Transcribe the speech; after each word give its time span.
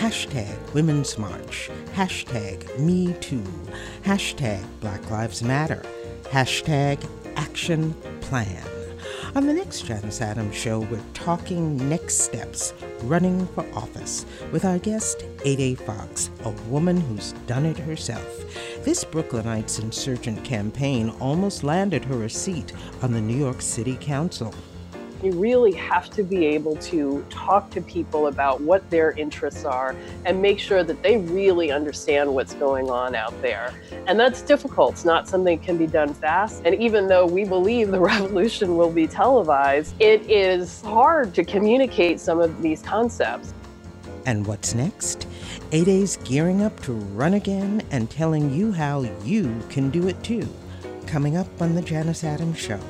Hashtag 0.00 0.74
Women's 0.74 1.16
March. 1.16 1.70
Hashtag 1.92 2.80
Me 2.80 3.12
Too. 3.20 3.44
Hashtag 4.02 4.60
Black 4.80 5.08
Lives 5.08 5.40
Matter. 5.40 5.84
Hashtag 6.24 7.08
Action 7.36 7.94
Plan. 8.22 8.66
On 9.36 9.46
the 9.46 9.52
next 9.52 9.82
Janus 9.82 10.20
Adams 10.20 10.56
show, 10.56 10.80
we're 10.80 11.00
talking 11.14 11.76
next 11.88 12.22
steps, 12.22 12.74
running 13.04 13.46
for 13.46 13.64
office, 13.72 14.26
with 14.50 14.64
our 14.64 14.80
guest, 14.80 15.24
Ede 15.44 15.78
Fox, 15.78 16.30
a 16.44 16.50
woman 16.68 17.00
who's 17.00 17.34
done 17.46 17.64
it 17.64 17.78
herself. 17.78 18.84
This 18.84 19.04
Brooklynite's 19.04 19.78
insurgent 19.78 20.44
campaign 20.44 21.10
almost 21.20 21.62
landed 21.62 22.04
her 22.06 22.24
a 22.24 22.30
seat 22.30 22.72
on 23.00 23.12
the 23.12 23.20
New 23.20 23.36
York 23.36 23.62
City 23.62 23.96
Council. 24.00 24.52
You 25.22 25.32
really 25.32 25.72
have 25.72 26.08
to 26.10 26.22
be 26.22 26.46
able 26.46 26.76
to 26.76 27.24
talk 27.28 27.70
to 27.70 27.80
people 27.82 28.28
about 28.28 28.60
what 28.60 28.88
their 28.88 29.12
interests 29.12 29.64
are 29.64 29.94
and 30.24 30.40
make 30.40 30.58
sure 30.58 30.82
that 30.82 31.02
they 31.02 31.18
really 31.18 31.70
understand 31.70 32.32
what's 32.32 32.54
going 32.54 32.88
on 32.88 33.14
out 33.14 33.40
there. 33.42 33.74
And 34.06 34.18
that's 34.18 34.40
difficult. 34.40 34.92
It's 34.92 35.04
not 35.04 35.28
something 35.28 35.58
that 35.58 35.64
can 35.64 35.76
be 35.76 35.86
done 35.86 36.14
fast. 36.14 36.62
And 36.64 36.74
even 36.80 37.06
though 37.06 37.26
we 37.26 37.44
believe 37.44 37.90
the 37.90 38.00
revolution 38.14 38.76
will 38.76 38.90
be 38.90 39.06
televised, 39.06 39.94
it 40.00 40.22
is 40.30 40.80
hard 40.82 41.34
to 41.34 41.44
communicate 41.44 42.18
some 42.18 42.40
of 42.40 42.62
these 42.62 42.82
concepts. 42.82 43.52
And 44.26 44.46
what's 44.46 44.74
next? 44.74 45.26
Ede's 45.72 46.16
gearing 46.24 46.62
up 46.62 46.78
to 46.80 46.92
run 46.92 47.34
again 47.34 47.82
and 47.90 48.10
telling 48.10 48.50
you 48.52 48.72
how 48.72 49.02
you 49.24 49.54
can 49.68 49.90
do 49.90 50.08
it 50.08 50.22
too. 50.22 50.48
Coming 51.06 51.36
up 51.36 51.48
on 51.60 51.74
The 51.74 51.82
Janus 51.82 52.24
Adams 52.24 52.58
Show. 52.58 52.80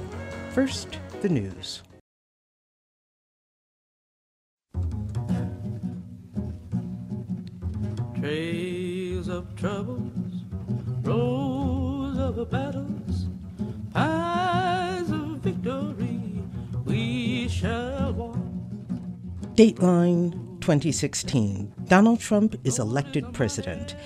First, 0.50 0.98
the 1.22 1.28
news. 1.28 1.83
Trails 8.20 9.28
of 9.28 9.56
troubles, 9.56 10.44
rows 11.02 12.18
of 12.18 12.50
battles, 12.50 13.28
pies 13.94 15.08
of 15.10 15.38
victory, 15.38 16.42
we 16.84 17.48
shall 17.48 18.12
walk. 18.12 18.36
Dateline 19.54 20.32
2016 20.60 21.72
Donald 21.86 22.20
Trump 22.20 22.56
is 22.62 22.78
elected 22.78 23.32
president. 23.32 23.96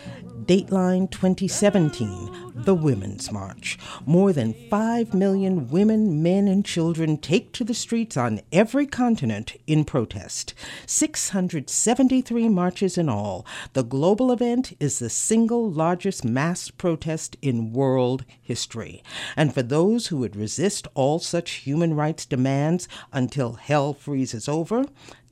Dateline 0.47 1.11
2017 1.11 2.53
The 2.55 2.75
Women's 2.75 3.33
March. 3.33 3.79
More 4.05 4.31
than 4.31 4.55
5 4.69 5.15
million 5.15 5.71
women, 5.71 6.23
men, 6.23 6.49
and 6.49 6.65
children 6.65 7.17
take 7.17 7.53
to 7.55 7.65
the 7.65 7.73
streets 7.73 8.17
on 8.19 8.43
every 8.53 8.87
continent 8.87 9.57
in 9.67 9.87
protest. 9.87 10.53
673 10.87 12.49
marches 12.51 12.99
in 12.99 13.09
all. 13.09 13.47
The 13.73 13.85
global 13.85 14.31
event 14.31 14.77
is 14.79 14.99
the 14.99 15.09
single 15.09 15.71
largest 15.71 16.27
mass 16.27 16.71
protest 16.71 17.39
in 17.41 17.73
world 17.73 18.27
history. 18.43 19.03
And 19.37 19.55
for 19.55 19.63
those 19.63 20.09
who 20.09 20.19
would 20.19 20.37
resist 20.37 20.87
all 20.93 21.19
such 21.21 21.53
human 21.53 21.95
rights 21.95 22.27
demands 22.27 22.87
until 23.15 23.55
hell 23.55 23.95
freezes 23.95 24.47
over, 24.47 24.85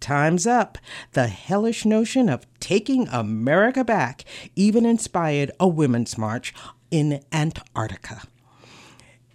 Time's 0.03 0.49
up. 0.49 0.79
The 1.13 1.29
hellish 1.29 1.85
notion 1.85 2.29
of 2.29 2.45
taking 2.59 3.07
America 3.09 3.85
back 3.85 4.25
even 4.57 4.85
inspired 4.85 5.53
a 5.61 5.69
women's 5.69 6.19
march 6.19 6.53
in 6.91 7.23
Antarctica. 7.33 8.23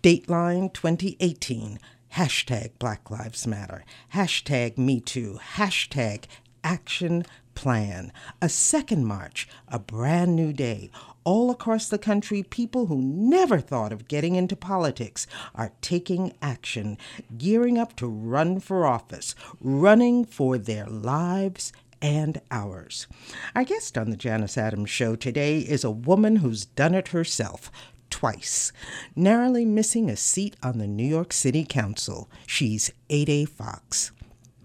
Dateline 0.04 0.74
2018. 0.74 1.80
Hashtag 2.16 2.72
Black 2.80 3.10
Lives 3.10 3.48
Matter. 3.48 3.86
Hashtag 4.14 4.78
Me 4.78 5.00
Too, 5.00 5.40
Hashtag 5.56 6.26
Action 6.66 7.26
Plan. 7.58 8.14
A 8.40 8.50
second 8.50 9.08
march, 9.08 9.50
a 9.68 9.80
brand 9.80 10.36
new 10.36 10.54
day, 10.54 10.92
all 11.24 11.50
across 11.50 11.90
the 11.90 11.98
country, 11.98 12.44
people 12.44 12.86
who 12.86 13.02
never 13.02 13.60
thought 13.60 13.92
of 13.92 14.08
getting 14.08 14.36
into 14.36 14.56
politics 14.56 15.26
are 15.56 15.74
taking 15.82 16.38
action, 16.40 17.00
gearing 17.36 17.80
up 17.80 17.96
to 17.96 18.06
run 18.06 18.60
for 18.60 18.86
office, 18.86 19.34
running 19.60 20.24
for 20.24 20.60
their 20.60 20.86
lives 20.86 21.74
and 22.00 22.40
ours. 22.52 23.08
Our 23.56 23.64
guest 23.64 23.98
on 23.98 24.12
the 24.12 24.18
Janus 24.18 24.56
Adams 24.56 24.92
Show 24.92 25.16
today 25.16 25.58
is 25.58 25.84
a 25.84 25.90
woman 25.90 26.36
who's 26.36 26.66
done 26.66 26.94
it 26.94 27.08
herself. 27.08 27.72
Twice, 28.12 28.72
narrowly 29.16 29.66
missing 29.66 30.12
a 30.12 30.16
seat 30.16 30.56
on 30.62 30.78
the 30.78 30.86
New 30.86 31.08
York 31.08 31.34
City 31.34 31.66
Council. 31.68 32.30
She's 32.46 32.92
Ede 33.10 33.50
Fox. 33.50 34.12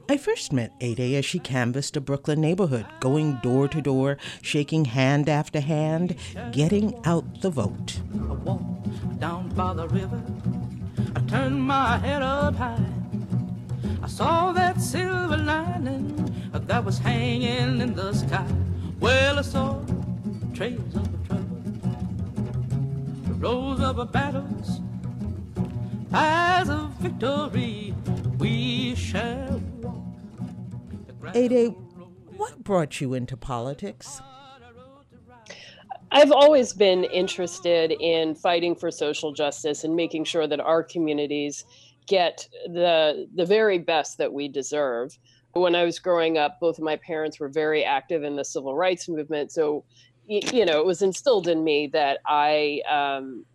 I 0.09 0.17
first 0.17 0.53
met 0.53 0.73
Ede 0.81 1.15
as 1.17 1.25
she 1.25 1.39
canvassed 1.39 1.97
a 1.97 2.01
Brooklyn 2.01 2.41
neighborhood, 2.41 2.87
going 3.01 3.39
door 3.43 3.69
to 3.69 3.81
door, 3.81 4.19
shaking 4.43 4.85
hand 4.85 5.29
after 5.29 5.61
hand, 5.61 6.17
getting 6.51 6.95
out 7.05 7.41
the 7.41 7.51
vote. 7.51 8.01
I 8.13 8.33
walked 8.35 9.21
down 9.21 9.49
by 9.51 9.75
the 9.75 9.89
river. 9.89 10.21
I 11.15 11.21
turned 11.21 11.63
my 11.63 11.99
head 11.99 12.21
up 12.21 12.57
high. 12.57 12.85
I 14.03 14.09
saw 14.09 14.53
that 14.53 14.81
silver 14.81 15.37
lining 15.37 16.35
that 16.53 16.85
was 16.85 16.99
hanging 16.99 17.81
in 17.81 17.95
the 17.95 18.13
sky. 18.13 18.47
Well, 19.01 19.39
I 19.39 19.43
saw 19.43 19.81
trails 20.53 20.97
of 20.97 21.27
trouble, 21.27 21.63
the 23.27 23.35
rows 23.35 23.81
of 23.81 24.13
battles, 24.13 24.81
eyes 26.13 26.69
of 26.69 26.91
victory. 26.95 27.95
We 28.39 28.97
shall 28.97 29.61
Ede, 31.35 31.75
what 32.37 32.63
brought 32.65 33.01
you 33.01 33.15
into 33.15 33.37
politics? 33.37 34.21
I've 36.11 36.33
always 36.33 36.73
been 36.73 37.05
interested 37.05 37.93
in 37.93 38.35
fighting 38.35 38.75
for 38.75 38.91
social 38.91 39.33
justice 39.33 39.85
and 39.85 39.97
making 39.97 40.25
sure 40.25 40.47
that 40.47 40.61
our 40.61 40.83
communities 40.83 41.65
get 42.07 42.47
the 42.67 43.29
the 43.35 43.47
very 43.47 43.79
best 43.79 44.19
that 44.19 44.33
we 44.33 44.49
deserve. 44.49 45.17
When 45.53 45.75
I 45.75 45.85
was 45.85 45.99
growing 45.99 46.37
up, 46.37 46.59
both 46.61 46.79
of 46.79 46.85
my 46.85 46.97
parents 46.97 47.39
were 47.41 47.49
very 47.49 47.85
active 47.85 48.25
in 48.25 48.37
the 48.37 48.45
civil 48.45 48.75
rights 48.75 49.09
movement, 49.09 49.53
so 49.53 49.85
you 50.27 50.67
know 50.67 50.81
it 50.81 50.87
was 50.87 51.03
instilled 51.03 51.49
in 51.49 51.65
me 51.65 51.89
that 51.93 52.19
I 52.27 52.83
um, 52.91 53.47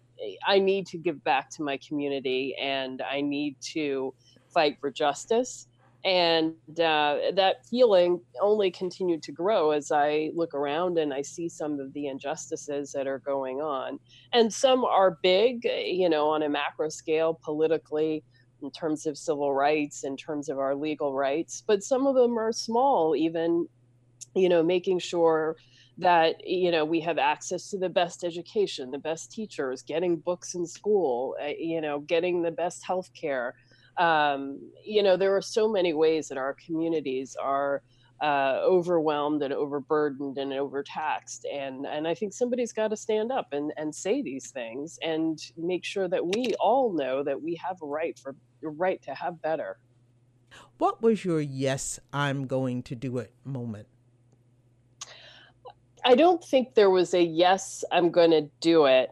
I 0.45 0.59
need 0.59 0.87
to 0.87 0.97
give 0.97 1.23
back 1.23 1.49
to 1.51 1.63
my 1.63 1.77
community 1.77 2.55
and 2.59 3.01
I 3.01 3.21
need 3.21 3.55
to 3.73 4.13
fight 4.49 4.77
for 4.79 4.89
justice 4.89 5.66
and 6.05 6.53
uh, 6.79 7.17
that 7.33 7.65
feeling 7.69 8.21
only 8.41 8.71
continued 8.71 9.23
to 9.23 9.31
grow 9.31 9.71
as 9.71 9.91
i 9.91 10.29
look 10.35 10.53
around 10.53 10.97
and 10.97 11.13
i 11.13 11.21
see 11.21 11.49
some 11.49 11.79
of 11.79 11.91
the 11.93 12.07
injustices 12.07 12.91
that 12.91 13.07
are 13.07 13.19
going 13.19 13.61
on. 13.61 13.99
And 14.33 14.53
some 14.53 14.85
are 14.85 15.17
big 15.23 15.63
you 15.65 16.09
know 16.09 16.27
on 16.29 16.43
a 16.43 16.49
macro 16.49 16.89
scale 16.89 17.39
politically 17.43 18.23
in 18.61 18.71
terms 18.71 19.05
of 19.05 19.17
civil 19.17 19.53
rights 19.53 20.03
in 20.03 20.17
terms 20.17 20.49
of 20.49 20.57
our 20.57 20.75
legal 20.75 21.13
rights 21.13 21.63
but 21.67 21.83
some 21.83 22.07
of 22.07 22.15
them 22.15 22.37
are 22.37 22.51
small 22.51 23.15
even 23.15 23.67
you 24.35 24.49
know 24.49 24.63
making 24.63 24.99
sure 24.99 25.55
that 25.97 26.35
you 26.45 26.71
know 26.71 26.85
we 26.85 26.99
have 26.99 27.17
access 27.17 27.69
to 27.69 27.77
the 27.77 27.89
best 27.89 28.23
education 28.23 28.91
the 28.91 28.97
best 28.97 29.31
teachers 29.31 29.81
getting 29.81 30.15
books 30.15 30.53
in 30.55 30.65
school 30.65 31.35
uh, 31.43 31.47
you 31.59 31.81
know 31.81 31.99
getting 31.99 32.41
the 32.41 32.51
best 32.51 32.85
health 32.85 33.09
care 33.13 33.55
um, 33.97 34.59
you 34.83 35.03
know, 35.03 35.17
there 35.17 35.35
are 35.35 35.41
so 35.41 35.69
many 35.69 35.93
ways 35.93 36.27
that 36.29 36.37
our 36.37 36.55
communities 36.65 37.35
are 37.41 37.81
uh, 38.21 38.59
overwhelmed 38.63 39.43
and 39.43 39.53
overburdened 39.53 40.37
and 40.37 40.53
overtaxed. 40.53 41.45
And, 41.45 41.85
and 41.85 42.07
I 42.07 42.15
think 42.15 42.33
somebody's 42.33 42.73
got 42.73 42.89
to 42.89 42.97
stand 42.97 43.31
up 43.31 43.47
and, 43.51 43.71
and 43.77 43.93
say 43.93 44.21
these 44.21 44.49
things 44.51 44.97
and 45.01 45.39
make 45.55 45.85
sure 45.85 46.07
that 46.07 46.25
we 46.25 46.53
all 46.59 46.93
know 46.93 47.23
that 47.23 47.41
we 47.41 47.59
have 47.63 47.77
a 47.81 47.85
right 47.85 48.17
for 48.17 48.35
a 48.63 48.69
right 48.69 49.01
to 49.03 49.13
have 49.13 49.41
better. 49.41 49.77
What 50.77 51.01
was 51.01 51.25
your 51.25 51.41
yes, 51.41 51.99
I'm 52.11 52.47
going 52.47 52.83
to 52.83 52.95
do 52.95 53.17
it 53.17 53.33
moment? 53.43 53.87
I 56.03 56.15
don't 56.15 56.43
think 56.43 56.73
there 56.73 56.89
was 56.89 57.13
a 57.13 57.21
yes, 57.21 57.83
I'm 57.91 58.11
going 58.11 58.31
to 58.31 58.49
do 58.61 58.85
it. 58.85 59.09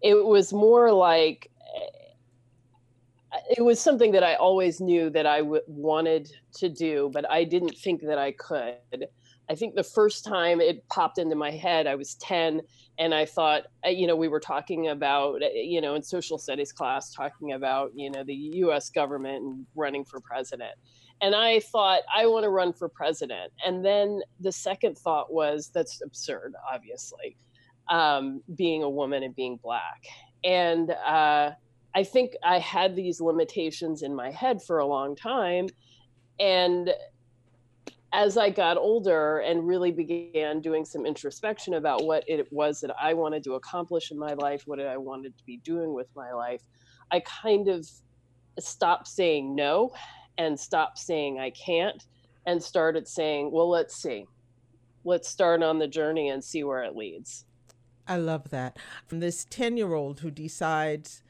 It 0.00 0.24
was 0.24 0.52
more 0.52 0.92
like 0.92 1.49
it 3.50 3.62
was 3.62 3.80
something 3.80 4.12
that 4.12 4.22
I 4.22 4.34
always 4.36 4.80
knew 4.80 5.10
that 5.10 5.26
I 5.26 5.38
w- 5.38 5.62
wanted 5.66 6.30
to 6.54 6.68
do, 6.68 7.10
but 7.12 7.28
I 7.28 7.42
didn't 7.42 7.76
think 7.76 8.00
that 8.02 8.16
I 8.16 8.30
could. 8.32 9.06
I 9.50 9.56
think 9.56 9.74
the 9.74 9.82
first 9.82 10.24
time 10.24 10.60
it 10.60 10.86
popped 10.88 11.18
into 11.18 11.34
my 11.34 11.50
head, 11.50 11.88
I 11.88 11.96
was 11.96 12.14
10, 12.14 12.60
and 13.00 13.12
I 13.12 13.26
thought, 13.26 13.64
uh, 13.84 13.88
you 13.90 14.06
know, 14.06 14.14
we 14.14 14.28
were 14.28 14.38
talking 14.38 14.88
about, 14.88 15.42
uh, 15.42 15.48
you 15.52 15.80
know, 15.80 15.96
in 15.96 16.02
social 16.04 16.38
studies 16.38 16.70
class, 16.70 17.12
talking 17.12 17.52
about, 17.52 17.90
you 17.92 18.08
know, 18.08 18.22
the 18.22 18.34
US 18.34 18.88
government 18.88 19.42
and 19.42 19.66
running 19.74 20.04
for 20.04 20.20
president. 20.20 20.74
And 21.20 21.34
I 21.34 21.58
thought, 21.58 22.02
I 22.14 22.26
want 22.26 22.44
to 22.44 22.50
run 22.50 22.72
for 22.72 22.88
president. 22.88 23.52
And 23.66 23.84
then 23.84 24.20
the 24.38 24.52
second 24.52 24.96
thought 24.96 25.32
was, 25.32 25.72
that's 25.74 26.00
absurd, 26.02 26.54
obviously, 26.72 27.36
um, 27.88 28.42
being 28.54 28.84
a 28.84 28.88
woman 28.88 29.24
and 29.24 29.34
being 29.34 29.58
black. 29.60 30.04
And, 30.44 30.92
uh, 31.04 31.50
I 31.94 32.04
think 32.04 32.32
I 32.44 32.58
had 32.58 32.94
these 32.94 33.20
limitations 33.20 34.02
in 34.02 34.14
my 34.14 34.30
head 34.30 34.62
for 34.62 34.78
a 34.78 34.86
long 34.86 35.16
time. 35.16 35.68
and 36.38 36.92
as 38.12 38.36
I 38.36 38.50
got 38.50 38.76
older 38.76 39.38
and 39.38 39.66
really 39.66 39.92
began 39.92 40.60
doing 40.60 40.84
some 40.84 41.06
introspection 41.06 41.74
about 41.74 42.04
what 42.04 42.24
it 42.26 42.52
was 42.52 42.80
that 42.80 42.94
I 43.00 43.14
wanted 43.14 43.44
to 43.44 43.54
accomplish 43.54 44.10
in 44.10 44.18
my 44.18 44.34
life, 44.34 44.62
what 44.66 44.80
I 44.80 44.96
wanted 44.96 45.36
to 45.38 45.44
be 45.44 45.58
doing 45.58 45.94
with 45.94 46.08
my 46.16 46.32
life, 46.32 46.60
I 47.12 47.20
kind 47.20 47.68
of 47.68 47.88
stopped 48.58 49.06
saying 49.06 49.54
no 49.54 49.92
and 50.38 50.58
stopped 50.58 50.98
saying 50.98 51.38
I 51.38 51.50
can't 51.50 52.04
and 52.46 52.62
started 52.62 53.06
saying, 53.06 53.52
well, 53.52 53.68
let's 53.68 53.94
see. 53.94 54.26
Let's 55.04 55.28
start 55.28 55.62
on 55.62 55.78
the 55.78 55.86
journey 55.86 56.30
and 56.30 56.42
see 56.42 56.64
where 56.64 56.82
it 56.82 56.96
leads. 56.96 57.44
I 58.08 58.16
love 58.16 58.50
that. 58.50 58.76
From 59.06 59.20
this 59.20 59.46
10 59.48 59.76
year 59.76 59.94
old 59.94 60.20
who 60.20 60.32
decides, 60.32 61.22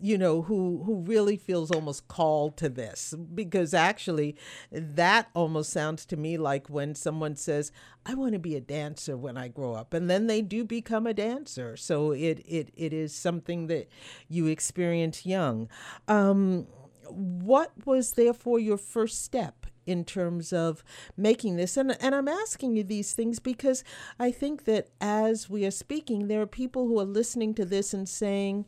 you 0.00 0.18
know, 0.18 0.42
who, 0.42 0.82
who 0.84 1.00
really 1.02 1.36
feels 1.36 1.70
almost 1.70 2.08
called 2.08 2.56
to 2.58 2.68
this, 2.68 3.14
because 3.34 3.72
actually 3.72 4.36
that 4.70 5.28
almost 5.34 5.72
sounds 5.72 6.04
to 6.06 6.16
me 6.16 6.36
like 6.36 6.68
when 6.68 6.94
someone 6.94 7.36
says, 7.36 7.72
I 8.04 8.14
want 8.14 8.34
to 8.34 8.38
be 8.38 8.56
a 8.56 8.60
dancer 8.60 9.16
when 9.16 9.36
I 9.36 9.48
grow 9.48 9.74
up, 9.74 9.94
and 9.94 10.10
then 10.10 10.26
they 10.26 10.42
do 10.42 10.64
become 10.64 11.06
a 11.06 11.14
dancer. 11.14 11.76
So 11.76 12.12
it, 12.12 12.42
it, 12.46 12.70
it 12.76 12.92
is 12.92 13.14
something 13.14 13.68
that 13.68 13.88
you 14.28 14.46
experience 14.46 15.24
young. 15.24 15.68
Um, 16.08 16.66
what 17.08 17.72
was 17.84 18.12
therefore 18.12 18.58
your 18.58 18.76
first 18.76 19.22
step 19.24 19.66
in 19.86 20.04
terms 20.04 20.52
of 20.52 20.82
making 21.16 21.56
this 21.56 21.76
and 21.76 21.96
and 22.02 22.14
I'm 22.14 22.26
asking 22.26 22.74
you 22.74 22.82
these 22.82 23.14
things 23.14 23.38
because 23.38 23.84
I 24.18 24.32
think 24.32 24.64
that 24.64 24.88
as 25.00 25.48
we 25.48 25.64
are 25.64 25.70
speaking 25.70 26.26
there 26.26 26.42
are 26.42 26.46
people 26.46 26.88
who 26.88 26.98
are 26.98 27.04
listening 27.04 27.54
to 27.54 27.64
this 27.64 27.94
and 27.94 28.08
saying 28.08 28.66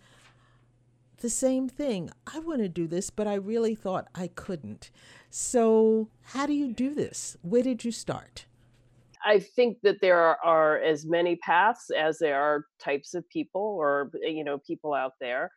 the 1.18 1.30
same 1.30 1.68
thing. 1.68 2.10
I 2.26 2.38
want 2.38 2.60
to 2.60 2.68
do 2.68 2.86
this 2.86 3.10
but 3.10 3.26
I 3.26 3.34
really 3.34 3.74
thought 3.74 4.08
I 4.14 4.28
couldn't. 4.28 4.90
So 5.30 6.08
how 6.22 6.46
do 6.46 6.52
you 6.52 6.72
do 6.72 6.94
this? 6.94 7.36
Where 7.42 7.62
did 7.62 7.84
you 7.84 7.92
start? 7.92 8.46
I 9.24 9.40
think 9.40 9.78
that 9.82 10.00
there 10.00 10.18
are, 10.18 10.38
are 10.44 10.78
as 10.78 11.04
many 11.04 11.36
paths 11.36 11.90
as 11.90 12.18
there 12.18 12.40
are 12.40 12.64
types 12.78 13.14
of 13.14 13.28
people 13.28 13.62
or 13.62 14.10
you 14.22 14.44
know 14.44 14.58
people 14.58 14.94
out 14.94 15.12
there. 15.20 15.50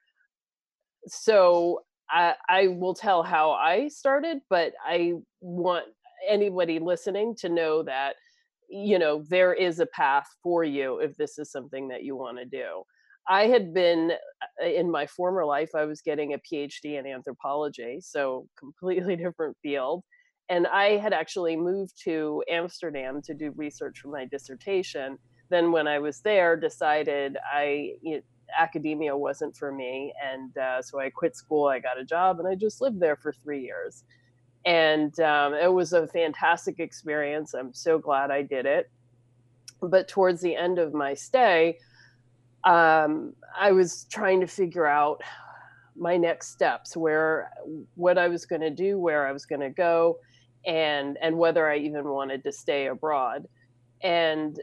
So 1.08 1.82
I, 2.10 2.36
I 2.50 2.68
will 2.68 2.94
tell 2.94 3.24
how 3.24 3.52
I 3.52 3.88
started, 3.88 4.40
but 4.50 4.74
I 4.86 5.14
want 5.40 5.86
anybody 6.28 6.80
listening 6.80 7.36
to 7.36 7.50
know 7.50 7.84
that 7.84 8.16
you 8.70 9.00
know 9.00 9.24
there 9.30 9.54
is 9.54 9.80
a 9.80 9.86
path 9.88 10.28
for 10.44 10.64
you 10.64 11.00
if 11.00 11.16
this 11.18 11.40
is 11.40 11.52
something 11.52 11.88
that 11.90 12.04
you 12.04 12.16
want 12.16 12.38
to 12.38 12.46
do. 12.46 12.84
I 13.32 13.48
had 13.48 13.74
been 13.74 14.12
uh, 14.62 14.68
in 14.68 14.92
my 14.92 15.08
former 15.08 15.46
life, 15.46 15.70
I 15.74 15.86
was 15.86 16.02
getting 16.02 16.34
a 16.34 16.38
PhD 16.40 17.00
in 17.00 17.08
anthropology, 17.08 18.00
so 18.02 18.46
completely 18.60 19.16
different 19.26 19.56
field. 19.64 20.04
And 20.50 20.68
I 20.68 20.98
had 20.98 21.14
actually 21.14 21.56
moved 21.56 21.94
to 22.04 22.44
Amsterdam 22.50 23.22
to 23.22 23.34
do 23.34 23.54
research 23.56 24.00
for 24.00 24.10
my 24.10 24.26
dissertation. 24.26 25.18
Then, 25.50 25.72
when 25.72 25.88
I 25.88 26.00
was 26.00 26.20
there, 26.20 26.58
decided 26.58 27.38
I 27.50 27.94
academia 28.60 29.16
wasn't 29.16 29.56
for 29.56 29.72
me. 29.72 30.14
And 30.22 30.58
uh, 30.58 30.82
so 30.82 31.00
I 31.00 31.10
quit 31.10 31.38
school, 31.38 31.68
I 31.68 31.80
got 31.80 31.98
a 31.98 32.04
job, 32.04 32.40
and 32.40 32.48
I 32.50 32.56
just 32.56 32.82
lived 32.82 33.00
there 33.00 33.16
for 33.16 33.32
three 33.32 33.62
years. 33.62 34.04
And 34.66 35.18
um, 35.22 35.54
it 35.54 35.72
was 35.72 35.94
a 35.94 36.06
fantastic 36.08 36.82
experience. 36.82 37.54
I'm 37.54 37.74
so 37.74 37.98
glad 37.98 38.30
I 38.30 38.42
did 38.42 38.66
it. 38.66 38.92
But 39.82 40.10
towards 40.10 40.42
the 40.42 40.54
end 40.54 40.80
of 40.80 40.94
my 40.94 41.14
stay, 41.14 41.78
um, 42.64 43.34
I 43.60 43.72
was 43.72 44.06
trying 44.12 44.40
to 44.42 44.48
figure 44.48 44.88
out 44.88 45.22
my 45.96 46.18
next 46.18 46.52
steps, 46.52 46.96
where 46.96 47.52
what 47.96 48.18
I 48.18 48.28
was 48.28 48.46
going 48.46 48.62
to 48.62 48.70
do, 48.70 49.00
where 49.00 49.28
I 49.28 49.32
was 49.32 49.46
going 49.46 49.62
to 49.62 49.70
go, 49.70 50.20
and 50.66 51.18
and 51.22 51.38
whether 51.38 51.70
I 51.70 51.78
even 51.78 52.08
wanted 52.08 52.44
to 52.44 52.52
stay 52.52 52.88
abroad. 52.88 53.48
And 54.04 54.60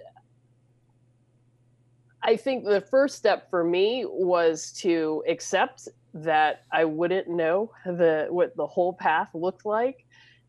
I 2.23 2.37
think 2.37 2.65
the 2.65 2.81
first 2.81 3.17
step 3.17 3.49
for 3.51 3.63
me 3.63 4.05
was 4.07 4.73
to 4.81 5.23
accept 5.29 5.89
that 6.15 6.65
I 6.73 6.85
wouldn't 6.85 7.29
know 7.29 7.71
the 7.87 8.27
what 8.31 8.57
the 8.57 8.67
whole 8.67 8.93
path 8.93 9.29
looked 9.35 9.65
like 9.65 10.05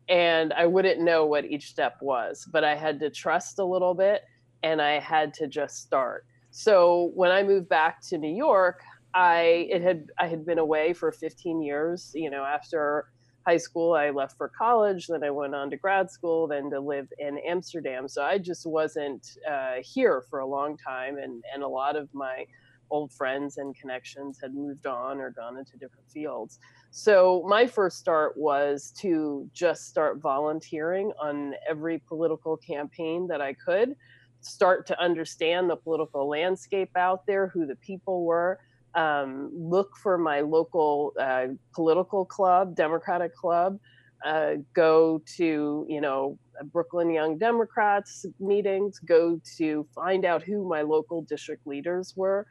and 0.10 0.52
I 0.54 0.66
wouldn't 0.66 1.00
know 1.00 1.26
what 1.26 1.46
each 1.46 1.70
step 1.70 1.98
was, 2.02 2.48
but 2.52 2.64
I 2.64 2.76
had 2.76 3.00
to 3.02 3.12
trust 3.12 3.60
a 3.60 3.64
little 3.64 3.94
bit 3.94 4.24
and 4.64 4.82
I 4.82 5.00
had 5.00 5.34
to 5.36 5.48
just 5.48 5.84
start. 5.84 6.26
So 6.60 7.12
when 7.16 7.32
I 7.32 7.42
moved 7.42 7.70
back 7.70 8.02
to 8.10 8.18
New 8.18 8.36
York, 8.36 8.82
I 9.14 9.70
it 9.72 9.82
had 9.82 10.08
I 10.20 10.28
had 10.28 10.46
been 10.46 10.60
away 10.60 10.92
for 10.92 11.10
15 11.10 11.62
years, 11.62 12.12
you 12.14 12.30
know, 12.30 12.44
after 12.44 13.06
high 13.48 13.56
school, 13.56 13.94
I 13.94 14.10
left 14.10 14.36
for 14.36 14.50
college. 14.50 15.08
Then 15.08 15.24
I 15.24 15.30
went 15.30 15.56
on 15.56 15.70
to 15.70 15.78
grad 15.78 16.12
school, 16.12 16.48
then 16.50 16.70
to 16.72 16.82
live 16.82 17.08
in 17.18 17.38
Amsterdam. 17.48 18.10
So 18.10 18.24
I 18.24 18.40
just 18.40 18.66
wasn't 18.66 19.26
uh, 19.50 19.76
here 19.82 20.26
for 20.30 20.40
a 20.40 20.46
long 20.46 20.76
time, 20.76 21.18
and 21.18 21.42
and 21.54 21.64
a 21.64 21.68
lot 21.68 21.96
of 21.96 22.14
my 22.14 22.46
old 22.92 23.14
friends 23.14 23.58
and 23.58 23.74
connections 23.74 24.38
had 24.42 24.54
moved 24.54 24.86
on 24.86 25.22
or 25.22 25.30
gone 25.30 25.58
into 25.58 25.78
different 25.78 26.10
fields. 26.10 26.60
So 26.92 27.46
my 27.48 27.68
first 27.68 28.00
start 28.00 28.36
was 28.36 28.92
to 29.00 29.50
just 29.54 29.88
start 29.88 30.20
volunteering 30.22 31.14
on 31.22 31.54
every 31.70 32.00
political 32.00 32.58
campaign 32.58 33.28
that 33.28 33.40
I 33.40 33.54
could, 33.54 33.96
start 34.42 34.88
to 34.88 35.02
understand 35.02 35.70
the 35.70 35.76
political 35.76 36.28
landscape 36.28 36.96
out 36.96 37.26
there, 37.26 37.48
who 37.48 37.66
the 37.66 37.76
people 37.76 38.26
were 38.26 38.60
um, 38.96 39.52
look 39.54 39.96
for 39.98 40.18
my 40.18 40.42
local 40.42 41.14
uh, 41.20 41.48
political 41.74 42.26
club, 42.26 42.76
Democratic 42.76 43.36
club. 43.36 43.80
Uh, 44.26 44.56
go 44.74 45.22
to 45.38 45.86
you 45.88 46.02
know 46.02 46.38
Brooklyn 46.74 47.10
Young 47.10 47.38
Democrats 47.38 48.26
meetings. 48.40 49.00
Go 49.00 49.40
to 49.58 49.88
find 49.96 50.26
out 50.26 50.44
who 50.44 50.68
my 50.68 50.82
local 50.82 51.22
district 51.22 51.66
leaders 51.66 52.14
were, 52.18 52.46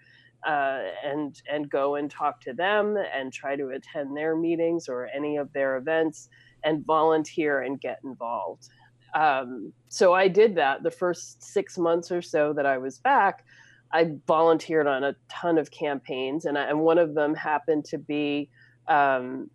uh, 0.46 0.80
and 1.04 1.34
and 1.50 1.68
go 1.68 1.96
and 1.96 2.10
talk 2.10 2.40
to 2.42 2.54
them 2.54 2.96
and 2.96 3.32
try 3.32 3.54
to 3.56 3.68
attend 3.70 4.16
their 4.16 4.34
meetings 4.34 4.88
or 4.88 5.08
any 5.14 5.36
of 5.36 5.52
their 5.52 5.76
events 5.76 6.28
and 6.64 6.86
volunteer 6.86 7.62
and 7.62 7.80
get 7.80 7.98
involved. 8.02 8.68
Um, 9.14 9.72
so 9.88 10.12
I 10.12 10.28
did 10.28 10.54
that 10.56 10.82
the 10.82 10.90
first 10.90 11.42
six 11.42 11.78
months 11.78 12.12
or 12.12 12.22
so 12.22 12.52
that 12.52 12.66
I 12.66 12.78
was 12.78 12.98
back. 12.98 13.44
I 13.92 14.12
volunteered 14.26 14.86
on 14.86 15.04
a 15.04 15.16
ton 15.30 15.56
of 15.56 15.70
campaigns, 15.70 16.44
and, 16.44 16.58
I, 16.58 16.64
and 16.64 16.80
one 16.80 16.98
of 16.98 17.14
them 17.14 17.34
happened 17.34 17.86
to 17.86 17.98
be 17.98 18.50
um, 18.86 19.50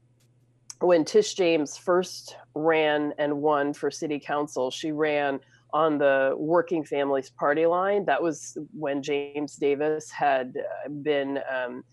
when 0.79 1.05
Tish 1.05 1.35
James 1.35 1.77
first 1.77 2.35
ran 2.55 3.13
and 3.17 3.41
won 3.41 3.73
for 3.73 3.91
city 3.91 4.19
council. 4.19 4.71
She 4.71 4.91
ran 4.91 5.39
on 5.71 5.97
the 5.97 6.33
Working 6.37 6.83
Families 6.83 7.29
Party 7.29 7.65
line. 7.65 8.05
That 8.05 8.21
was 8.21 8.57
when 8.73 9.01
James 9.01 9.55
Davis 9.55 10.09
had 10.09 10.55
uh, 10.57 10.89
been 10.89 11.39
um, 11.53 11.83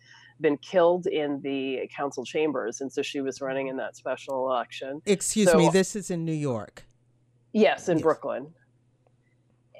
been 0.40 0.56
killed 0.58 1.06
in 1.06 1.40
the 1.42 1.88
council 1.94 2.25
chambers, 2.25 2.80
and 2.80 2.92
so 2.92 3.02
she 3.02 3.20
was 3.20 3.40
running 3.40 3.68
in 3.68 3.76
that 3.76 3.96
special 3.96 4.50
election. 4.50 5.02
Excuse 5.06 5.50
so, 5.50 5.58
me, 5.58 5.68
this 5.70 5.94
is 5.94 6.11
in 6.11 6.25
New 6.25 6.32
York. 6.32 6.84
Yes, 7.52 7.88
in 7.88 7.99
yes. 7.99 8.02
Brooklyn 8.02 8.52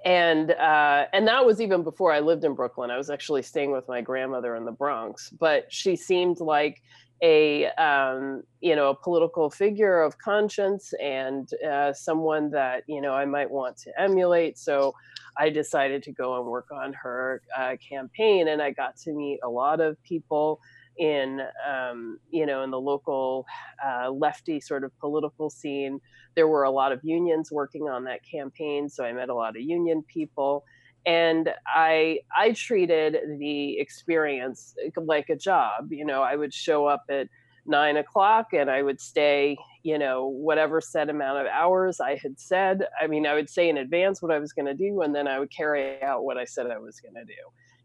and 0.05 0.53
uh, 0.53 1.07
and 1.12 1.27
that 1.29 1.45
was 1.45 1.61
even 1.61 1.83
before 1.83 2.12
I 2.12 2.21
lived 2.21 2.45
in 2.45 2.55
Brooklyn. 2.55 2.91
I 2.91 2.97
was 2.97 3.11
actually 3.11 3.43
staying 3.43 3.71
with 3.71 3.87
my 3.89 4.00
grandmother 4.00 4.57
in 4.57 4.65
the 4.65 4.73
Bronx, 4.73 5.31
but 5.31 5.67
she 5.73 5.97
seemed 5.97 6.41
like 6.41 6.83
a 7.23 7.67
um, 7.73 8.43
you 8.61 8.75
know 8.75 8.91
a 8.91 8.95
political 8.95 9.50
figure 9.50 10.00
of 10.00 10.17
conscience 10.19 10.93
and 11.03 11.50
uh, 11.62 11.93
someone 11.93 12.50
that 12.50 12.85
you 12.87 13.00
know 13.00 13.12
I 13.12 13.27
might 13.27 13.50
want 13.50 13.77
to 13.79 14.00
emulate. 14.00 14.59
So 14.59 14.95
I 15.39 15.50
decided 15.50 16.03
to 16.05 16.12
go 16.12 16.39
and 16.39 16.47
work 16.47 16.69
on 16.73 16.95
her 16.95 17.43
uh, 17.57 17.77
campaign, 17.87 18.49
and 18.49 18.62
I 18.62 18.71
got 18.71 18.97
to 18.99 19.12
meet 19.12 19.41
a 19.45 19.49
lot 19.49 19.81
of 19.81 20.03
people 20.03 20.61
in 20.99 21.40
um, 21.68 22.18
you 22.30 22.47
know 22.47 22.62
in 22.62 22.70
the 22.70 22.80
local 22.80 23.47
uh, 23.85 24.11
lefty 24.11 24.61
sort 24.61 24.85
of 24.85 24.97
political 24.99 25.50
scene. 25.50 26.00
There 26.37 26.49
were 26.49 26.64
a 26.64 26.70
lot 26.70 26.92
of 26.92 27.00
unions 27.02 27.50
working 27.50 27.88
on 27.88 28.04
that 28.04 28.20
campaign, 28.25 28.88
so 28.88 29.04
I 29.04 29.12
met 29.12 29.28
a 29.28 29.35
lot 29.35 29.56
of 29.56 29.62
union 29.62 30.02
people, 30.02 30.64
and 31.06 31.52
I 31.66 32.20
I 32.37 32.52
treated 32.52 33.16
the 33.38 33.78
experience 33.78 34.75
like 34.97 35.28
a 35.30 35.37
job. 35.37 35.92
You 35.92 36.04
know, 36.04 36.23
I 36.23 36.37
would 36.37 36.54
show 36.54 36.87
up 36.87 37.04
at 37.09 37.28
nine 37.66 37.97
o'clock 37.97 38.49
and 38.52 38.70
I 38.70 38.82
would 38.82 39.00
stay, 39.00 39.56
you 39.82 39.99
know, 39.99 40.26
whatever 40.26 40.80
set 40.80 41.11
amount 41.11 41.38
of 41.38 41.47
hours 41.47 42.00
I 42.00 42.16
had 42.16 42.38
said. 42.40 42.87
I 43.00 43.06
mean, 43.06 43.26
I 43.26 43.35
would 43.35 43.50
say 43.50 43.68
in 43.68 43.78
advance 43.78 44.23
what 44.23 44.32
I 44.32 44.38
was 44.38 44.52
going 44.52 44.66
to 44.66 44.75
do, 44.75 45.02
and 45.02 45.14
then 45.14 45.28
I 45.28 45.38
would 45.38 45.50
carry 45.50 46.02
out 46.02 46.25
what 46.25 46.38
I 46.38 46.44
said 46.44 46.66
I 46.70 46.78
was 46.78 47.00
going 47.00 47.14
to 47.14 47.25
do 47.25 47.35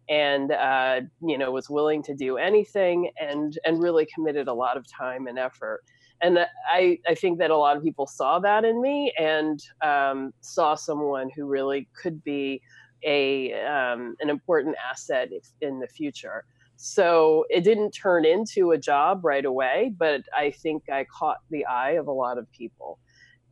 and 0.09 0.51
uh, 0.51 1.01
you 1.21 1.37
know 1.37 1.51
was 1.51 1.69
willing 1.69 2.03
to 2.03 2.13
do 2.15 2.37
anything 2.37 3.09
and 3.19 3.57
and 3.65 3.81
really 3.81 4.07
committed 4.13 4.47
a 4.47 4.53
lot 4.53 4.77
of 4.77 4.85
time 4.87 5.27
and 5.27 5.39
effort 5.39 5.81
and 6.21 6.39
i 6.71 6.97
i 7.07 7.15
think 7.15 7.39
that 7.39 7.51
a 7.51 7.57
lot 7.57 7.75
of 7.75 7.83
people 7.83 8.07
saw 8.07 8.39
that 8.39 8.63
in 8.63 8.81
me 8.81 9.11
and 9.19 9.61
um, 9.83 10.33
saw 10.41 10.75
someone 10.75 11.29
who 11.35 11.45
really 11.45 11.87
could 11.99 12.23
be 12.23 12.61
a 13.03 13.53
um, 13.65 14.15
an 14.19 14.29
important 14.29 14.75
asset 14.91 15.29
in 15.61 15.79
the 15.79 15.87
future 15.87 16.45
So 16.77 17.45
it 17.49 17.63
didn't 17.63 17.91
turn 17.91 18.25
into 18.25 18.71
a 18.71 18.77
job 18.77 19.23
right 19.23 19.45
away, 19.45 19.93
but 19.97 20.21
I 20.35 20.51
think 20.51 20.89
I 20.89 21.05
caught 21.05 21.37
the 21.49 21.65
eye 21.65 21.91
of 21.91 22.07
a 22.07 22.11
lot 22.11 22.37
of 22.37 22.51
people. 22.51 22.99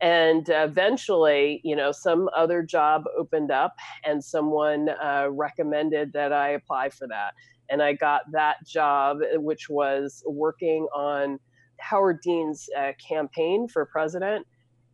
And 0.00 0.46
eventually, 0.48 1.60
you 1.64 1.76
know, 1.76 1.92
some 1.92 2.28
other 2.36 2.62
job 2.62 3.04
opened 3.16 3.50
up 3.50 3.74
and 4.04 4.22
someone 4.22 4.88
uh, 4.88 5.28
recommended 5.30 6.12
that 6.12 6.32
I 6.32 6.50
apply 6.50 6.90
for 6.90 7.06
that. 7.08 7.32
And 7.70 7.82
I 7.82 7.94
got 7.94 8.22
that 8.32 8.56
job, 8.66 9.18
which 9.36 9.68
was 9.70 10.22
working 10.26 10.86
on 10.94 11.38
Howard 11.80 12.20
Dean's 12.22 12.68
uh, 12.78 12.92
campaign 13.06 13.68
for 13.68 13.86
president. 13.86 14.46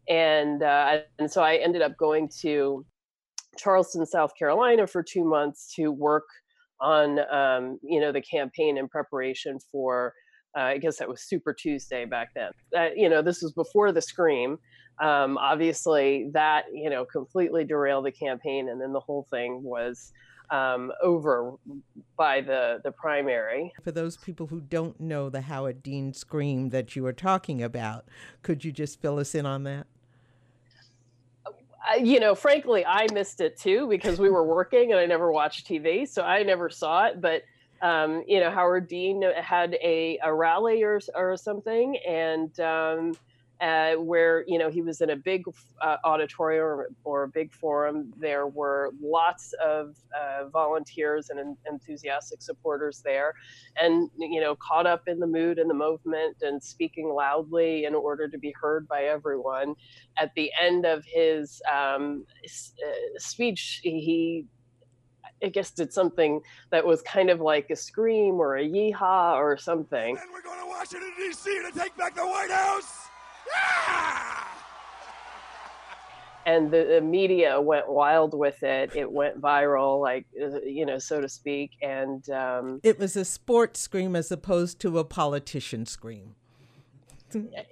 And, 0.08 0.62
uh, 0.62 0.98
and 1.18 1.30
so 1.30 1.42
I 1.42 1.56
ended 1.56 1.82
up 1.82 1.96
going 1.96 2.30
to 2.42 2.84
Charleston, 3.56 4.06
South 4.06 4.32
Carolina 4.38 4.86
for 4.86 5.02
two 5.02 5.24
months 5.24 5.72
to 5.74 5.90
work 5.90 6.24
on 6.80 7.18
um, 7.30 7.78
you 7.82 8.00
know 8.00 8.12
the 8.12 8.22
campaign 8.22 8.78
in 8.78 8.88
preparation 8.88 9.58
for 9.70 10.14
uh, 10.56 10.62
I 10.62 10.78
guess 10.78 10.98
that 10.98 11.08
was 11.08 11.22
Super 11.22 11.54
Tuesday 11.54 12.04
back 12.04 12.30
then. 12.34 12.50
Uh, 12.76 12.88
you 12.96 13.08
know, 13.08 13.22
this 13.22 13.40
was 13.40 13.52
before 13.52 13.92
the 13.92 14.02
scream. 14.02 14.58
Um, 15.00 15.38
obviously, 15.38 16.28
that 16.32 16.64
you 16.72 16.90
know 16.90 17.04
completely 17.04 17.64
derailed 17.64 18.04
the 18.04 18.12
campaign, 18.12 18.68
and 18.68 18.80
then 18.80 18.92
the 18.92 19.00
whole 19.00 19.26
thing 19.30 19.62
was 19.62 20.12
um, 20.50 20.92
over 21.02 21.54
by 22.16 22.40
the 22.40 22.80
the 22.84 22.92
primary. 22.92 23.72
For 23.82 23.92
those 23.92 24.16
people 24.16 24.46
who 24.48 24.60
don't 24.60 25.00
know 25.00 25.30
the 25.30 25.42
Howard 25.42 25.82
Dean 25.82 26.12
scream 26.12 26.70
that 26.70 26.94
you 26.96 27.02
were 27.02 27.12
talking 27.12 27.62
about, 27.62 28.06
could 28.42 28.64
you 28.64 28.72
just 28.72 29.00
fill 29.00 29.18
us 29.18 29.34
in 29.34 29.46
on 29.46 29.64
that? 29.64 29.86
you 31.98 32.20
know, 32.20 32.34
frankly, 32.34 32.84
I 32.86 33.06
missed 33.12 33.40
it 33.40 33.58
too 33.58 33.88
because 33.88 34.18
we 34.18 34.30
were 34.30 34.44
working 34.44 34.92
and 34.92 35.00
I 35.00 35.06
never 35.06 35.32
watched 35.32 35.66
TV, 35.66 36.06
so 36.06 36.22
I 36.22 36.42
never 36.42 36.70
saw 36.70 37.06
it. 37.06 37.20
But 37.20 37.42
um, 37.82 38.22
you 38.26 38.40
know, 38.40 38.50
Howard 38.50 38.88
Dean 38.88 39.22
had 39.36 39.74
a, 39.82 40.18
a 40.22 40.32
rally 40.32 40.82
or 40.82 41.00
or 41.14 41.36
something, 41.36 41.96
and 42.06 42.58
um, 42.60 43.14
uh, 43.60 43.92
where 43.94 44.44
you 44.46 44.58
know 44.58 44.70
he 44.70 44.80
was 44.80 45.00
in 45.00 45.10
a 45.10 45.16
big 45.16 45.44
uh, 45.82 45.96
auditorium 46.04 46.64
or, 46.64 46.88
or, 47.04 47.22
a 47.24 47.28
big 47.28 47.52
forum. 47.52 48.12
There 48.18 48.46
were 48.46 48.92
lots 49.02 49.52
of 49.62 49.96
uh, 50.18 50.48
volunteers 50.48 51.28
and 51.30 51.56
enthusiastic 51.70 52.40
supporters 52.40 53.02
there, 53.04 53.34
and 53.76 54.10
you 54.18 54.40
know 54.40 54.56
caught 54.56 54.86
up 54.86 55.08
in 55.08 55.20
the 55.20 55.26
mood 55.26 55.58
and 55.58 55.68
the 55.68 55.74
movement 55.74 56.38
and 56.40 56.62
speaking 56.62 57.12
loudly 57.12 57.84
in 57.84 57.94
order 57.94 58.28
to 58.28 58.38
be 58.38 58.54
heard 58.60 58.88
by 58.88 59.02
everyone. 59.02 59.74
At 60.18 60.32
the 60.34 60.50
end 60.60 60.86
of 60.86 61.04
his 61.04 61.60
um, 61.70 62.24
uh, 62.44 63.18
speech, 63.18 63.80
he 63.82 64.46
I 65.42 65.48
guess 65.48 65.70
did 65.70 65.92
something 65.92 66.40
that 66.70 66.86
was 66.86 67.02
kind 67.02 67.30
of 67.30 67.40
like 67.40 67.70
a 67.70 67.76
scream 67.76 68.34
or 68.34 68.56
a 68.56 68.64
yeehaw 68.64 69.34
or 69.34 69.56
something. 69.56 70.16
And 70.16 70.26
we're 70.32 70.42
going 70.42 70.60
to 70.60 70.66
Washington 70.66 71.12
D.C. 71.18 71.62
to 71.70 71.78
take 71.78 71.96
back 71.96 72.14
the 72.14 72.26
White 72.26 72.50
House. 72.50 73.09
And 76.46 76.70
the, 76.70 76.84
the, 76.84 77.00
media 77.00 77.60
went 77.60 77.88
wild 77.88 78.36
with 78.36 78.62
it. 78.62 78.94
It 78.94 79.10
went 79.10 79.40
viral, 79.40 80.00
like 80.00 80.26
you 80.32 80.86
know, 80.86 80.98
so 80.98 81.20
to 81.20 81.28
speak. 81.28 81.72
And 81.82 82.28
um, 82.30 82.80
it 82.82 82.98
was 82.98 83.16
a 83.16 83.24
sports 83.24 83.80
scream 83.80 84.16
as 84.16 84.32
opposed 84.32 84.80
to 84.80 84.98
a 84.98 85.04
politician 85.04 85.86
scream. 85.86 86.34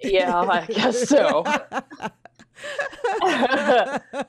yeah, 0.01 0.39
I 0.39 0.65
guess 0.65 1.09
so. 1.09 1.43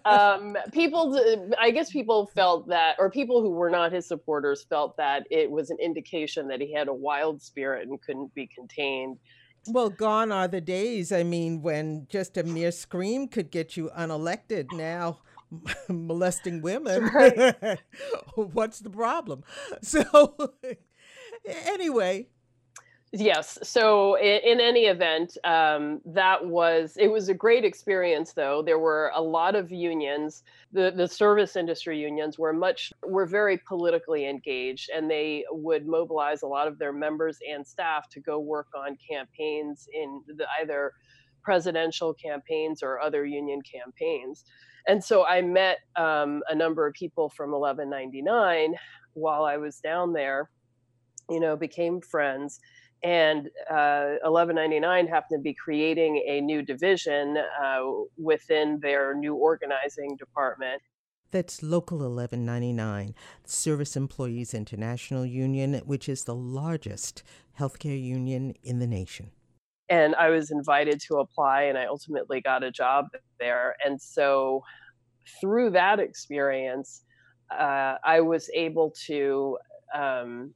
um, 0.04 0.56
people, 0.72 1.18
I 1.58 1.70
guess 1.70 1.90
people 1.90 2.30
felt 2.34 2.68
that, 2.68 2.96
or 2.98 3.10
people 3.10 3.42
who 3.42 3.50
were 3.50 3.70
not 3.70 3.92
his 3.92 4.06
supporters 4.06 4.64
felt 4.68 4.96
that 4.96 5.26
it 5.30 5.50
was 5.50 5.70
an 5.70 5.78
indication 5.80 6.48
that 6.48 6.60
he 6.60 6.72
had 6.72 6.88
a 6.88 6.94
wild 6.94 7.42
spirit 7.42 7.88
and 7.88 8.00
couldn't 8.02 8.34
be 8.34 8.48
contained. 8.48 9.18
Well, 9.66 9.90
gone 9.90 10.32
are 10.32 10.48
the 10.48 10.60
days. 10.60 11.12
I 11.12 11.22
mean, 11.22 11.62
when 11.62 12.06
just 12.08 12.36
a 12.36 12.42
mere 12.42 12.72
scream 12.72 13.28
could 13.28 13.50
get 13.50 13.76
you 13.76 13.90
unelected. 13.96 14.72
Now, 14.72 15.20
molesting 15.88 16.62
women, 16.62 17.04
right. 17.14 17.78
what's 18.34 18.80
the 18.80 18.90
problem? 18.90 19.42
So, 19.82 20.34
anyway, 21.44 22.28
Yes. 23.12 23.58
So 23.64 24.16
in, 24.18 24.60
any 24.60 24.84
event, 24.84 25.36
um, 25.42 26.00
that 26.06 26.46
was 26.46 26.96
it 26.96 27.08
was 27.08 27.28
a 27.28 27.34
great 27.34 27.64
experience. 27.64 28.34
Though 28.34 28.62
there 28.62 28.78
were 28.78 29.10
a 29.16 29.20
lot 29.20 29.56
of 29.56 29.72
unions. 29.72 30.44
The 30.72 30.92
the 30.94 31.08
service 31.08 31.56
industry 31.56 31.98
unions 31.98 32.38
were 32.38 32.52
much 32.52 32.92
were 33.04 33.26
very 33.26 33.58
politically 33.66 34.28
engaged, 34.28 34.90
and 34.94 35.10
they 35.10 35.44
would 35.50 35.88
mobilize 35.88 36.42
a 36.42 36.46
lot 36.46 36.68
of 36.68 36.78
their 36.78 36.92
members 36.92 37.38
and 37.52 37.66
staff 37.66 38.08
to 38.10 38.20
go 38.20 38.38
work 38.38 38.68
on 38.76 38.96
campaigns 39.10 39.88
in 39.92 40.22
the, 40.28 40.46
either 40.62 40.92
presidential 41.42 42.14
campaigns 42.14 42.80
or 42.80 43.00
other 43.00 43.26
union 43.26 43.60
campaigns. 43.62 44.44
And 44.86 45.02
so 45.02 45.26
I 45.26 45.42
met 45.42 45.78
um, 45.96 46.42
a 46.48 46.54
number 46.54 46.86
of 46.86 46.94
people 46.94 47.28
from 47.28 47.50
1199 47.50 48.74
while 49.14 49.42
I 49.42 49.56
was 49.56 49.80
down 49.80 50.12
there. 50.12 50.48
You 51.28 51.40
know, 51.40 51.56
became 51.56 52.00
friends 52.00 52.60
and 53.02 53.46
uh, 53.70 54.18
1199 54.22 55.06
happened 55.06 55.38
to 55.38 55.42
be 55.42 55.54
creating 55.54 56.22
a 56.26 56.40
new 56.40 56.62
division 56.62 57.38
uh, 57.38 57.80
within 58.18 58.78
their 58.80 59.14
new 59.14 59.34
organizing 59.34 60.16
department. 60.16 60.82
That's 61.30 61.62
Local 61.62 61.98
1199, 61.98 63.14
Service 63.44 63.96
Employees 63.96 64.52
International 64.52 65.24
Union, 65.24 65.74
which 65.84 66.08
is 66.08 66.24
the 66.24 66.34
largest 66.34 67.22
healthcare 67.58 68.02
union 68.02 68.54
in 68.64 68.80
the 68.80 68.86
nation. 68.86 69.30
And 69.88 70.14
I 70.16 70.30
was 70.30 70.50
invited 70.50 71.00
to 71.08 71.16
apply, 71.18 71.62
and 71.62 71.78
I 71.78 71.86
ultimately 71.86 72.40
got 72.40 72.64
a 72.64 72.70
job 72.70 73.06
there. 73.38 73.76
And 73.84 74.00
so, 74.00 74.64
through 75.40 75.70
that 75.70 76.00
experience, 76.00 77.02
uh, 77.50 77.96
I 78.04 78.20
was 78.20 78.50
able 78.54 78.92
to 79.06 79.56
um, 79.94 80.52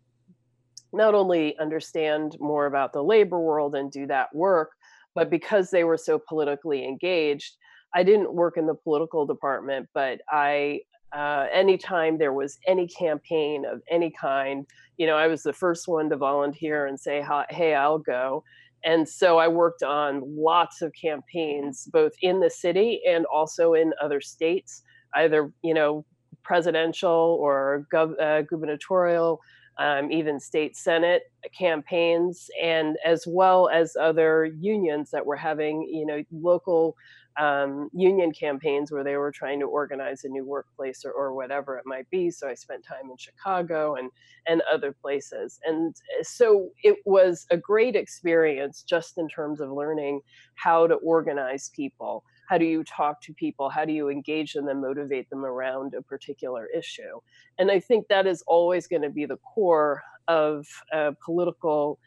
not 0.94 1.14
only 1.14 1.58
understand 1.58 2.36
more 2.40 2.66
about 2.66 2.92
the 2.92 3.02
labor 3.02 3.40
world 3.40 3.74
and 3.74 3.90
do 3.90 4.06
that 4.06 4.34
work, 4.34 4.72
but 5.14 5.30
because 5.30 5.70
they 5.70 5.84
were 5.84 5.96
so 5.96 6.18
politically 6.18 6.84
engaged, 6.84 7.56
I 7.94 8.02
didn't 8.02 8.34
work 8.34 8.56
in 8.56 8.66
the 8.66 8.74
political 8.74 9.26
department, 9.26 9.88
but 9.94 10.20
I, 10.28 10.80
uh, 11.14 11.46
anytime 11.52 12.18
there 12.18 12.32
was 12.32 12.58
any 12.66 12.88
campaign 12.88 13.64
of 13.64 13.82
any 13.88 14.10
kind, 14.10 14.66
you 14.96 15.06
know, 15.06 15.16
I 15.16 15.28
was 15.28 15.42
the 15.42 15.52
first 15.52 15.86
one 15.86 16.10
to 16.10 16.16
volunteer 16.16 16.86
and 16.86 16.98
say, 16.98 17.24
hey, 17.50 17.74
I'll 17.74 17.98
go. 17.98 18.42
And 18.84 19.08
so 19.08 19.38
I 19.38 19.48
worked 19.48 19.82
on 19.82 20.22
lots 20.24 20.82
of 20.82 20.92
campaigns, 21.00 21.88
both 21.92 22.12
in 22.20 22.40
the 22.40 22.50
city 22.50 23.00
and 23.08 23.24
also 23.26 23.74
in 23.74 23.92
other 24.02 24.20
states, 24.20 24.82
either, 25.14 25.52
you 25.62 25.72
know, 25.72 26.04
presidential 26.42 27.38
or 27.40 27.86
gov- 27.92 28.20
uh, 28.20 28.42
gubernatorial 28.42 29.40
um, 29.78 30.10
even 30.10 30.38
state 30.38 30.76
senate 30.76 31.22
campaigns, 31.56 32.48
and 32.62 32.96
as 33.04 33.26
well 33.26 33.68
as 33.68 33.96
other 34.00 34.44
unions 34.44 35.10
that 35.10 35.26
were 35.26 35.36
having, 35.36 35.82
you 35.82 36.06
know, 36.06 36.22
local 36.32 36.96
um, 37.36 37.90
union 37.92 38.32
campaigns 38.32 38.92
where 38.92 39.02
they 39.02 39.16
were 39.16 39.32
trying 39.32 39.58
to 39.58 39.66
organize 39.66 40.24
a 40.24 40.28
new 40.28 40.44
workplace 40.44 41.04
or, 41.04 41.10
or 41.10 41.34
whatever 41.34 41.76
it 41.76 41.84
might 41.84 42.08
be. 42.10 42.30
So 42.30 42.48
I 42.48 42.54
spent 42.54 42.84
time 42.84 43.10
in 43.10 43.16
Chicago 43.16 43.96
and 43.96 44.10
and 44.46 44.62
other 44.72 44.92
places, 44.92 45.58
and 45.64 45.96
eh, 46.18 46.22
so 46.22 46.68
it 46.82 46.98
was 47.04 47.46
a 47.50 47.56
great 47.56 47.96
experience 47.96 48.82
just 48.82 49.18
in 49.18 49.28
terms 49.28 49.60
of 49.60 49.72
learning 49.72 50.20
how 50.54 50.86
to 50.86 50.94
organize 50.96 51.70
people 51.74 52.24
how 52.48 52.58
do 52.58 52.64
you 52.64 52.84
talk 52.84 53.20
to 53.22 53.32
people? 53.32 53.68
How 53.68 53.84
do 53.84 53.92
you 53.92 54.08
engage 54.08 54.52
them 54.52 54.68
and 54.68 54.80
motivate 54.80 55.30
them 55.30 55.44
around 55.44 55.94
a 55.94 56.02
particular 56.02 56.66
issue? 56.66 57.20
And 57.58 57.70
i 57.70 57.80
think 57.80 58.08
that 58.08 58.26
is 58.26 58.42
always 58.46 58.86
going 58.86 59.02
to 59.02 59.10
be 59.10 59.26
the 59.26 59.36
core 59.38 60.02
of 60.28 60.66
a 60.92 61.14
political 61.24 61.98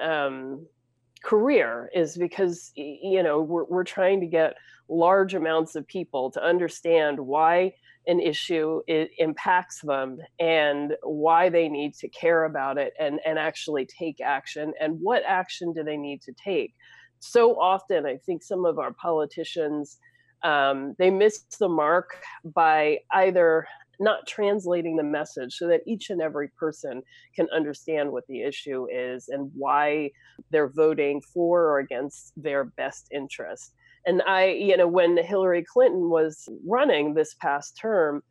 um, 0.00 0.66
career 1.22 1.90
is 1.94 2.16
because 2.16 2.70
you 2.74 3.22
know 3.22 3.40
we're, 3.40 3.64
we're 3.64 3.84
trying 3.84 4.20
to 4.20 4.26
get 4.26 4.54
large 4.88 5.34
amounts 5.34 5.74
of 5.74 5.86
people 5.86 6.30
to 6.30 6.42
understand 6.42 7.18
why 7.18 7.72
an 8.06 8.20
issue 8.20 8.82
impacts 9.16 9.80
them 9.80 10.18
and 10.38 10.92
why 11.02 11.48
they 11.48 11.70
need 11.70 11.94
to 11.94 12.06
care 12.08 12.44
about 12.44 12.76
it 12.76 12.92
and, 13.00 13.18
and 13.24 13.38
actually 13.38 13.86
take 13.86 14.20
action 14.20 14.74
and 14.78 15.00
what 15.00 15.22
action 15.26 15.72
do 15.72 15.82
they 15.82 15.96
need 15.96 16.20
to 16.20 16.32
take 16.32 16.74
so 17.24 17.58
often 17.60 18.06
i 18.06 18.16
think 18.16 18.42
some 18.42 18.64
of 18.64 18.78
our 18.78 18.92
politicians 18.92 19.98
um, 20.42 20.94
they 20.98 21.10
miss 21.10 21.40
the 21.58 21.68
mark 21.68 22.18
by 22.44 22.98
either 23.12 23.66
not 24.00 24.26
translating 24.26 24.96
the 24.96 25.02
message 25.02 25.54
so 25.54 25.66
that 25.68 25.82
each 25.86 26.10
and 26.10 26.20
every 26.20 26.48
person 26.48 27.02
can 27.34 27.48
understand 27.54 28.10
what 28.10 28.26
the 28.26 28.42
issue 28.42 28.86
is 28.90 29.28
and 29.28 29.50
why 29.54 30.10
they're 30.50 30.68
voting 30.68 31.20
for 31.20 31.62
or 31.62 31.78
against 31.78 32.32
their 32.36 32.64
best 32.64 33.08
interest. 33.12 33.72
And 34.06 34.22
I, 34.22 34.48
you 34.48 34.76
know, 34.76 34.88
when 34.88 35.16
Hillary 35.16 35.64
Clinton 35.64 36.10
was 36.10 36.48
running 36.66 37.14
this 37.14 37.34
past 37.34 37.78
term, 37.80 38.22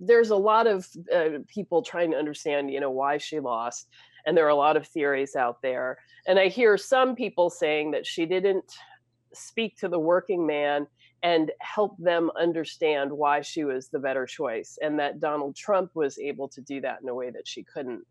there's 0.00 0.30
a 0.30 0.36
lot 0.36 0.66
of 0.66 0.86
uh, 1.14 1.40
people 1.48 1.82
trying 1.82 2.12
to 2.12 2.16
understand, 2.16 2.70
you 2.70 2.80
know, 2.80 2.90
why 2.90 3.18
she 3.18 3.40
lost. 3.40 3.88
And 4.28 4.36
there 4.36 4.44
are 4.44 4.50
a 4.50 4.54
lot 4.54 4.76
of 4.76 4.86
theories 4.86 5.34
out 5.34 5.62
there. 5.62 5.96
And 6.26 6.38
I 6.38 6.48
hear 6.48 6.76
some 6.76 7.16
people 7.16 7.48
saying 7.48 7.92
that 7.92 8.06
she 8.06 8.26
didn't 8.26 8.74
speak 9.32 9.78
to 9.78 9.88
the 9.88 9.98
working 9.98 10.46
man 10.46 10.86
and 11.22 11.50
help 11.60 11.96
them 11.96 12.30
understand 12.38 13.10
why 13.10 13.40
she 13.40 13.64
was 13.64 13.88
the 13.88 13.98
better 13.98 14.26
choice 14.26 14.78
and 14.82 14.98
that 14.98 15.18
Donald 15.18 15.56
Trump 15.56 15.92
was 15.94 16.18
able 16.18 16.46
to 16.48 16.60
do 16.60 16.78
that 16.82 16.98
in 17.02 17.08
a 17.08 17.14
way 17.14 17.30
that 17.30 17.48
she 17.48 17.62
couldn't. 17.62 18.04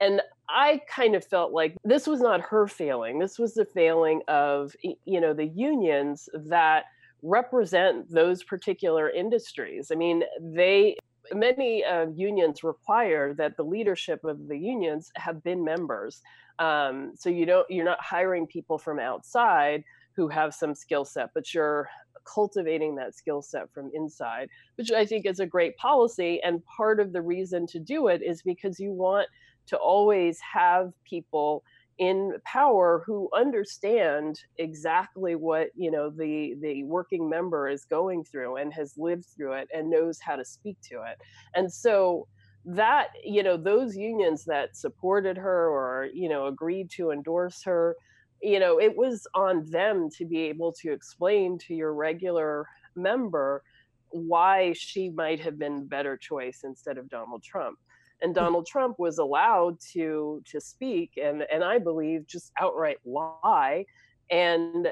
And 0.00 0.22
I 0.48 0.80
kind 0.88 1.14
of 1.14 1.22
felt 1.22 1.52
like 1.52 1.76
this 1.84 2.06
was 2.06 2.20
not 2.20 2.40
her 2.40 2.66
failing. 2.66 3.18
This 3.18 3.38
was 3.38 3.52
the 3.52 3.66
failing 3.66 4.22
of 4.26 4.74
you 4.82 5.20
know 5.20 5.34
the 5.34 5.48
unions 5.48 6.30
that 6.46 6.84
represent 7.22 8.10
those 8.10 8.42
particular 8.42 9.10
industries. 9.10 9.90
I 9.92 9.96
mean, 9.96 10.22
they 10.40 10.96
many 11.32 11.84
uh, 11.84 12.06
unions 12.14 12.62
require 12.62 13.34
that 13.34 13.56
the 13.56 13.62
leadership 13.62 14.24
of 14.24 14.48
the 14.48 14.58
unions 14.58 15.10
have 15.16 15.42
been 15.42 15.64
members. 15.64 16.22
Um, 16.58 17.12
so 17.16 17.30
you 17.30 17.46
don't 17.46 17.66
you're 17.70 17.84
not 17.84 18.00
hiring 18.00 18.46
people 18.46 18.78
from 18.78 18.98
outside 18.98 19.84
who 20.14 20.28
have 20.28 20.52
some 20.52 20.74
skill 20.74 21.04
set, 21.04 21.30
but 21.34 21.54
you're 21.54 21.88
cultivating 22.24 22.94
that 22.96 23.14
skill 23.14 23.40
set 23.40 23.72
from 23.72 23.90
inside, 23.94 24.48
which 24.76 24.90
I 24.90 25.06
think 25.06 25.26
is 25.26 25.40
a 25.40 25.46
great 25.46 25.76
policy. 25.76 26.42
And 26.42 26.64
part 26.64 27.00
of 27.00 27.12
the 27.12 27.22
reason 27.22 27.66
to 27.68 27.78
do 27.78 28.08
it 28.08 28.22
is 28.22 28.42
because 28.42 28.80
you 28.80 28.92
want 28.92 29.28
to 29.66 29.76
always 29.76 30.40
have 30.40 30.92
people 31.04 31.62
in 31.98 32.34
power 32.44 33.02
who 33.06 33.28
understand 33.34 34.40
exactly 34.58 35.34
what 35.34 35.68
you 35.74 35.90
know 35.90 36.10
the 36.10 36.54
the 36.60 36.84
working 36.84 37.28
member 37.28 37.68
is 37.68 37.84
going 37.84 38.22
through 38.24 38.56
and 38.56 38.72
has 38.72 38.94
lived 38.96 39.26
through 39.26 39.52
it 39.54 39.68
and 39.74 39.90
knows 39.90 40.20
how 40.20 40.36
to 40.36 40.44
speak 40.44 40.76
to 40.82 41.02
it. 41.02 41.18
And 41.54 41.72
so 41.72 42.28
that 42.64 43.08
you 43.24 43.42
know 43.42 43.56
those 43.56 43.96
unions 43.96 44.44
that 44.44 44.76
supported 44.76 45.36
her 45.36 45.68
or 45.70 46.08
you 46.12 46.28
know 46.28 46.46
agreed 46.46 46.90
to 46.90 47.10
endorse 47.10 47.62
her 47.62 47.96
you 48.42 48.60
know 48.60 48.78
it 48.78 48.94
was 48.96 49.26
on 49.34 49.64
them 49.70 50.10
to 50.10 50.26
be 50.26 50.40
able 50.42 50.72
to 50.72 50.92
explain 50.92 51.56
to 51.56 51.74
your 51.74 51.94
regular 51.94 52.66
member 52.94 53.62
why 54.10 54.72
she 54.76 55.08
might 55.10 55.40
have 55.40 55.58
been 55.58 55.86
better 55.86 56.16
choice 56.16 56.60
instead 56.64 56.98
of 56.98 57.08
Donald 57.08 57.42
Trump 57.42 57.78
and 58.20 58.34
Donald 58.34 58.66
Trump 58.66 58.98
was 58.98 59.18
allowed 59.18 59.78
to 59.92 60.42
to 60.46 60.60
speak 60.60 61.18
and 61.22 61.44
and 61.52 61.62
I 61.62 61.78
believe 61.78 62.26
just 62.26 62.52
outright 62.60 62.98
lie 63.04 63.84
and 64.30 64.88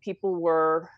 people 0.00 0.34
were 0.34 0.88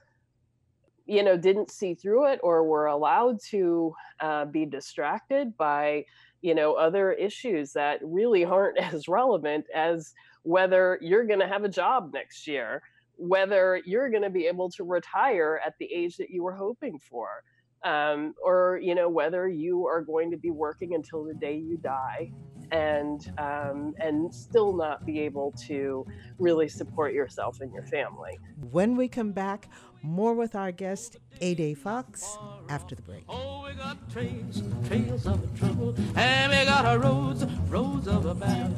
you 1.07 1.23
know 1.23 1.37
didn't 1.37 1.71
see 1.71 1.95
through 1.95 2.27
it 2.27 2.41
or 2.43 2.65
were 2.65 2.87
allowed 2.87 3.41
to 3.51 3.95
uh, 4.21 4.45
be 4.45 4.67
distracted 4.67 5.57
by 5.57 6.05
you 6.43 6.55
know 6.55 6.75
other 6.75 7.13
issues 7.13 7.73
that 7.73 8.01
really 8.03 8.45
aren't 8.45 8.79
as 8.95 9.09
relevant 9.09 9.67
as 9.75 10.13
whether 10.43 10.99
you're 11.01 11.27
going 11.27 11.41
to 11.41 11.49
have 11.49 11.65
a 11.65 11.69
job 11.69 12.13
next 12.13 12.47
year 12.47 12.83
whether 13.19 13.81
you're 13.87 14.11
going 14.11 14.23
to 14.23 14.31
be 14.31 14.47
able 14.47 14.69
to 14.71 14.85
retire 14.85 15.59
at 15.65 15.75
the 15.79 15.87
age 15.93 16.17
that 16.19 16.29
you 16.29 16.43
were 16.43 16.55
hoping 16.55 16.99
for 16.99 17.43
um, 17.87 18.35
or 18.43 18.81
you 18.83 18.95
know 18.95 19.09
whether 19.09 19.49
you 19.49 19.87
are 19.87 20.03
going 20.03 20.31
to 20.33 20.37
be 20.37 20.51
working 20.51 20.95
until 20.95 21.25
the 21.25 21.35
day 21.35 21.57
you 21.57 21.77
die 21.79 22.33
and 22.73 23.33
um, 23.39 23.95
and 24.01 24.35
still 24.35 24.77
not 24.77 25.07
be 25.07 25.21
able 25.21 25.53
to 25.69 26.05
really 26.39 26.69
support 26.69 27.15
yourself 27.15 27.61
and 27.61 27.73
your 27.73 27.85
family. 27.85 28.39
When 28.73 28.97
we 28.97 29.07
come 29.07 29.31
back, 29.31 29.69
more 30.03 30.35
with 30.35 30.57
our 30.57 30.73
guest 30.73 31.17
Ede 31.41 31.79
Fox 31.79 32.37
after 32.69 32.97
the 32.97 33.03
break. 33.03 33.25
Oh, 33.29 33.65
we 33.65 33.75
got 33.75 34.11
trails, 34.11 34.63
trails 34.89 35.27
of 35.27 35.59
trouble, 35.59 35.95
and 36.17 36.51
we 36.51 36.65
got 36.65 36.85
our 36.87 36.99
roads, 36.99 37.45
roads 37.69 38.09
of 38.09 38.27
a 38.27 38.35
battle. 38.35 38.75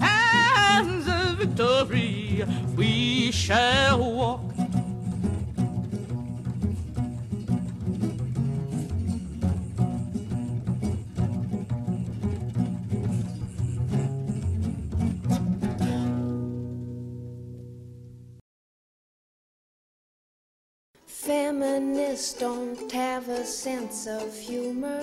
Hands 0.00 1.06
of 1.06 1.38
victory, 1.38 2.44
we 2.76 3.30
shall 3.30 3.98
walk 3.98 4.69
Feminists 21.42 22.34
don't 22.34 22.92
have 22.92 23.26
a 23.30 23.44
sense 23.44 24.06
of 24.06 24.38
humor. 24.38 25.02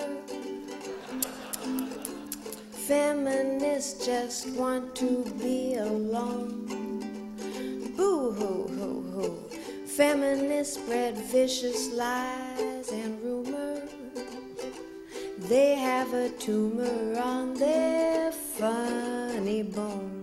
Feminists 2.88 4.06
just 4.06 4.48
want 4.52 4.96
to 4.98 5.26
be 5.42 5.74
alone. 5.74 6.68
Boo 7.98 8.32
hoo 8.32 8.68
hoo 8.78 9.02
hoo. 9.14 9.88
Feminists 9.88 10.76
spread 10.76 11.18
vicious 11.18 11.92
lies 11.92 12.92
and 12.92 13.20
rumors. 13.24 13.90
They 15.50 15.74
have 15.74 16.14
a 16.14 16.30
tumor 16.30 17.20
on 17.20 17.56
their 17.56 18.32
funny 18.32 19.64
bone. 19.64 20.17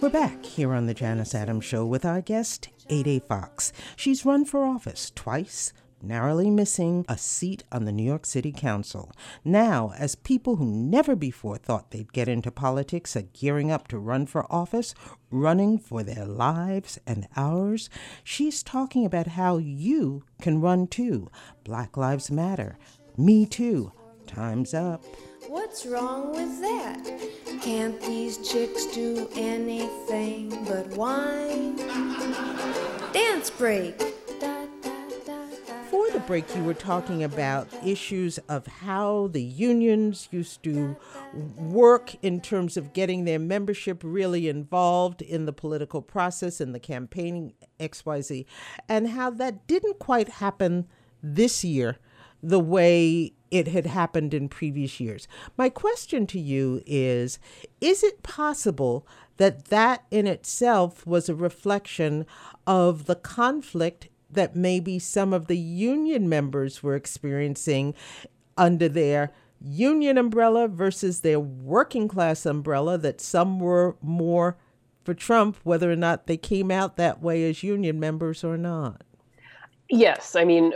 We're 0.00 0.08
back 0.08 0.46
here 0.46 0.72
on 0.72 0.86
the 0.86 0.94
Janus 0.94 1.34
Adams 1.34 1.66
Show 1.66 1.84
with 1.84 2.06
our 2.06 2.22
guest, 2.22 2.70
Ede 2.88 3.22
Fox. 3.22 3.70
She's 3.96 4.24
run 4.24 4.46
for 4.46 4.64
office 4.64 5.12
twice, 5.14 5.74
narrowly 6.00 6.48
missing 6.48 7.04
a 7.06 7.18
seat 7.18 7.64
on 7.70 7.84
the 7.84 7.92
New 7.92 8.02
York 8.02 8.24
City 8.24 8.50
Council. 8.50 9.12
Now, 9.44 9.92
as 9.98 10.14
people 10.14 10.56
who 10.56 10.64
never 10.64 11.14
before 11.14 11.58
thought 11.58 11.90
they'd 11.90 12.14
get 12.14 12.28
into 12.28 12.50
politics 12.50 13.14
are 13.14 13.28
gearing 13.34 13.70
up 13.70 13.88
to 13.88 13.98
run 13.98 14.24
for 14.24 14.50
office, 14.50 14.94
running 15.30 15.76
for 15.78 16.02
their 16.02 16.24
lives 16.24 16.98
and 17.06 17.28
ours, 17.36 17.90
she's 18.24 18.62
talking 18.62 19.04
about 19.04 19.26
how 19.26 19.58
you 19.58 20.24
can 20.40 20.62
run 20.62 20.86
too. 20.86 21.28
Black 21.62 21.98
Lives 21.98 22.30
Matter. 22.30 22.78
Me 23.18 23.44
too. 23.44 23.92
Time's 24.26 24.72
up. 24.72 25.04
What's 25.50 25.84
wrong 25.84 26.30
with 26.30 26.60
that? 26.60 27.02
Can't 27.60 28.00
these 28.02 28.38
chicks 28.38 28.86
do 28.86 29.28
anything 29.34 30.50
but 30.64 30.86
whine? 30.90 31.74
Dance 33.12 33.50
break. 33.50 33.98
Before 33.98 36.08
the 36.12 36.22
break, 36.24 36.54
you 36.54 36.62
were 36.62 36.72
talking 36.72 37.24
about 37.24 37.66
issues 37.84 38.38
of 38.48 38.68
how 38.68 39.26
the 39.32 39.42
unions 39.42 40.28
used 40.30 40.62
to 40.62 40.96
work 41.56 42.14
in 42.22 42.40
terms 42.40 42.76
of 42.76 42.92
getting 42.92 43.24
their 43.24 43.40
membership 43.40 44.02
really 44.04 44.48
involved 44.48 45.20
in 45.20 45.46
the 45.46 45.52
political 45.52 46.00
process 46.00 46.60
and 46.60 46.72
the 46.72 46.78
campaigning 46.78 47.54
XYZ, 47.80 48.46
and 48.88 49.08
how 49.08 49.30
that 49.30 49.66
didn't 49.66 49.98
quite 49.98 50.28
happen 50.28 50.86
this 51.24 51.64
year 51.64 51.98
the 52.40 52.60
way 52.60 53.32
it 53.50 53.68
had 53.68 53.86
happened 53.86 54.32
in 54.32 54.48
previous 54.48 55.00
years. 55.00 55.26
My 55.56 55.68
question 55.68 56.26
to 56.28 56.40
you 56.40 56.82
is 56.86 57.38
Is 57.80 58.02
it 58.02 58.22
possible 58.22 59.06
that 59.36 59.66
that 59.66 60.04
in 60.10 60.26
itself 60.26 61.06
was 61.06 61.28
a 61.28 61.34
reflection 61.34 62.26
of 62.66 63.06
the 63.06 63.16
conflict 63.16 64.08
that 64.30 64.54
maybe 64.54 64.98
some 64.98 65.32
of 65.32 65.46
the 65.46 65.58
union 65.58 66.28
members 66.28 66.82
were 66.82 66.94
experiencing 66.94 67.94
under 68.56 68.88
their 68.88 69.32
union 69.60 70.16
umbrella 70.16 70.68
versus 70.68 71.20
their 71.20 71.40
working 71.40 72.08
class 72.08 72.46
umbrella, 72.46 72.96
that 72.98 73.20
some 73.20 73.58
were 73.58 73.96
more 74.00 74.56
for 75.02 75.14
Trump, 75.14 75.56
whether 75.64 75.90
or 75.90 75.96
not 75.96 76.26
they 76.26 76.36
came 76.36 76.70
out 76.70 76.96
that 76.96 77.20
way 77.22 77.48
as 77.48 77.62
union 77.62 77.98
members 77.98 78.44
or 78.44 78.56
not? 78.56 79.02
Yes, 79.92 80.36
I 80.36 80.44
mean, 80.44 80.72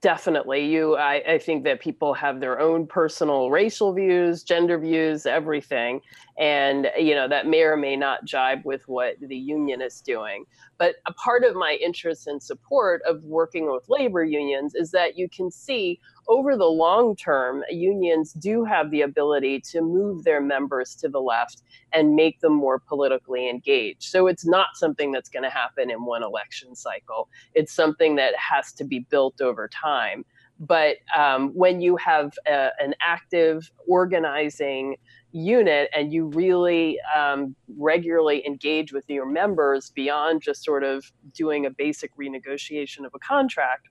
definitely. 0.00 0.64
You, 0.64 0.96
I, 0.96 1.14
I, 1.26 1.38
think 1.38 1.64
that 1.64 1.80
people 1.80 2.14
have 2.14 2.38
their 2.38 2.60
own 2.60 2.86
personal 2.86 3.50
racial 3.50 3.92
views, 3.92 4.44
gender 4.44 4.78
views, 4.78 5.26
everything, 5.26 6.00
and 6.38 6.88
you 6.96 7.16
know 7.16 7.26
that 7.26 7.48
may 7.48 7.62
or 7.62 7.76
may 7.76 7.96
not 7.96 8.24
jibe 8.24 8.64
with 8.64 8.86
what 8.86 9.16
the 9.20 9.36
union 9.36 9.82
is 9.82 10.00
doing. 10.00 10.44
But 10.78 10.96
a 11.06 11.12
part 11.14 11.42
of 11.42 11.56
my 11.56 11.76
interest 11.84 12.28
and 12.28 12.40
support 12.40 13.02
of 13.02 13.24
working 13.24 13.72
with 13.72 13.88
labor 13.88 14.22
unions 14.22 14.76
is 14.76 14.92
that 14.92 15.18
you 15.18 15.28
can 15.28 15.50
see 15.50 16.00
over 16.28 16.56
the 16.56 16.64
long 16.64 17.16
term, 17.16 17.62
unions 17.70 18.32
do 18.32 18.64
have 18.64 18.90
the 18.90 19.02
ability 19.02 19.60
to 19.72 19.80
move 19.80 20.24
their 20.24 20.40
members 20.40 20.94
to 20.96 21.08
the 21.08 21.20
left 21.20 21.62
and 21.92 22.14
make 22.14 22.40
them 22.40 22.54
more 22.54 22.78
politically 22.78 23.48
engaged. 23.48 24.04
So 24.04 24.26
it's 24.26 24.46
not 24.46 24.68
something 24.74 25.12
that's 25.12 25.28
going 25.28 25.42
to 25.42 25.50
happen 25.50 25.90
in 25.90 26.04
one 26.04 26.22
election 26.22 26.74
cycle. 26.74 27.28
It's 27.54 27.72
something 27.72 28.16
that 28.16 28.34
has 28.36 28.72
to 28.74 28.84
be 28.84 29.00
built 29.10 29.40
over 29.40 29.68
time. 29.68 30.24
But 30.60 30.98
um, 31.16 31.50
when 31.50 31.80
you 31.80 31.96
have 31.96 32.32
a, 32.46 32.70
an 32.78 32.94
active 33.04 33.70
organizing 33.88 34.96
unit 35.32 35.90
and 35.94 36.12
you 36.12 36.26
really 36.26 36.98
um, 37.14 37.56
regularly 37.76 38.46
engage 38.46 38.92
with 38.92 39.04
your 39.08 39.26
members 39.26 39.90
beyond 39.90 40.42
just 40.42 40.62
sort 40.64 40.84
of 40.84 41.04
doing 41.34 41.66
a 41.66 41.70
basic 41.70 42.16
renegotiation 42.16 43.04
of 43.04 43.12
a 43.14 43.18
contract, 43.18 43.88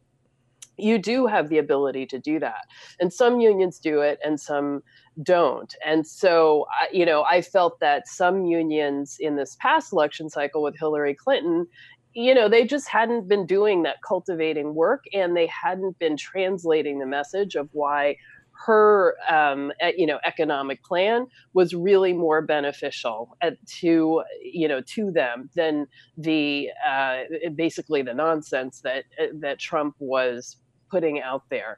you 0.77 0.97
do 0.97 1.27
have 1.27 1.49
the 1.49 1.57
ability 1.57 2.05
to 2.07 2.19
do 2.19 2.39
that. 2.39 2.65
And 2.99 3.13
some 3.13 3.39
unions 3.39 3.79
do 3.79 4.01
it 4.01 4.19
and 4.23 4.39
some 4.39 4.81
don't. 5.21 5.73
And 5.85 6.05
so, 6.07 6.65
you 6.91 7.05
know, 7.05 7.23
I 7.23 7.41
felt 7.41 7.79
that 7.79 8.07
some 8.07 8.45
unions 8.45 9.17
in 9.19 9.35
this 9.35 9.55
past 9.59 9.93
election 9.93 10.29
cycle 10.29 10.63
with 10.63 10.77
Hillary 10.77 11.13
Clinton, 11.13 11.67
you 12.13 12.33
know, 12.33 12.47
they 12.47 12.65
just 12.65 12.87
hadn't 12.89 13.27
been 13.27 13.45
doing 13.45 13.83
that 13.83 13.97
cultivating 14.07 14.75
work 14.75 15.03
and 15.13 15.35
they 15.35 15.47
hadn't 15.47 15.99
been 15.99 16.17
translating 16.17 16.99
the 16.99 17.05
message 17.05 17.55
of 17.55 17.69
why 17.71 18.15
her 18.65 19.15
um, 19.29 19.71
you 19.97 20.05
know 20.05 20.19
economic 20.25 20.83
plan 20.83 21.25
was 21.53 21.73
really 21.73 22.13
more 22.13 22.41
beneficial 22.41 23.35
at, 23.41 23.57
to 23.65 24.23
you 24.41 24.67
know 24.67 24.81
to 24.81 25.11
them 25.11 25.49
than 25.55 25.87
the 26.17 26.69
uh, 26.87 27.23
basically 27.55 28.01
the 28.01 28.13
nonsense 28.13 28.81
that 28.81 29.05
that 29.39 29.59
Trump 29.59 29.95
was 29.99 30.57
putting 30.93 31.19
out 31.21 31.43
there. 31.49 31.77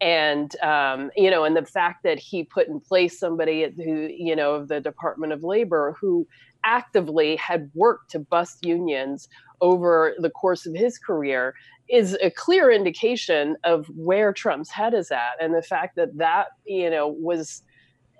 And 0.00 0.54
um, 0.60 1.10
you 1.16 1.30
know 1.30 1.44
and 1.44 1.56
the 1.56 1.64
fact 1.64 2.02
that 2.04 2.18
he 2.18 2.44
put 2.44 2.68
in 2.68 2.80
place 2.80 3.18
somebody 3.18 3.58
who 3.76 4.08
you 4.28 4.34
know 4.34 4.54
of 4.54 4.68
the 4.68 4.80
department 4.80 5.32
of 5.32 5.44
labor 5.44 5.96
who 6.00 6.26
actively 6.64 7.36
had 7.36 7.70
worked 7.74 8.10
to 8.12 8.18
bust 8.18 8.64
unions 8.64 9.28
over 9.60 10.14
the 10.18 10.30
course 10.30 10.66
of 10.66 10.74
his 10.74 10.98
career 10.98 11.54
is 11.88 12.16
a 12.22 12.30
clear 12.30 12.70
indication 12.70 13.56
of 13.64 13.86
where 13.94 14.32
Trump's 14.32 14.70
head 14.70 14.94
is 14.94 15.10
at, 15.10 15.34
and 15.40 15.54
the 15.54 15.62
fact 15.62 15.96
that 15.96 16.16
that 16.18 16.48
you 16.64 16.90
know 16.90 17.08
was 17.08 17.62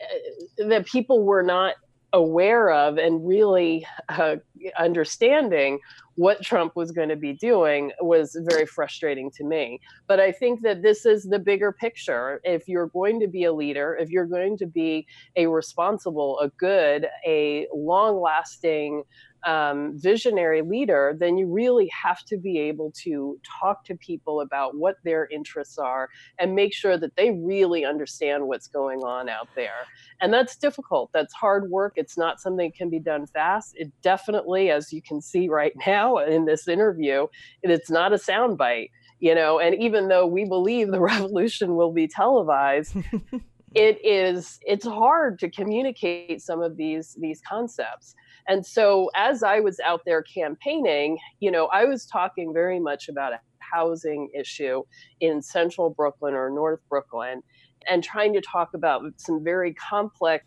uh, 0.02 0.68
that 0.68 0.87
people 0.87 1.24
were 1.24 1.42
not 1.42 1.74
aware 2.12 2.70
of 2.70 2.98
and 2.98 3.26
really 3.26 3.87
uh, 4.09 4.37
understanding 4.78 5.78
what 6.16 6.42
Trump 6.42 6.77
was 6.77 6.92
going 6.92 7.09
to 7.09 7.16
be 7.16 7.33
doing 7.33 7.92
was 8.01 8.37
very 8.48 8.66
frustrating 8.66 9.31
to 9.33 9.44
me. 9.44 9.81
But 10.07 10.20
I 10.20 10.33
think 10.33 10.62
that 10.62 10.83
this 10.83 11.07
is 11.07 11.25
the 11.25 11.38
bigger 11.38 11.72
picture. 11.72 12.40
If 12.44 12.68
you're 12.68 12.88
going 12.88 13.20
to 13.20 13.29
be 13.29 13.44
a 13.44 13.53
leader, 13.53 13.96
if 13.98 14.11
you're 14.11 14.27
going 14.27 14.59
to 14.59 14.66
be 14.66 15.07
a 15.37 15.46
responsible, 15.46 16.38
a 16.40 16.48
good, 16.48 17.07
a 17.27 17.66
long 17.75 18.20
lasting 18.20 19.05
um, 19.44 19.98
visionary 19.98 20.62
leader, 20.62 21.16
then 21.18 21.37
you 21.37 21.46
really 21.46 21.90
have 22.02 22.24
to 22.26 22.37
be 22.37 22.59
able 22.59 22.92
to 23.02 23.38
talk 23.61 23.85
to 23.85 23.96
people 23.96 24.40
about 24.40 24.76
what 24.76 24.96
their 25.05 25.28
interests 25.31 25.78
are 25.78 26.09
and 26.38 26.55
make 26.55 26.74
sure 26.74 26.96
that 26.96 27.16
they 27.16 27.31
really 27.31 27.85
understand 27.85 28.46
what's 28.46 28.68
going 28.68 29.00
on 29.00 29.28
out 29.28 29.48
there. 29.55 29.87
And 30.20 30.33
that's 30.33 30.57
difficult. 30.57 31.11
That's 31.12 31.33
hard 31.35 31.70
work. 31.70 31.94
It's 31.96 32.16
not 32.16 32.40
something 32.40 32.68
that 32.68 32.76
can 32.76 32.90
be 32.90 33.00
done 33.00 33.26
fast. 33.26 33.74
It 33.76 33.90
definitely, 34.02 34.70
as 34.70 34.92
you 34.92 35.02
can 35.02 35.20
see 35.20 35.48
right 35.48 35.72
now 35.87 36.18
in 36.18 36.44
this 36.44 36.68
interview, 36.68 37.26
it's 37.62 37.90
not 37.90 38.12
a 38.12 38.16
soundbite. 38.16 38.90
You 39.20 39.37
know, 39.37 39.61
and 39.61 39.81
even 39.81 40.09
though 40.09 40.26
we 40.26 40.44
believe 40.44 40.90
the 40.90 41.00
revolution 41.14 41.76
will 41.76 41.92
be 41.92 42.09
televised, 42.09 42.96
it 43.74 44.05
is 44.05 44.59
it's 44.62 44.85
hard 44.85 45.38
to 45.38 45.50
communicate 45.50 46.42
some 46.42 46.61
of 46.61 46.76
these 46.76 47.16
these 47.20 47.40
concepts 47.48 48.14
and 48.48 48.64
so 48.64 49.11
as 49.14 49.42
I 49.42 49.61
was 49.61 49.78
out 49.81 50.02
there 50.05 50.22
campaigning, 50.22 51.18
you 51.40 51.50
know, 51.50 51.66
I 51.66 51.85
was 51.85 52.07
talking 52.07 52.52
very 52.52 52.81
much 52.81 53.09
about 53.09 53.33
a 53.33 53.40
housing 53.59 54.31
issue 54.35 54.83
in 55.20 55.42
central 55.42 55.90
Brooklyn 55.90 56.35
or 56.35 56.50
North 56.50 56.81
Brooklyn 56.88 57.42
and 57.88 58.05
trying 58.05 58.33
to 58.35 58.40
talk 58.40 58.74
about 58.74 59.02
some 59.16 59.42
very 59.42 59.74
complex 59.74 60.44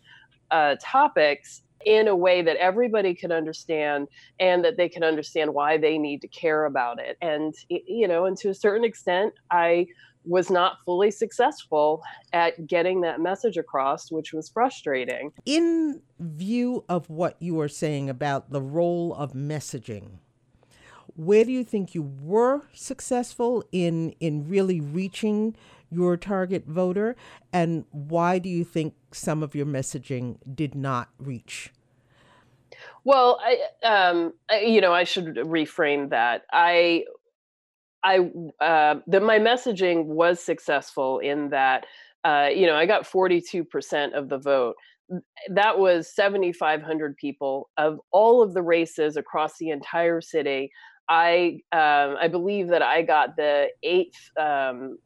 uh, 0.50 0.76
topics 0.80 1.62
in 1.84 2.08
a 2.08 2.16
way 2.16 2.42
that 2.42 2.56
everybody 2.56 3.14
could 3.14 3.30
understand 3.30 4.08
and 4.40 4.64
that 4.64 4.76
they 4.76 4.88
can 4.88 5.04
understand 5.04 5.52
why 5.52 5.76
they 5.76 5.98
need 5.98 6.20
to 6.22 6.28
care 6.28 6.64
about 6.64 6.98
it. 6.98 7.16
And, 7.20 7.54
you 7.68 8.08
know, 8.08 8.24
and 8.24 8.36
to 8.38 8.48
a 8.48 8.54
certain 8.54 8.84
extent, 8.84 9.34
I 9.50 9.86
was 10.26 10.50
not 10.50 10.78
fully 10.84 11.10
successful 11.10 12.02
at 12.32 12.66
getting 12.66 13.00
that 13.02 13.20
message 13.20 13.56
across, 13.56 14.10
which 14.10 14.32
was 14.32 14.48
frustrating. 14.48 15.32
In 15.44 16.02
view 16.18 16.84
of 16.88 17.08
what 17.08 17.36
you 17.40 17.54
were 17.54 17.68
saying 17.68 18.10
about 18.10 18.50
the 18.50 18.60
role 18.60 19.14
of 19.14 19.32
messaging, 19.32 20.18
where 21.14 21.44
do 21.44 21.52
you 21.52 21.64
think 21.64 21.94
you 21.94 22.12
were 22.20 22.62
successful 22.74 23.64
in 23.72 24.10
in 24.20 24.48
really 24.48 24.80
reaching 24.80 25.56
your 25.90 26.16
target 26.16 26.66
voter? 26.66 27.16
And 27.52 27.84
why 27.90 28.38
do 28.38 28.48
you 28.48 28.64
think 28.64 28.94
some 29.12 29.42
of 29.42 29.54
your 29.54 29.66
messaging 29.66 30.36
did 30.54 30.74
not 30.74 31.08
reach? 31.18 31.72
Well 33.04 33.40
I, 33.42 33.86
um, 33.86 34.34
I, 34.50 34.60
you 34.60 34.80
know 34.80 34.92
i 34.92 35.04
should 35.04 35.36
reframe 35.36 36.10
that. 36.10 36.44
I 36.52 37.04
I 38.06 38.18
uh, 38.64 39.00
that 39.08 39.22
my 39.22 39.38
messaging 39.38 40.04
was 40.06 40.40
successful 40.40 41.18
in 41.18 41.50
that 41.50 41.86
uh, 42.24 42.48
you 42.54 42.66
know 42.66 42.76
I 42.76 42.86
got 42.86 43.02
42% 43.02 44.16
of 44.16 44.28
the 44.28 44.38
vote. 44.38 44.76
That 45.50 45.78
was 45.78 46.12
7,500 46.14 47.16
people 47.16 47.68
of 47.76 48.00
all 48.10 48.42
of 48.42 48.54
the 48.54 48.62
races 48.62 49.16
across 49.16 49.58
the 49.58 49.70
entire 49.70 50.20
city. 50.20 50.70
I 51.08 51.60
um, 51.72 52.16
I 52.20 52.28
believe 52.28 52.68
that 52.68 52.82
I 52.82 53.02
got 53.02 53.36
the 53.36 53.68
eighth 53.82 54.30
um, 54.38 54.98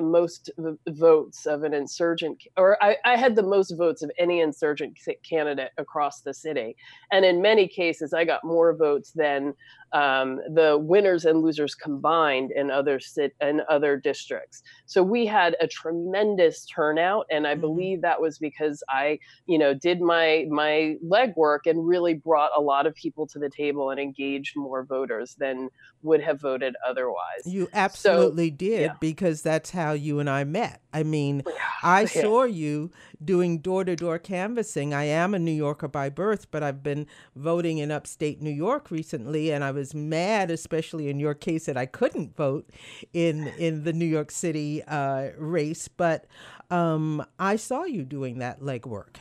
most 0.00 0.50
votes 0.88 1.46
of 1.46 1.64
an 1.64 1.74
insurgent, 1.74 2.42
or 2.56 2.82
I, 2.82 2.96
I, 3.04 3.16
had 3.16 3.36
the 3.36 3.42
most 3.42 3.72
votes 3.72 4.02
of 4.02 4.10
any 4.18 4.40
insurgent 4.40 4.98
candidate 5.28 5.72
across 5.76 6.22
the 6.22 6.32
city. 6.32 6.76
And 7.10 7.24
in 7.26 7.42
many 7.42 7.68
cases, 7.68 8.14
I 8.14 8.24
got 8.24 8.44
more 8.44 8.74
votes 8.74 9.12
than 9.12 9.54
um, 9.92 10.40
the 10.54 10.78
winners 10.78 11.24
and 11.24 11.42
losers 11.42 11.74
combined 11.74 12.50
in 12.52 12.70
other 12.70 12.98
sit 12.98 13.34
in 13.40 13.62
other 13.68 13.96
districts. 13.96 14.62
So 14.86 15.02
we 15.02 15.26
had 15.26 15.56
a 15.60 15.66
tremendous 15.66 16.64
turnout, 16.66 17.26
and 17.30 17.46
I 17.46 17.52
mm-hmm. 17.52 17.60
believe 17.60 18.02
that 18.02 18.20
was 18.20 18.38
because 18.38 18.82
I, 18.88 19.18
you 19.46 19.58
know, 19.58 19.74
did 19.74 20.00
my 20.00 20.46
my 20.50 20.96
legwork 21.06 21.60
and 21.66 21.86
really 21.86 22.14
brought 22.14 22.50
a 22.56 22.60
lot 22.60 22.86
of 22.86 22.94
people 22.94 23.26
to 23.28 23.38
the 23.38 23.50
table 23.50 23.90
and 23.90 24.00
engaged 24.00 24.56
more 24.56 24.84
voters 24.84 25.34
than 25.38 25.68
would 26.02 26.22
have 26.22 26.40
voted 26.40 26.74
otherwise. 26.86 27.46
You 27.46 27.68
absolutely 27.72 28.50
so, 28.50 28.56
did 28.56 28.80
yeah. 28.80 28.94
because 29.00 29.42
that's 29.42 29.70
how 29.70 29.92
you 29.92 30.18
and 30.18 30.28
I 30.28 30.44
met. 30.44 30.80
I 30.92 31.02
mean, 31.02 31.42
I 31.82 32.04
saw 32.06 32.44
you 32.44 32.90
doing 33.24 33.58
door 33.58 33.84
to 33.84 33.96
door 33.96 34.18
canvassing. 34.18 34.92
I 34.94 35.04
am 35.04 35.34
a 35.34 35.38
New 35.38 35.52
Yorker 35.52 35.88
by 35.88 36.08
birth, 36.08 36.50
but 36.50 36.62
I've 36.62 36.82
been 36.82 37.06
voting 37.36 37.78
in 37.78 37.90
upstate 37.90 38.40
New 38.40 38.50
York 38.50 38.90
recently, 38.90 39.50
and 39.50 39.64
I 39.64 39.70
was 39.70 39.94
mad, 39.94 40.50
especially 40.50 41.08
in 41.08 41.18
your 41.18 41.34
case, 41.34 41.66
that 41.66 41.76
I 41.76 41.86
couldn't 41.86 42.36
vote 42.36 42.68
in 43.12 43.48
in 43.58 43.84
the 43.84 43.92
New 43.92 44.06
York 44.06 44.30
City 44.30 44.82
uh, 44.84 45.30
race. 45.36 45.88
But 45.88 46.26
um, 46.70 47.24
I 47.38 47.56
saw 47.56 47.84
you 47.84 48.04
doing 48.04 48.38
that 48.38 48.60
legwork, 48.60 49.16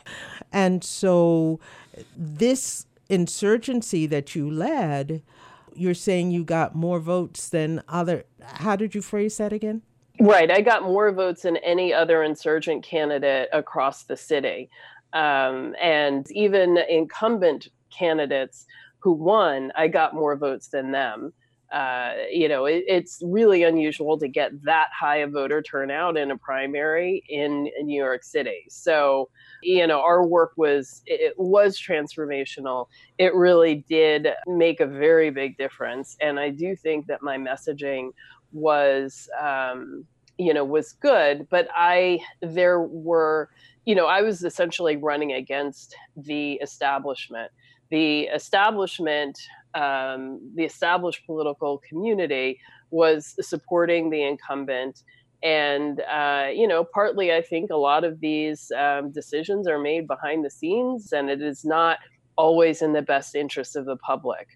and 0.52 0.84
so 0.84 1.60
this 2.16 2.86
insurgency 3.10 4.06
that 4.08 4.36
you 4.36 4.50
led 4.50 5.22
you're 5.74 5.94
saying 5.94 6.32
you 6.32 6.44
got 6.44 6.76
more 6.76 7.00
votes 7.00 7.50
than 7.50 7.82
other 7.88 8.24
how 8.42 8.76
did 8.76 8.96
you 8.96 9.02
phrase 9.02 9.38
that 9.38 9.52
again 9.52 9.82
right 10.22 10.52
i 10.52 10.62
got 10.62 10.84
more 10.84 11.12
votes 11.12 11.44
than 11.44 11.58
any 11.58 11.94
other 11.94 12.24
insurgent 12.24 12.84
candidate 12.84 13.50
across 13.54 14.04
the 14.04 14.18
city 14.18 14.70
um, 15.14 15.76
and 15.82 16.32
even 16.32 16.78
incumbent 16.90 17.68
candidates 17.90 18.66
who 19.00 19.12
won 19.12 19.72
i 19.76 19.88
got 19.88 20.14
more 20.14 20.36
votes 20.36 20.68
than 20.70 20.92
them 20.92 21.34
uh, 21.72 22.12
you 22.30 22.50
know, 22.50 22.66
it, 22.66 22.84
it's 22.86 23.20
really 23.24 23.64
unusual 23.64 24.18
to 24.20 24.28
get 24.28 24.52
that 24.64 24.90
high 24.98 25.18
a 25.18 25.28
voter 25.28 25.62
turnout 25.62 26.18
in 26.18 26.32
a 26.32 26.38
primary 26.38 27.24
in, 27.30 27.70
in, 27.80 27.86
New 27.86 27.98
York 27.98 28.26
City. 28.26 28.66
So, 28.68 29.30
you 29.64 29.88
know, 29.88 30.02
our 30.02 30.26
work 30.28 30.52
was 30.58 31.02
it 31.06 31.34
was 31.38 31.80
transformational. 31.80 32.88
It 33.18 33.34
really 33.34 33.86
did 33.88 34.28
make 34.48 34.82
a 34.82 34.86
very 34.86 35.30
big 35.30 35.58
difference, 35.58 36.18
and 36.20 36.38
I 36.38 36.50
do 36.50 36.76
think 36.76 37.08
that 37.08 37.22
my 37.22 37.38
messaging 37.38 38.10
was, 38.52 39.30
um, 39.42 40.06
you 40.38 40.54
know, 40.54 40.66
was 40.66 40.94
good. 40.94 41.48
But 41.50 41.68
I 41.76 42.20
there 42.42 42.82
were, 42.82 43.50
you 43.86 43.96
know, 43.96 44.08
I 44.08 44.22
was 44.22 44.44
essentially 44.44 44.98
running 44.98 45.34
against 45.34 45.96
the 46.16 46.54
establishment. 46.54 47.52
The 47.90 48.24
establishment 48.28 49.38
um, 49.74 50.40
the 50.56 50.64
established 50.64 51.26
political 51.26 51.82
community 51.88 52.60
was 52.90 53.36
supporting 53.42 54.10
the 54.10 54.24
incumbent. 54.24 55.04
And, 55.44 56.02
uh, 56.02 56.48
you 56.54 56.68
know, 56.68 56.84
partly 56.84 57.34
I 57.34 57.42
think 57.42 57.72
a 57.72 57.76
lot 57.78 58.04
of 58.04 58.20
these 58.20 58.72
um, 58.78 59.12
decisions 59.12 59.68
are 59.68 59.80
made 59.80 60.08
behind 60.08 60.46
the 60.46 60.50
scenes, 60.50 61.14
and 61.14 61.30
it 61.30 61.42
is 61.42 61.66
not 61.66 61.98
always 62.36 62.82
in 62.82 62.94
the 62.94 63.02
best 63.02 63.36
interest 63.36 63.76
of 63.76 63.86
the 63.86 63.98
public. 63.98 64.48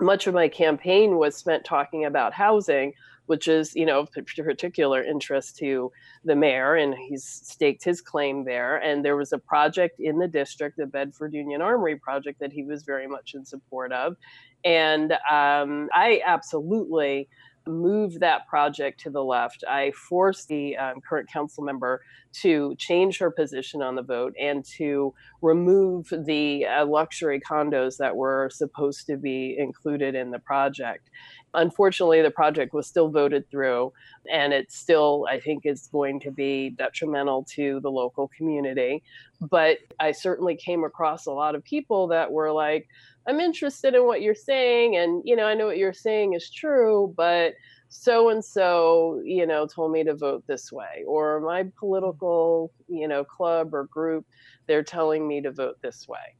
Much 0.00 0.26
of 0.26 0.34
my 0.34 0.48
campaign 0.48 1.16
was 1.16 1.36
spent 1.36 1.64
talking 1.64 2.04
about 2.04 2.32
housing, 2.32 2.92
which 3.26 3.48
is, 3.48 3.74
you 3.74 3.86
know, 3.86 4.00
of 4.00 4.10
particular 4.12 5.02
interest 5.02 5.56
to 5.58 5.92
the 6.24 6.36
mayor, 6.36 6.74
and 6.74 6.94
he's 6.94 7.24
staked 7.24 7.84
his 7.84 8.00
claim 8.00 8.44
there. 8.44 8.76
And 8.76 9.04
there 9.04 9.16
was 9.16 9.32
a 9.32 9.38
project 9.38 10.00
in 10.00 10.18
the 10.18 10.28
district, 10.28 10.76
the 10.76 10.86
Bedford 10.86 11.34
Union 11.34 11.62
Armory 11.62 11.96
project, 11.96 12.40
that 12.40 12.52
he 12.52 12.62
was 12.62 12.82
very 12.82 13.06
much 13.06 13.34
in 13.34 13.44
support 13.44 13.92
of. 13.92 14.16
And 14.64 15.12
um, 15.30 15.88
I 15.94 16.22
absolutely 16.24 17.28
moved 17.66 18.20
that 18.20 18.46
project 18.46 19.00
to 19.00 19.10
the 19.10 19.22
left. 19.22 19.64
I 19.68 19.90
forced 19.92 20.48
the 20.48 20.76
um, 20.76 21.00
current 21.00 21.30
council 21.30 21.64
member 21.64 22.00
to 22.42 22.74
change 22.76 23.18
her 23.18 23.30
position 23.30 23.82
on 23.82 23.94
the 23.94 24.02
vote 24.02 24.34
and 24.40 24.64
to 24.76 25.12
remove 25.42 26.12
the 26.26 26.66
uh, 26.66 26.86
luxury 26.86 27.40
condos 27.40 27.96
that 27.96 28.14
were 28.14 28.50
supposed 28.52 29.06
to 29.06 29.16
be 29.16 29.56
included 29.58 30.14
in 30.14 30.30
the 30.30 30.38
project. 30.38 31.10
Unfortunately, 31.56 32.20
the 32.22 32.30
project 32.30 32.74
was 32.74 32.86
still 32.86 33.08
voted 33.08 33.50
through, 33.50 33.92
and 34.30 34.52
it 34.52 34.70
still, 34.70 35.26
I 35.28 35.40
think, 35.40 35.64
is 35.64 35.88
going 35.88 36.20
to 36.20 36.30
be 36.30 36.70
detrimental 36.70 37.44
to 37.54 37.80
the 37.80 37.90
local 37.90 38.28
community. 38.28 39.02
But 39.40 39.78
I 39.98 40.12
certainly 40.12 40.54
came 40.54 40.84
across 40.84 41.26
a 41.26 41.32
lot 41.32 41.54
of 41.54 41.64
people 41.64 42.06
that 42.08 42.30
were 42.30 42.52
like, 42.52 42.88
I'm 43.26 43.40
interested 43.40 43.94
in 43.94 44.04
what 44.06 44.22
you're 44.22 44.34
saying, 44.34 44.96
and 44.96 45.22
you 45.24 45.34
know, 45.34 45.46
I 45.46 45.54
know 45.54 45.66
what 45.66 45.78
you're 45.78 45.92
saying 45.92 46.34
is 46.34 46.50
true, 46.50 47.12
but 47.16 47.54
so 47.88 48.28
and 48.28 48.44
so, 48.44 49.20
you 49.24 49.46
know, 49.46 49.66
told 49.66 49.92
me 49.92 50.04
to 50.04 50.14
vote 50.14 50.44
this 50.46 50.70
way, 50.70 51.04
or 51.06 51.40
my 51.40 51.64
political, 51.78 52.70
you 52.88 53.08
know, 53.08 53.24
club 53.24 53.74
or 53.74 53.84
group, 53.84 54.26
they're 54.66 54.84
telling 54.84 55.26
me 55.26 55.40
to 55.40 55.50
vote 55.50 55.78
this 55.82 56.06
way. 56.06 56.35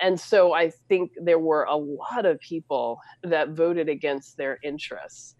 And 0.00 0.18
so 0.18 0.52
I 0.52 0.70
think 0.88 1.12
there 1.16 1.38
were 1.38 1.64
a 1.64 1.76
lot 1.76 2.26
of 2.26 2.40
people 2.40 3.00
that 3.22 3.50
voted 3.50 3.88
against 3.88 4.36
their 4.36 4.58
interests. 4.62 5.34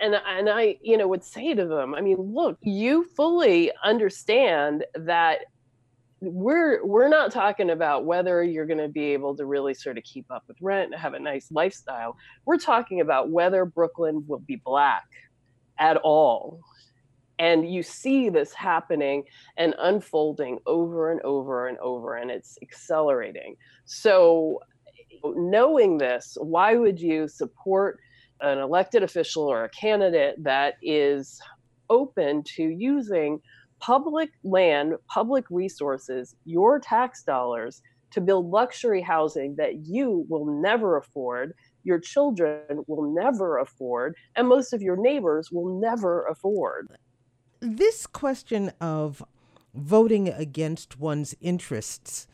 And, 0.00 0.14
and 0.26 0.48
I, 0.48 0.78
you 0.80 0.96
know, 0.96 1.08
would 1.08 1.24
say 1.24 1.54
to 1.54 1.66
them, 1.66 1.94
I 1.94 2.00
mean, 2.00 2.16
look, 2.16 2.58
you 2.62 3.04
fully 3.16 3.70
understand 3.84 4.84
that 4.94 5.40
we're 6.22 6.84
we're 6.84 7.08
not 7.08 7.32
talking 7.32 7.70
about 7.70 8.04
whether 8.04 8.42
you're 8.42 8.66
going 8.66 8.78
to 8.78 8.88
be 8.88 9.04
able 9.14 9.34
to 9.36 9.46
really 9.46 9.72
sort 9.72 9.96
of 9.96 10.04
keep 10.04 10.30
up 10.30 10.44
with 10.48 10.56
rent 10.60 10.92
and 10.92 11.00
have 11.00 11.14
a 11.14 11.18
nice 11.18 11.50
lifestyle. 11.50 12.16
We're 12.44 12.58
talking 12.58 13.00
about 13.00 13.30
whether 13.30 13.64
Brooklyn 13.64 14.24
will 14.26 14.40
be 14.40 14.56
black 14.56 15.08
at 15.78 15.96
all. 15.98 16.60
And 17.40 17.72
you 17.72 17.82
see 17.82 18.28
this 18.28 18.52
happening 18.52 19.24
and 19.56 19.74
unfolding 19.78 20.58
over 20.66 21.10
and 21.10 21.22
over 21.22 21.68
and 21.68 21.78
over, 21.78 22.16
and 22.16 22.30
it's 22.30 22.58
accelerating. 22.60 23.56
So, 23.86 24.60
knowing 25.24 25.96
this, 25.96 26.36
why 26.38 26.76
would 26.76 27.00
you 27.00 27.28
support 27.28 27.98
an 28.42 28.58
elected 28.58 29.02
official 29.02 29.44
or 29.44 29.64
a 29.64 29.70
candidate 29.70 30.36
that 30.44 30.74
is 30.82 31.40
open 31.88 32.42
to 32.56 32.62
using 32.62 33.40
public 33.80 34.28
land, 34.44 34.94
public 35.08 35.46
resources, 35.50 36.36
your 36.44 36.78
tax 36.78 37.22
dollars 37.22 37.80
to 38.10 38.20
build 38.20 38.50
luxury 38.50 39.00
housing 39.00 39.56
that 39.56 39.86
you 39.86 40.26
will 40.28 40.44
never 40.44 40.98
afford, 40.98 41.54
your 41.84 41.98
children 41.98 42.84
will 42.86 43.14
never 43.14 43.58
afford, 43.58 44.14
and 44.36 44.46
most 44.46 44.74
of 44.74 44.82
your 44.82 44.96
neighbors 44.96 45.50
will 45.50 45.80
never 45.80 46.26
afford. 46.26 46.88
This 47.60 48.06
question 48.06 48.72
of 48.80 49.22
voting 49.74 50.30
against 50.30 50.98
one's 50.98 51.34
interests, 51.42 52.26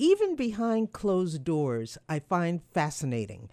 even 0.00 0.34
behind 0.34 0.92
closed 0.92 1.44
doors, 1.44 1.96
I 2.08 2.18
find 2.18 2.60
fascinating. 2.72 3.50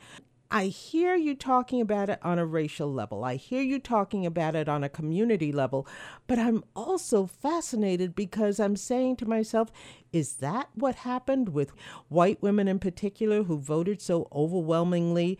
I 0.50 0.66
hear 0.66 1.16
you 1.16 1.36
talking 1.36 1.80
about 1.80 2.10
it 2.10 2.18
on 2.24 2.40
a 2.40 2.46
racial 2.46 2.92
level. 2.92 3.24
I 3.24 3.36
hear 3.36 3.62
you 3.62 3.78
talking 3.78 4.26
about 4.26 4.56
it 4.56 4.68
on 4.68 4.84
a 4.84 4.90
community 4.90 5.52
level, 5.52 5.88
but 6.26 6.40
I'm 6.40 6.64
also 6.76 7.28
fascinated 7.28 8.16
because 8.16 8.60
I'm 8.60 8.76
saying 8.76 9.18
to 9.18 9.28
myself, 9.28 9.72
is 10.12 10.38
that 10.38 10.70
what 10.74 10.96
happened 10.96 11.50
with 11.50 11.72
white 12.10 12.42
women 12.42 12.68
in 12.68 12.80
particular 12.80 13.44
who 13.44 13.60
voted 13.60 14.02
so 14.02 14.28
overwhelmingly 14.34 15.38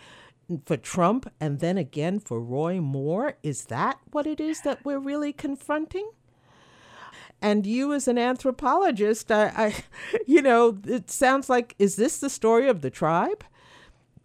for 0.66 0.78
Trump 0.78 1.32
and 1.40 1.60
then 1.60 1.78
again 1.78 2.20
for 2.20 2.40
Roy 2.40 2.80
Moore? 2.80 3.38
Is 3.44 3.66
that 3.66 4.00
what 4.12 4.28
it 4.28 4.40
is 4.40 4.62
that 4.62 4.84
we're 4.84 5.00
really 5.00 5.34
confronting? 5.34 6.10
And 7.42 7.66
you, 7.66 7.92
as 7.94 8.08
an 8.08 8.18
anthropologist, 8.18 9.32
I, 9.32 9.52
I 9.56 9.84
you 10.28 10.42
know, 10.42 10.78
it 10.86 11.10
sounds 11.10 11.50
like, 11.50 11.76
is 11.80 11.96
this 11.96 12.20
the 12.20 12.30
story 12.30 12.68
of 12.68 12.82
the 12.82 12.90
tribe? 12.90 13.44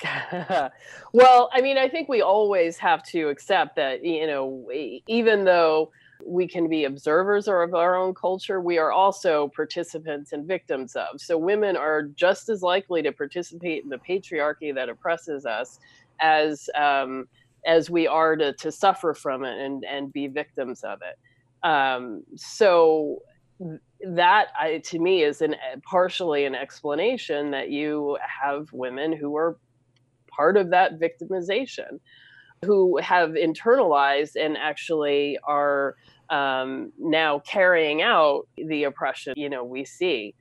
well, 1.12 1.48
I 1.52 1.60
mean, 1.62 1.78
I 1.78 1.88
think 1.88 2.08
we 2.08 2.20
always 2.20 2.76
have 2.78 3.02
to 3.04 3.28
accept 3.28 3.76
that, 3.76 4.04
you 4.04 4.26
know, 4.26 4.68
even 5.06 5.44
though 5.44 5.90
we 6.24 6.46
can 6.46 6.68
be 6.68 6.84
observers 6.84 7.48
of 7.48 7.74
our 7.74 7.94
own 7.94 8.14
culture, 8.14 8.60
we 8.60 8.78
are 8.78 8.92
also 8.92 9.48
participants 9.48 10.32
and 10.32 10.46
victims 10.46 10.96
of. 10.96 11.20
So 11.20 11.38
women 11.38 11.76
are 11.76 12.02
just 12.02 12.48
as 12.48 12.62
likely 12.62 13.02
to 13.02 13.12
participate 13.12 13.84
in 13.84 13.90
the 13.90 13.98
patriarchy 13.98 14.74
that 14.74 14.88
oppresses 14.88 15.46
us 15.46 15.78
as 16.20 16.68
um, 16.74 17.26
as 17.66 17.90
we 17.90 18.06
are 18.06 18.36
to, 18.36 18.52
to 18.54 18.70
suffer 18.70 19.12
from 19.12 19.44
it 19.44 19.58
and, 19.58 19.84
and 19.84 20.12
be 20.12 20.28
victims 20.28 20.84
of 20.84 21.00
it. 21.02 21.68
Um, 21.68 22.22
so 22.36 23.22
that 24.00 24.48
I, 24.58 24.78
to 24.84 24.98
me 24.98 25.22
is 25.22 25.42
an 25.42 25.56
partially 25.82 26.44
an 26.44 26.54
explanation 26.54 27.50
that 27.52 27.70
you 27.70 28.18
have 28.42 28.72
women 28.72 29.12
who 29.12 29.36
are 29.36 29.56
part 30.28 30.56
of 30.56 30.70
that 30.70 31.00
victimization 31.00 31.98
who 32.64 32.98
have 32.98 33.30
internalized 33.30 34.36
and 34.36 34.56
actually 34.56 35.38
are 35.44 35.94
um, 36.30 36.92
now 36.98 37.38
carrying 37.40 38.02
out 38.02 38.46
the 38.56 38.84
oppression 38.84 39.32
you 39.36 39.48
know 39.48 39.64
we 39.64 39.84
see 39.84 40.34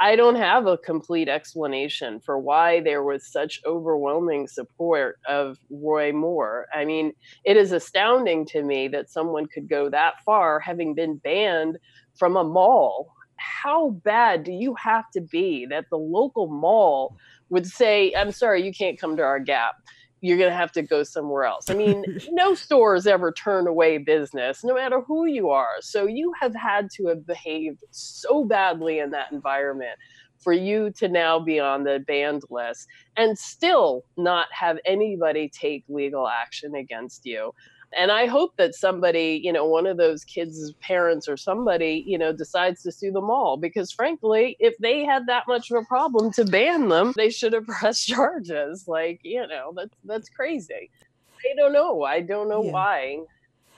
I, 0.00 0.16
don't 0.16 0.36
have 0.36 0.66
a 0.66 0.78
complete 0.78 1.28
explanation 1.28 2.20
for 2.20 2.38
why 2.38 2.80
there 2.80 3.02
was 3.02 3.30
such 3.30 3.60
overwhelming 3.66 4.48
support 4.48 5.18
of 5.28 5.58
Roy 5.70 6.12
Moore. 6.12 6.66
I 6.74 6.84
mean, 6.84 7.12
it 7.44 7.56
is 7.56 7.72
astounding 7.72 8.46
to 8.46 8.62
me 8.62 8.88
that 8.88 9.10
someone 9.10 9.46
could 9.46 9.68
go 9.68 9.90
that 9.90 10.14
far 10.24 10.58
having 10.60 10.94
been 10.94 11.16
banned 11.16 11.78
from 12.18 12.36
a 12.36 12.44
mall. 12.44 13.12
How 13.36 13.90
bad 13.90 14.44
do 14.44 14.52
you 14.52 14.74
have 14.74 15.10
to 15.12 15.20
be 15.20 15.66
that 15.66 15.86
the 15.90 15.98
local 15.98 16.48
mall 16.48 17.16
would 17.50 17.66
say, 17.66 18.12
I'm 18.16 18.32
sorry, 18.32 18.64
you 18.64 18.72
can't 18.72 19.00
come 19.00 19.16
to 19.16 19.22
our 19.22 19.40
gap. 19.40 19.76
You're 20.20 20.38
going 20.38 20.50
to 20.50 20.56
have 20.56 20.72
to 20.72 20.82
go 20.82 21.02
somewhere 21.02 21.44
else. 21.44 21.70
I 21.70 21.74
mean, 21.74 22.04
no 22.30 22.54
stores 22.54 23.06
ever 23.06 23.32
turn 23.32 23.66
away 23.66 23.98
business, 23.98 24.64
no 24.64 24.74
matter 24.74 25.00
who 25.00 25.26
you 25.26 25.50
are. 25.50 25.76
So 25.80 26.06
you 26.06 26.32
have 26.40 26.54
had 26.54 26.90
to 26.96 27.06
have 27.06 27.26
behaved 27.26 27.84
so 27.90 28.44
badly 28.44 28.98
in 28.98 29.10
that 29.10 29.32
environment 29.32 29.98
for 30.38 30.52
you 30.52 30.90
to 30.90 31.08
now 31.08 31.38
be 31.38 31.58
on 31.58 31.84
the 31.84 32.02
banned 32.06 32.42
list 32.50 32.86
and 33.16 33.38
still 33.38 34.04
not 34.16 34.46
have 34.52 34.78
anybody 34.84 35.48
take 35.48 35.84
legal 35.88 36.28
action 36.28 36.74
against 36.74 37.26
you. 37.26 37.52
And 37.96 38.12
I 38.12 38.26
hope 38.26 38.56
that 38.58 38.74
somebody, 38.74 39.40
you 39.42 39.52
know, 39.52 39.64
one 39.64 39.86
of 39.86 39.96
those 39.96 40.22
kids' 40.24 40.72
parents 40.80 41.26
or 41.26 41.36
somebody, 41.36 42.04
you 42.06 42.18
know, 42.18 42.32
decides 42.32 42.82
to 42.82 42.92
sue 42.92 43.10
them 43.12 43.30
all. 43.30 43.56
Because 43.56 43.90
frankly, 43.90 44.56
if 44.60 44.76
they 44.78 45.04
had 45.04 45.26
that 45.26 45.44
much 45.48 45.70
of 45.70 45.82
a 45.82 45.86
problem 45.86 46.30
to 46.32 46.44
ban 46.44 46.88
them, 46.88 47.12
they 47.16 47.30
should 47.30 47.54
have 47.54 47.66
pressed 47.80 48.06
charges. 48.06 48.86
Like, 48.86 49.20
you 49.22 49.46
know, 49.46 49.72
that's 49.74 49.96
that's 50.04 50.28
crazy. 50.28 50.90
I 51.38 51.54
don't 51.56 51.72
know. 51.72 52.02
I 52.02 52.20
don't 52.20 52.48
know 52.48 52.62
yeah. 52.62 52.72
why 52.72 53.18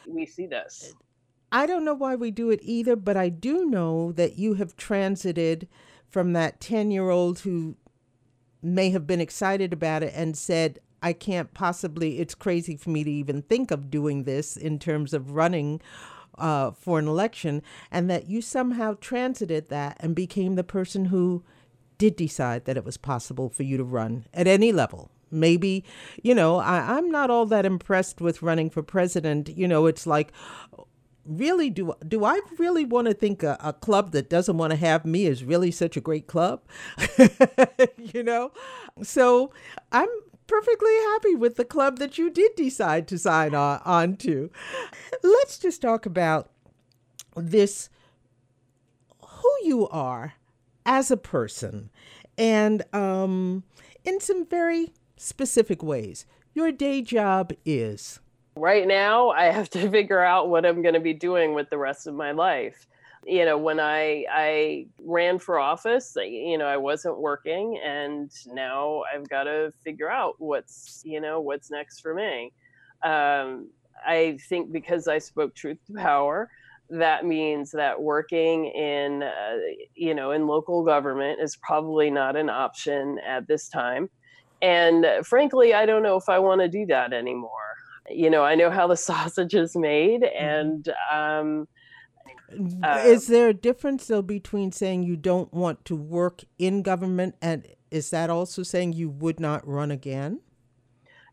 we 0.08 0.26
see 0.26 0.46
this. 0.46 0.92
Eh, 0.92 0.98
I 1.52 1.66
don't 1.66 1.84
know 1.84 1.94
why 1.94 2.14
we 2.14 2.30
do 2.30 2.50
it 2.50 2.60
either, 2.62 2.96
but 2.96 3.16
I 3.16 3.28
do 3.28 3.64
know 3.64 4.12
that 4.12 4.38
you 4.38 4.54
have 4.54 4.76
transited 4.76 5.68
from 6.08 6.32
that 6.32 6.60
10 6.60 6.90
year 6.90 7.10
old 7.10 7.40
who 7.40 7.76
may 8.62 8.90
have 8.90 9.06
been 9.06 9.20
excited 9.20 9.72
about 9.72 10.02
it 10.02 10.12
and 10.14 10.36
said, 10.36 10.80
I 11.02 11.12
can't 11.12 11.52
possibly, 11.54 12.18
it's 12.18 12.34
crazy 12.34 12.76
for 12.76 12.90
me 12.90 13.04
to 13.04 13.10
even 13.10 13.42
think 13.42 13.70
of 13.70 13.90
doing 13.90 14.24
this 14.24 14.56
in 14.56 14.78
terms 14.78 15.14
of 15.14 15.32
running 15.32 15.80
uh, 16.38 16.70
for 16.70 16.98
an 16.98 17.06
election, 17.06 17.62
and 17.90 18.08
that 18.10 18.28
you 18.28 18.40
somehow 18.40 18.96
transited 19.00 19.68
that 19.68 19.96
and 20.00 20.14
became 20.14 20.54
the 20.54 20.64
person 20.64 21.06
who 21.06 21.44
did 21.98 22.16
decide 22.16 22.64
that 22.64 22.76
it 22.76 22.84
was 22.84 22.96
possible 22.96 23.50
for 23.50 23.62
you 23.62 23.76
to 23.76 23.84
run 23.84 24.24
at 24.32 24.46
any 24.46 24.72
level. 24.72 25.10
Maybe, 25.30 25.84
you 26.22 26.34
know, 26.34 26.56
I, 26.56 26.96
I'm 26.96 27.10
not 27.10 27.30
all 27.30 27.46
that 27.46 27.66
impressed 27.66 28.20
with 28.20 28.42
running 28.42 28.70
for 28.70 28.82
president. 28.82 29.50
You 29.50 29.68
know, 29.68 29.86
it's 29.86 30.06
like, 30.06 30.32
really 31.26 31.70
do 31.70 31.94
do 32.08 32.24
I 32.24 32.40
really 32.58 32.84
want 32.84 33.06
to 33.06 33.14
think 33.14 33.42
a, 33.42 33.56
a, 33.60 33.72
club 33.72 34.12
that 34.12 34.30
doesn't 34.30 34.56
want 34.56 34.70
to 34.70 34.76
have 34.76 35.04
me 35.04 35.26
is 35.26 35.44
really 35.44 35.70
such 35.70 35.96
a 35.96 36.00
great 36.00 36.26
club? 36.26 36.62
you 37.98 38.22
know? 38.22 38.50
So 39.02 39.52
I'm 39.92 40.08
perfectly 40.50 40.94
happy 41.12 41.36
with 41.36 41.54
the 41.54 41.64
club 41.64 42.00
that 42.00 42.18
you 42.18 42.28
did 42.28 42.56
decide 42.56 43.06
to 43.06 43.16
sign 43.16 43.54
on, 43.54 43.80
on 43.84 44.16
to. 44.16 44.50
Let's 45.22 45.58
just 45.58 45.80
talk 45.80 46.06
about 46.06 46.50
this 47.36 47.88
who 49.24 49.50
you 49.62 49.88
are 49.88 50.34
as 50.84 51.12
a 51.12 51.16
person 51.16 51.88
and 52.36 52.82
um, 52.92 53.62
in 54.04 54.18
some 54.18 54.44
very 54.44 54.92
specific 55.16 55.84
ways. 55.84 56.26
Your 56.52 56.72
day 56.72 57.00
job 57.00 57.52
is. 57.64 58.18
Right 58.56 58.88
now, 58.88 59.30
I 59.30 59.44
have 59.44 59.70
to 59.70 59.88
figure 59.92 60.20
out 60.20 60.48
what 60.48 60.66
I'm 60.66 60.82
going 60.82 60.94
to 60.94 61.00
be 61.00 61.14
doing 61.14 61.54
with 61.54 61.70
the 61.70 61.78
rest 61.78 62.08
of 62.08 62.14
my 62.14 62.32
life 62.32 62.88
you 63.26 63.44
know 63.44 63.58
when 63.58 63.78
i 63.78 64.24
i 64.30 64.86
ran 65.04 65.38
for 65.38 65.58
office 65.58 66.16
you 66.16 66.56
know 66.56 66.66
i 66.66 66.76
wasn't 66.76 67.18
working 67.18 67.78
and 67.84 68.30
now 68.46 69.02
i've 69.14 69.28
got 69.28 69.44
to 69.44 69.70
figure 69.84 70.10
out 70.10 70.34
what's 70.38 71.02
you 71.04 71.20
know 71.20 71.40
what's 71.40 71.70
next 71.70 72.00
for 72.00 72.14
me 72.14 72.50
um, 73.02 73.68
I 74.06 74.38
think 74.48 74.72
because 74.72 75.08
I 75.08 75.18
spoke 75.18 75.54
truth 75.54 75.78
to 75.86 75.94
power, 75.94 76.50
that 76.90 77.24
means 77.24 77.70
that 77.72 78.00
working 78.00 78.66
in, 78.66 79.22
uh, 79.22 79.56
you 79.94 80.14
know, 80.14 80.32
in 80.32 80.46
local 80.46 80.84
government 80.84 81.40
is 81.40 81.56
probably 81.56 82.10
not 82.10 82.36
an 82.36 82.50
option 82.50 83.18
at 83.26 83.46
this 83.46 83.68
time. 83.68 84.10
And 84.62 85.06
frankly, 85.24 85.72
I 85.72 85.86
don't 85.86 86.02
know 86.02 86.16
if 86.16 86.28
I 86.28 86.38
want 86.38 86.60
to 86.60 86.68
do 86.68 86.84
that 86.86 87.12
anymore. 87.12 87.50
You 88.10 88.28
know, 88.28 88.42
I 88.42 88.54
know 88.54 88.70
how 88.70 88.86
the 88.86 88.96
sausage 88.96 89.54
is 89.54 89.76
made, 89.76 90.22
mm-hmm. 90.22 90.44
and 90.44 90.88
um, 91.12 91.68
uh, 92.82 93.02
is 93.04 93.26
there 93.26 93.48
a 93.48 93.54
difference 93.54 94.06
though 94.06 94.22
between 94.22 94.72
saying 94.72 95.02
you 95.02 95.16
don't 95.16 95.52
want 95.52 95.84
to 95.86 95.96
work 95.96 96.44
in 96.58 96.82
government 96.82 97.36
and 97.40 97.66
is 97.90 98.10
that 98.10 98.30
also 98.30 98.62
saying 98.62 98.92
you 98.92 99.08
would 99.08 99.40
not 99.40 99.66
run 99.66 99.90
again? 99.90 100.40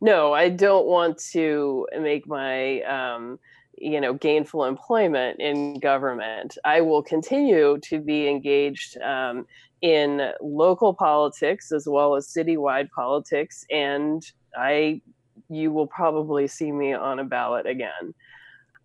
No, 0.02 0.34
I 0.34 0.50
don't 0.50 0.86
want 0.86 1.18
to 1.32 1.88
make 2.00 2.28
my 2.28 2.82
um, 2.82 3.40
you 3.78 4.02
know 4.02 4.14
gainful 4.14 4.66
employment 4.66 5.40
in 5.40 5.80
government. 5.80 6.58
I 6.66 6.82
will 6.82 7.04
continue 7.04 7.80
to 7.84 8.00
be 8.00 8.28
engaged 8.28 8.98
um, 9.02 9.46
in 9.82 10.32
local 10.42 10.94
politics 10.94 11.72
as 11.72 11.88
well 11.88 12.16
as 12.16 12.28
citywide 12.28 12.90
politics, 12.92 13.66
and 13.72 14.24
I 14.56 15.02
you 15.50 15.72
will 15.72 15.88
probably 15.88 16.48
see 16.48 16.72
me 16.72 16.94
on 16.94 17.20
a 17.20 17.24
ballot 17.24 17.66
again. 17.66 18.14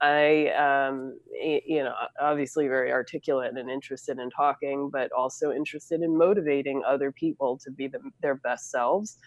I, 0.03 0.49
um, 0.49 1.17
you 1.33 1.85
know, 1.85 1.95
obviously 2.21 2.67
very 2.67 2.91
articulate 2.91 3.57
and 3.57 3.71
interested 3.71 4.19
in 4.19 4.31
talking, 4.31 4.91
but 4.91 5.13
also 5.13 5.53
interested 5.53 6.03
in 6.03 6.19
motivating 6.19 6.83
other 6.85 7.13
people 7.13 7.57
to 7.59 7.71
be 7.71 7.87
the, 7.87 8.01
their 8.21 8.35
best 8.35 8.71
selves. 8.71 9.19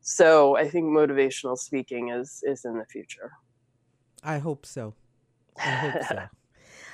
So 0.00 0.56
I 0.56 0.68
think 0.68 0.86
motivational 0.86 1.58
speaking 1.58 2.10
is 2.10 2.42
is 2.44 2.64
in 2.64 2.78
the 2.78 2.86
future. 2.86 3.32
I 4.22 4.38
hope 4.38 4.64
so. 4.64 4.94
I 5.58 5.70
hope 5.70 6.02
so. 6.08 6.18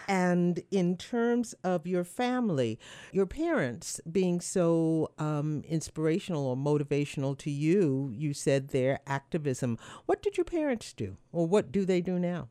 And 0.09 0.63
in 0.71 0.97
terms 0.97 1.55
of 1.63 1.87
your 1.87 2.05
family, 2.05 2.79
your 3.13 3.27
parents 3.27 4.01
being 4.11 4.41
so 4.41 5.11
um, 5.19 5.63
inspirational 5.69 6.47
or 6.47 6.57
motivational 6.57 7.37
to 7.39 7.51
you, 7.51 8.11
you 8.15 8.33
said 8.33 8.69
their 8.69 9.01
activism. 9.07 9.77
What 10.07 10.23
did 10.23 10.39
your 10.39 10.47
parents 10.47 10.95
do, 10.95 11.19
or 11.31 11.47
what 11.47 11.71
do 11.71 11.85
they 11.85 12.01
do 12.01 12.19
now? 12.19 12.49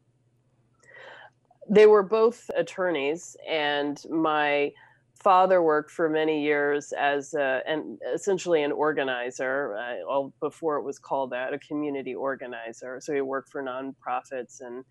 They 1.70 1.86
were 1.88 2.04
both 2.04 2.50
attorneys, 2.56 3.36
and 3.48 4.02
my 4.10 4.72
father 5.16 5.62
worked 5.62 5.92
for 5.92 6.10
many 6.10 6.44
years 6.44 6.94
as 6.94 7.34
a, 7.34 7.62
an 7.68 7.98
essentially 8.14 8.64
an 8.64 8.72
organizer, 8.72 9.76
uh, 9.76 10.28
before 10.40 10.78
it 10.78 10.84
was 10.84 11.00
called 11.00 11.32
that, 11.32 11.54
a 11.54 11.60
community 11.60 12.14
organizer. 12.16 13.00
So 13.02 13.14
he 13.14 13.22
worked 13.22 13.50
for 13.50 13.64
nonprofits 13.64 14.62
and 14.62 14.84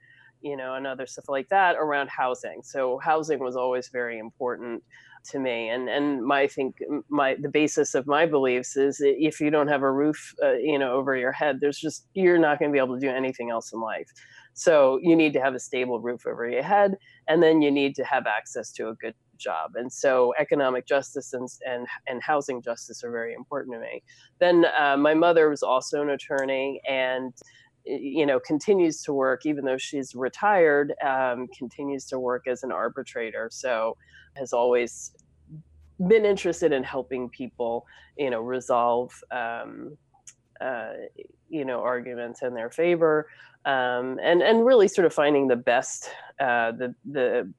you 0.42 0.56
know 0.56 0.74
and 0.74 0.86
other 0.86 1.06
stuff 1.06 1.26
like 1.28 1.48
that 1.48 1.76
around 1.76 2.10
housing. 2.10 2.62
So 2.62 2.98
housing 2.98 3.38
was 3.38 3.56
always 3.56 3.88
very 3.88 4.18
important 4.18 4.82
to 5.30 5.38
me 5.38 5.68
and 5.68 5.88
and 5.88 6.24
my 6.24 6.42
I 6.42 6.46
think 6.46 6.76
my 7.08 7.36
the 7.40 7.48
basis 7.48 7.94
of 7.94 8.06
my 8.06 8.26
beliefs 8.26 8.76
is 8.76 8.98
if 9.00 9.40
you 9.40 9.50
don't 9.50 9.68
have 9.68 9.82
a 9.82 9.90
roof 9.90 10.34
uh, 10.42 10.52
you 10.52 10.78
know 10.78 10.92
over 10.92 11.16
your 11.16 11.32
head 11.32 11.58
there's 11.60 11.78
just 11.78 12.06
you're 12.14 12.38
not 12.38 12.58
going 12.58 12.70
to 12.70 12.72
be 12.72 12.78
able 12.78 12.94
to 12.94 13.00
do 13.00 13.10
anything 13.10 13.50
else 13.50 13.72
in 13.72 13.80
life 13.80 14.08
so 14.58 14.98
you 15.02 15.14
need 15.14 15.34
to 15.34 15.40
have 15.40 15.54
a 15.54 15.58
stable 15.58 16.00
roof 16.00 16.26
over 16.26 16.48
your 16.48 16.62
head, 16.62 16.96
and 17.28 17.42
then 17.42 17.60
you 17.60 17.70
need 17.70 17.94
to 17.96 18.04
have 18.04 18.26
access 18.26 18.72
to 18.72 18.88
a 18.88 18.94
good 18.94 19.14
job. 19.36 19.72
And 19.74 19.92
so 19.92 20.32
economic 20.38 20.86
justice 20.86 21.34
and, 21.34 21.46
and, 21.66 21.86
and 22.06 22.22
housing 22.22 22.62
justice 22.62 23.04
are 23.04 23.10
very 23.10 23.34
important 23.34 23.74
to 23.74 23.80
me. 23.80 24.02
Then 24.38 24.64
uh, 24.80 24.96
my 24.96 25.12
mother 25.12 25.50
was 25.50 25.62
also 25.62 26.00
an 26.00 26.08
attorney 26.08 26.80
and 26.88 27.34
you 27.84 28.24
know 28.26 28.40
continues 28.40 29.02
to 29.02 29.12
work 29.12 29.46
even 29.46 29.64
though 29.64 29.78
she's 29.78 30.12
retired 30.16 30.92
um, 31.04 31.46
continues 31.56 32.04
to 32.04 32.18
work 32.18 32.48
as 32.48 32.64
an 32.64 32.72
arbitrator 32.72 33.48
so 33.52 33.96
has 34.34 34.52
always 34.52 35.12
been 36.08 36.24
interested 36.24 36.72
in 36.72 36.82
helping 36.82 37.28
people 37.28 37.86
you 38.18 38.28
know 38.28 38.40
resolve 38.40 39.12
um, 39.30 39.96
uh, 40.60 40.92
you 41.48 41.64
know 41.64 41.82
arguments 41.82 42.42
in 42.42 42.54
their 42.54 42.70
favor 42.70 43.28
um, 43.64 44.18
and 44.22 44.42
and 44.42 44.64
really 44.64 44.88
sort 44.88 45.06
of 45.06 45.12
finding 45.12 45.48
the 45.48 45.56
best 45.56 46.10
uh, 46.40 46.72
the 46.72 46.94
the 47.04 47.52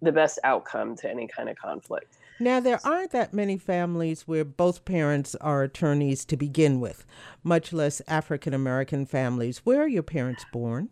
the 0.00 0.12
best 0.12 0.38
outcome 0.44 0.96
to 0.96 1.10
any 1.10 1.26
kind 1.26 1.48
of 1.48 1.56
conflict. 1.56 2.18
Now, 2.40 2.60
there 2.60 2.80
aren't 2.84 3.12
that 3.12 3.32
many 3.32 3.56
families 3.56 4.22
where 4.22 4.44
both 4.44 4.84
parents 4.84 5.34
are 5.36 5.62
attorneys 5.62 6.24
to 6.26 6.36
begin 6.36 6.80
with, 6.80 7.06
much 7.42 7.72
less 7.72 8.02
African 8.08 8.52
American 8.52 9.06
families. 9.06 9.58
Where 9.58 9.80
are 9.82 9.88
your 9.88 10.02
parents 10.02 10.44
born? 10.52 10.90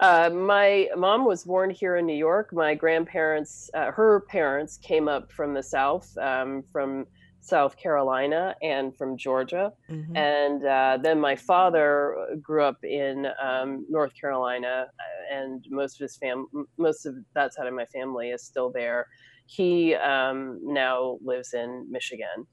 Uh, 0.00 0.30
my 0.30 0.88
mom 0.96 1.24
was 1.24 1.44
born 1.44 1.70
here 1.70 1.96
in 1.96 2.06
New 2.06 2.16
York. 2.16 2.52
My 2.52 2.74
grandparents, 2.74 3.70
uh, 3.72 3.92
her 3.92 4.20
parents, 4.28 4.78
came 4.78 5.06
up 5.06 5.30
from 5.30 5.54
the 5.54 5.62
South, 5.62 6.16
um, 6.18 6.64
from 6.72 7.06
South 7.42 7.76
Carolina 7.76 8.54
and 8.62 8.96
from 8.96 9.16
Georgia. 9.16 9.72
Mm-hmm. 9.90 10.16
And 10.16 10.64
uh, 10.64 10.98
then 11.02 11.20
my 11.20 11.34
father 11.34 12.16
grew 12.40 12.62
up 12.62 12.82
in 12.84 13.26
um, 13.42 13.84
North 13.90 14.12
Carolina, 14.18 14.86
uh, 14.86 15.36
and 15.36 15.64
most 15.68 16.00
of 16.00 16.04
his 16.04 16.16
fam, 16.16 16.46
most 16.78 17.04
of 17.04 17.16
that 17.34 17.52
side 17.52 17.66
of 17.66 17.74
my 17.74 17.86
family 17.86 18.30
is 18.30 18.44
still 18.44 18.70
there. 18.70 19.08
He 19.46 19.94
um, 19.96 20.60
now 20.62 21.18
lives 21.22 21.52
in 21.52 21.86
Michigan. 21.90 22.46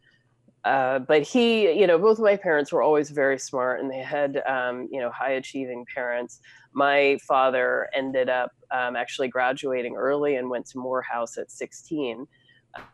Uh, 0.66 1.00
but 1.00 1.22
he, 1.22 1.72
you 1.72 1.88
know, 1.88 1.98
both 1.98 2.20
my 2.20 2.36
parents 2.36 2.72
were 2.72 2.82
always 2.82 3.12
very 3.12 3.40
smart 3.40 3.80
and 3.80 3.90
they 3.90 4.00
had, 4.02 4.42
um, 4.46 4.90
you 4.92 5.00
know, 5.00 5.10
high 5.12 5.32
achieving 5.32 5.86
parents. 5.94 6.42
My 6.74 7.18
father 7.26 7.88
ended 7.96 8.28
up 8.28 8.52
um, 8.72 8.96
actually 8.96 9.30
graduating 9.30 9.96
early 9.96 10.36
and 10.36 10.50
went 10.50 10.66
to 10.72 10.80
Morehouse 10.80 11.38
at 11.38 11.50
16 11.50 12.28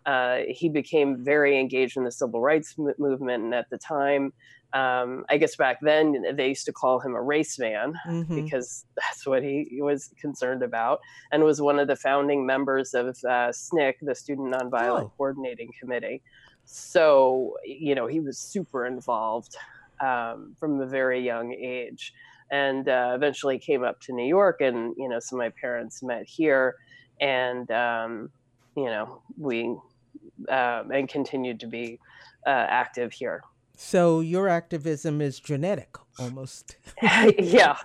uh, 0.05 0.39
he 0.47 0.69
became 0.69 1.23
very 1.23 1.59
engaged 1.59 1.97
in 1.97 2.03
the 2.03 2.11
civil 2.11 2.41
rights 2.41 2.75
m- 2.77 2.93
movement. 2.97 3.43
And 3.43 3.53
at 3.53 3.69
the 3.69 3.77
time, 3.77 4.33
um, 4.75 5.25
I 5.29 5.37
guess 5.37 5.55
back 5.55 5.77
then 5.81 6.35
they 6.35 6.49
used 6.49 6.65
to 6.65 6.73
call 6.73 6.99
him 6.99 7.15
a 7.15 7.21
race 7.21 7.57
man 7.57 7.93
mm-hmm. 8.05 8.43
because 8.43 8.85
that's 8.95 9.25
what 9.25 9.41
he 9.41 9.79
was 9.79 10.13
concerned 10.19 10.63
about, 10.63 10.99
and 11.31 11.43
was 11.43 11.61
one 11.61 11.79
of 11.79 11.87
the 11.87 11.95
founding 11.95 12.45
members 12.45 12.93
of 12.93 13.07
uh, 13.07 13.51
SNCC, 13.51 13.93
the 14.01 14.15
Student 14.15 14.53
Nonviolent 14.53 15.03
oh. 15.03 15.11
Coordinating 15.17 15.69
Committee. 15.79 16.21
So 16.65 17.55
you 17.63 17.95
know 17.95 18.07
he 18.07 18.19
was 18.19 18.37
super 18.37 18.85
involved 18.85 19.55
um, 20.01 20.55
from 20.59 20.81
a 20.81 20.85
very 20.85 21.23
young 21.23 21.53
age, 21.53 22.13
and 22.51 22.89
uh, 22.89 23.13
eventually 23.15 23.57
came 23.57 23.83
up 23.83 24.01
to 24.01 24.13
New 24.13 24.27
York, 24.27 24.59
and 24.59 24.93
you 24.97 25.07
know 25.07 25.19
so 25.19 25.37
my 25.37 25.51
parents 25.61 26.03
met 26.03 26.25
here, 26.27 26.75
and 27.21 27.71
um, 27.71 28.29
you 28.75 28.85
know, 28.85 29.21
we 29.37 29.75
um, 30.49 30.91
and 30.91 31.07
continued 31.07 31.59
to 31.61 31.67
be 31.67 31.99
uh, 32.45 32.49
active 32.49 33.11
here. 33.11 33.41
So 33.77 34.21
your 34.21 34.47
activism 34.47 35.21
is 35.21 35.39
genetic 35.39 35.97
almost. 36.17 36.77
yeah. 37.01 37.77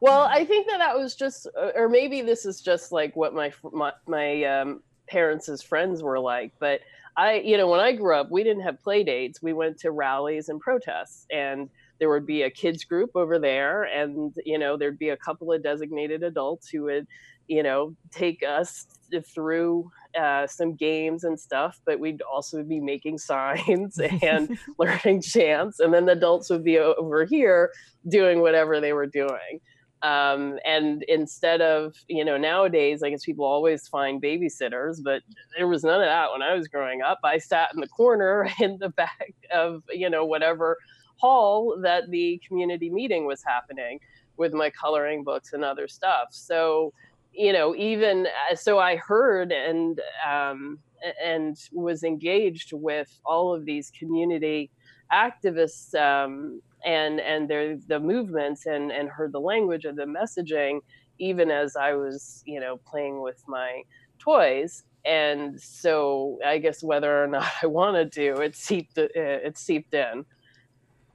Well, 0.00 0.22
I 0.22 0.44
think 0.44 0.68
that 0.68 0.78
that 0.78 0.96
was 0.96 1.16
just, 1.16 1.48
uh, 1.58 1.70
or 1.74 1.88
maybe 1.88 2.22
this 2.22 2.46
is 2.46 2.60
just 2.60 2.92
like 2.92 3.16
what 3.16 3.34
my 3.34 3.52
my, 3.72 3.92
my 4.06 4.44
um, 4.44 4.82
parents' 5.08 5.62
friends 5.62 6.02
were 6.02 6.18
like. 6.18 6.52
But 6.58 6.80
I, 7.16 7.40
you 7.40 7.56
know, 7.56 7.68
when 7.68 7.80
I 7.80 7.92
grew 7.92 8.14
up, 8.16 8.30
we 8.30 8.42
didn't 8.42 8.62
have 8.62 8.82
play 8.82 9.04
dates. 9.04 9.42
We 9.42 9.52
went 9.52 9.78
to 9.80 9.90
rallies 9.90 10.48
and 10.48 10.60
protests, 10.60 11.26
and 11.30 11.68
there 11.98 12.08
would 12.08 12.26
be 12.26 12.42
a 12.42 12.50
kids 12.50 12.84
group 12.84 13.10
over 13.14 13.38
there, 13.38 13.84
and 13.84 14.34
you 14.44 14.58
know, 14.58 14.76
there'd 14.76 14.98
be 14.98 15.10
a 15.10 15.16
couple 15.16 15.52
of 15.52 15.62
designated 15.62 16.22
adults 16.22 16.68
who 16.68 16.84
would, 16.84 17.06
you 17.48 17.62
know, 17.62 17.94
take 18.10 18.42
us 18.42 18.86
through 19.26 19.90
uh, 20.18 20.46
some 20.46 20.74
games 20.74 21.24
and 21.24 21.38
stuff, 21.38 21.80
but 21.84 21.98
we'd 21.98 22.22
also 22.22 22.62
be 22.62 22.80
making 22.80 23.18
signs 23.18 23.98
and 24.22 24.58
learning 24.78 25.22
chants. 25.22 25.80
And 25.80 25.92
then 25.92 26.06
the 26.06 26.12
adults 26.12 26.50
would 26.50 26.64
be 26.64 26.78
over 26.78 27.24
here 27.24 27.70
doing 28.08 28.40
whatever 28.40 28.80
they 28.80 28.92
were 28.92 29.06
doing. 29.06 29.60
Um, 30.02 30.58
and 30.64 31.04
instead 31.04 31.60
of, 31.60 31.94
you 32.08 32.24
know, 32.24 32.36
nowadays, 32.36 33.04
I 33.04 33.10
guess 33.10 33.24
people 33.24 33.44
always 33.44 33.86
find 33.86 34.20
babysitters, 34.20 35.00
but 35.02 35.22
there 35.56 35.68
was 35.68 35.84
none 35.84 36.00
of 36.00 36.06
that 36.06 36.32
when 36.32 36.42
I 36.42 36.54
was 36.54 36.66
growing 36.66 37.02
up. 37.02 37.20
I 37.22 37.38
sat 37.38 37.72
in 37.72 37.80
the 37.80 37.86
corner 37.86 38.48
in 38.60 38.78
the 38.78 38.88
back 38.90 39.32
of, 39.52 39.82
you 39.90 40.10
know, 40.10 40.24
whatever 40.24 40.76
hall 41.16 41.78
that 41.82 42.10
the 42.10 42.40
community 42.46 42.90
meeting 42.90 43.26
was 43.26 43.44
happening 43.44 44.00
with 44.36 44.52
my 44.52 44.70
coloring 44.70 45.22
books 45.22 45.52
and 45.52 45.64
other 45.64 45.86
stuff. 45.86 46.28
So, 46.32 46.92
you 47.32 47.52
know, 47.52 47.74
even 47.74 48.26
uh, 48.50 48.54
so, 48.54 48.78
I 48.78 48.96
heard 48.96 49.52
and 49.52 50.00
um, 50.28 50.78
and 51.22 51.56
was 51.72 52.04
engaged 52.04 52.72
with 52.72 53.18
all 53.24 53.54
of 53.54 53.64
these 53.64 53.90
community 53.98 54.70
activists 55.12 55.94
um, 55.94 56.60
and 56.84 57.20
and 57.20 57.48
their 57.48 57.76
the 57.88 57.98
movements 58.00 58.66
and 58.66 58.90
and 58.90 59.08
heard 59.08 59.32
the 59.32 59.40
language 59.40 59.84
of 59.84 59.96
the 59.96 60.04
messaging, 60.04 60.80
even 61.18 61.50
as 61.50 61.76
I 61.76 61.94
was, 61.94 62.42
you 62.46 62.60
know, 62.60 62.78
playing 62.86 63.22
with 63.22 63.42
my 63.48 63.82
toys. 64.18 64.84
And 65.04 65.60
so, 65.60 66.38
I 66.46 66.58
guess 66.58 66.82
whether 66.82 67.22
or 67.22 67.26
not 67.26 67.50
I 67.62 67.66
wanted 67.66 68.12
to, 68.12 68.42
it 68.42 68.56
seeped 68.56 68.98
it 68.98 69.58
seeped 69.58 69.94
in. 69.94 70.24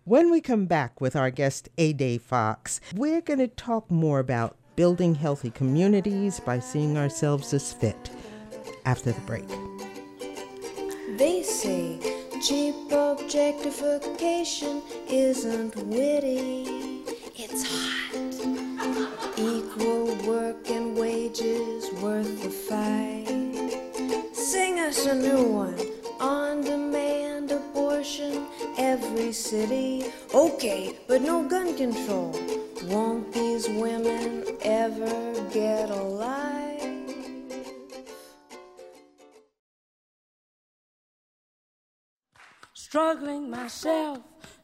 When 0.03 0.31
we 0.31 0.39
come 0.39 0.67
back 0.67 1.01
with 1.01 1.17
our 1.17 1.29
guest, 1.29 1.67
Ede 1.75 2.21
Fox, 2.21 2.79
we're 2.95 3.19
going 3.19 3.39
to 3.39 3.49
talk 3.49 3.91
more 3.91 4.19
about 4.19 4.55
building 4.77 5.15
healthy 5.15 5.49
communities 5.49 6.39
by 6.39 6.59
seeing 6.59 6.97
ourselves 6.99 7.51
as 7.51 7.73
fit 7.73 8.11
after 8.85 9.11
the 9.11 9.21
break. 9.21 9.47
They 11.17 11.41
say 11.41 11.99
cheap 12.43 12.75
objectification 12.91 14.83
isn't 15.09 15.75
witty, 15.75 17.03
it's 17.35 17.63
hot. 17.65 18.03
Equal 19.35 20.15
work 20.27 20.69
and 20.69 20.95
wages 20.95 21.91
worth 21.99 22.43
the 22.43 22.51
fight. 22.51 23.25
Sing 24.35 24.79
us 24.79 25.07
a 25.07 25.15
new 25.15 25.43
one 25.43 25.79
on 26.19 26.61
demand 26.61 27.51
abortion 27.51 28.45
every 28.77 29.31
city. 29.31 30.05
Okay, 30.35 30.95
but 31.07 31.23
no 31.23 31.47
gun 31.49 31.75
control. 31.75 32.35
Won't 32.87 33.33
these 33.33 33.67
women 33.67 34.45
ever 34.61 35.33
get 35.51 35.89
a 35.89 36.01
life? 36.01 36.47
Struggling 42.73 43.49
myself 43.49 44.19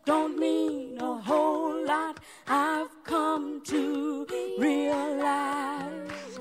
don't 0.05 0.39
mean 0.39 0.97
a 1.01 1.15
whole 1.15 1.85
lot. 1.85 2.21
I've 2.47 2.87
come 3.03 3.61
to 3.65 4.25
realize 4.57 6.39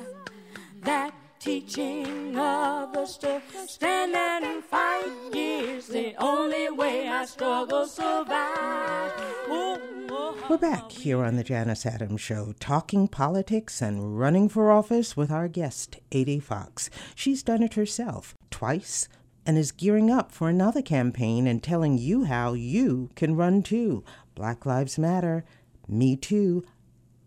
that 0.83 1.12
teaching 1.41 2.37
others 2.39 3.16
to 3.18 3.43
stand 3.66 4.14
and 4.14 4.62
fight 4.62 5.11
is 5.35 5.89
the 5.89 6.14
only 6.18 6.70
way 6.70 7.09
I 7.09 7.24
struggle 7.24 7.87
survive. 7.87 9.12
Ooh, 9.49 9.53
oh, 9.53 10.02
We're 10.49 10.59
back 10.59 10.90
here 10.90 11.24
on 11.24 11.36
the 11.36 11.45
Janus 11.45 11.86
Adams 11.86 12.20
Show, 12.20 12.55
talking 12.59 13.09
politics 13.09 13.80
and 13.80 14.18
running 14.18 14.49
for 14.49 14.70
office 14.70 15.16
with 15.16 15.30
our 15.30 15.49
guest, 15.49 15.99
Ede 16.11 16.43
Fox. 16.43 16.90
She's 17.14 17.43
done 17.43 17.62
it 17.62 17.74
herself 17.74 18.34
twice 18.51 19.09
and 19.47 19.57
is 19.57 19.72
gearing 19.72 20.11
up 20.11 20.32
for 20.32 20.49
another 20.49 20.82
campaign 20.82 21.47
and 21.47 21.62
telling 21.62 21.97
you 21.97 22.24
how 22.24 22.55
you 22.55 23.11
can 23.14 23.36
run 23.36 23.62
too. 23.62 24.05
Black 24.34 24.66
Lives 24.66 24.99
Matter, 24.99 25.45
Me 25.88 26.16
Too, 26.16 26.64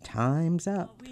time's 0.02 0.66
up. 0.66 1.02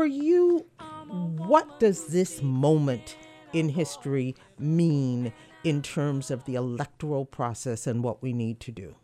For 0.00 0.06
you, 0.06 0.64
what 1.10 1.78
does 1.78 2.06
this 2.06 2.40
moment 2.40 3.18
in 3.52 3.68
history 3.68 4.34
mean 4.58 5.30
in 5.62 5.82
terms 5.82 6.30
of 6.30 6.42
the 6.46 6.54
electoral 6.54 7.26
process 7.26 7.86
and 7.86 8.02
what 8.02 8.22
we 8.22 8.32
need 8.32 8.60
to 8.60 8.72
do? 8.72 8.94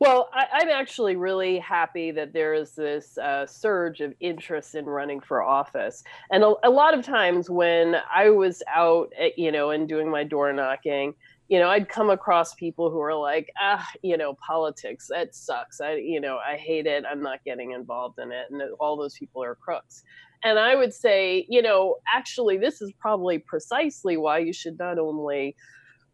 Well, 0.00 0.30
I, 0.34 0.46
I'm 0.52 0.68
actually 0.68 1.14
really 1.14 1.60
happy 1.60 2.10
that 2.10 2.32
there 2.32 2.54
is 2.54 2.72
this 2.72 3.16
uh, 3.18 3.46
surge 3.46 4.00
of 4.00 4.14
interest 4.18 4.74
in 4.74 4.84
running 4.84 5.20
for 5.20 5.44
office. 5.44 6.02
And 6.32 6.42
a, 6.42 6.54
a 6.64 6.70
lot 6.70 6.92
of 6.92 7.04
times 7.04 7.48
when 7.48 7.94
I 8.12 8.30
was 8.30 8.64
out, 8.66 9.12
at, 9.16 9.38
you 9.38 9.52
know, 9.52 9.70
and 9.70 9.88
doing 9.88 10.10
my 10.10 10.24
door 10.24 10.52
knocking, 10.52 11.14
you 11.48 11.60
know, 11.60 11.68
I'd 11.68 11.88
come 11.88 12.10
across 12.10 12.54
people 12.54 12.90
who 12.90 13.00
are 13.00 13.14
like, 13.14 13.50
ah, 13.60 13.86
you 14.02 14.16
know, 14.16 14.34
politics, 14.34 15.06
that 15.10 15.34
sucks. 15.34 15.80
I, 15.80 15.94
you 15.94 16.20
know, 16.20 16.38
I 16.38 16.56
hate 16.56 16.86
it. 16.86 17.04
I'm 17.08 17.22
not 17.22 17.44
getting 17.44 17.70
involved 17.72 18.18
in 18.18 18.32
it. 18.32 18.46
And 18.50 18.62
all 18.80 18.96
those 18.96 19.16
people 19.16 19.42
are 19.44 19.54
crooks. 19.54 20.02
And 20.42 20.58
I 20.58 20.74
would 20.74 20.92
say, 20.92 21.46
you 21.48 21.62
know, 21.62 21.96
actually, 22.12 22.58
this 22.58 22.82
is 22.82 22.92
probably 22.98 23.38
precisely 23.38 24.16
why 24.16 24.38
you 24.38 24.52
should 24.52 24.78
not 24.78 24.98
only 24.98 25.54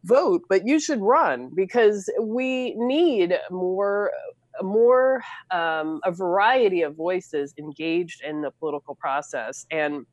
vote, 0.03 0.43
but 0.49 0.67
you 0.67 0.79
should 0.79 1.01
run 1.01 1.49
because 1.53 2.09
we 2.21 2.75
need 2.75 3.37
more 3.49 4.11
more 4.61 5.23
um, 5.49 5.99
a 6.03 6.11
variety 6.11 6.83
of 6.83 6.95
voices 6.95 7.55
engaged 7.57 8.21
in 8.23 8.41
the 8.41 8.51
political 8.51 8.93
process 8.93 9.65
and 9.71 10.05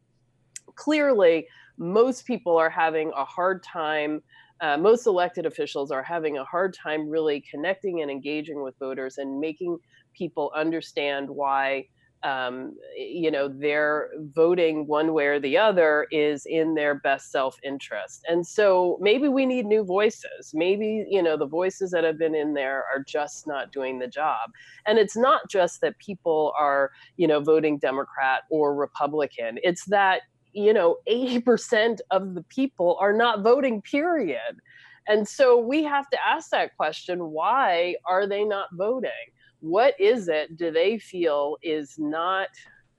clearly 0.76 1.46
most 1.76 2.26
people 2.26 2.56
are 2.56 2.70
having 2.70 3.12
a 3.14 3.24
hard 3.24 3.62
time 3.62 4.22
uh, 4.61 4.76
most 4.76 5.06
elected 5.06 5.46
officials 5.46 5.90
are 5.90 6.02
having 6.02 6.38
a 6.38 6.44
hard 6.44 6.74
time 6.74 7.08
really 7.08 7.42
connecting 7.50 8.02
and 8.02 8.11
engaging 8.11 8.62
with 8.62 8.78
voters 8.78 9.18
and 9.18 9.40
making 9.40 9.78
people 10.14 10.52
understand 10.54 11.28
why 11.28 11.86
um, 12.22 12.76
you 12.96 13.30
know 13.30 13.48
their 13.48 14.11
voting 14.34 14.86
one 14.86 15.14
way 15.14 15.26
or 15.26 15.40
the 15.40 15.56
other 15.56 16.06
is 16.11 16.44
in 16.46 16.74
their 16.74 16.96
best 16.96 17.30
self-interest. 17.30 18.26
And 18.28 18.46
so 18.46 18.98
maybe 19.00 19.28
we 19.28 19.46
need 19.46 19.64
new 19.64 19.84
voices. 19.84 20.52
Maybe 20.52 21.06
you 21.08 21.22
know 21.22 21.36
the 21.36 21.46
voices 21.46 21.90
that 21.92 22.04
have 22.04 22.18
been 22.18 22.34
in 22.34 22.52
there 22.52 22.84
are 22.94 23.02
just 23.06 23.46
not 23.46 23.72
doing 23.72 23.98
the 23.98 24.06
job. 24.06 24.50
And 24.86 24.98
it's 24.98 25.16
not 25.16 25.48
just 25.48 25.80
that 25.80 25.98
people 25.98 26.52
are 26.58 26.90
you 27.16 27.26
know 27.26 27.40
voting 27.40 27.78
democrat 27.78 28.42
or 28.50 28.74
republican. 28.74 29.58
It's 29.62 29.86
that 29.86 30.22
you 30.53 30.72
know 30.72 30.96
80% 31.09 32.01
of 32.11 32.34
the 32.34 32.42
people 32.44 32.96
are 33.01 33.12
not 33.12 33.42
voting 33.42 33.82
period. 33.82 34.61
And 35.09 35.26
so 35.26 35.59
we 35.59 35.82
have 35.84 36.09
to 36.11 36.18
ask 36.24 36.51
that 36.51 36.76
question 36.76 37.30
why 37.30 37.96
are 38.07 38.26
they 38.26 38.44
not 38.44 38.68
voting? 38.72 39.11
What 39.61 39.98
is 40.01 40.28
it 40.28 40.57
do 40.57 40.70
they 40.70 40.98
feel 40.98 41.57
is 41.62 41.96
not 41.98 42.48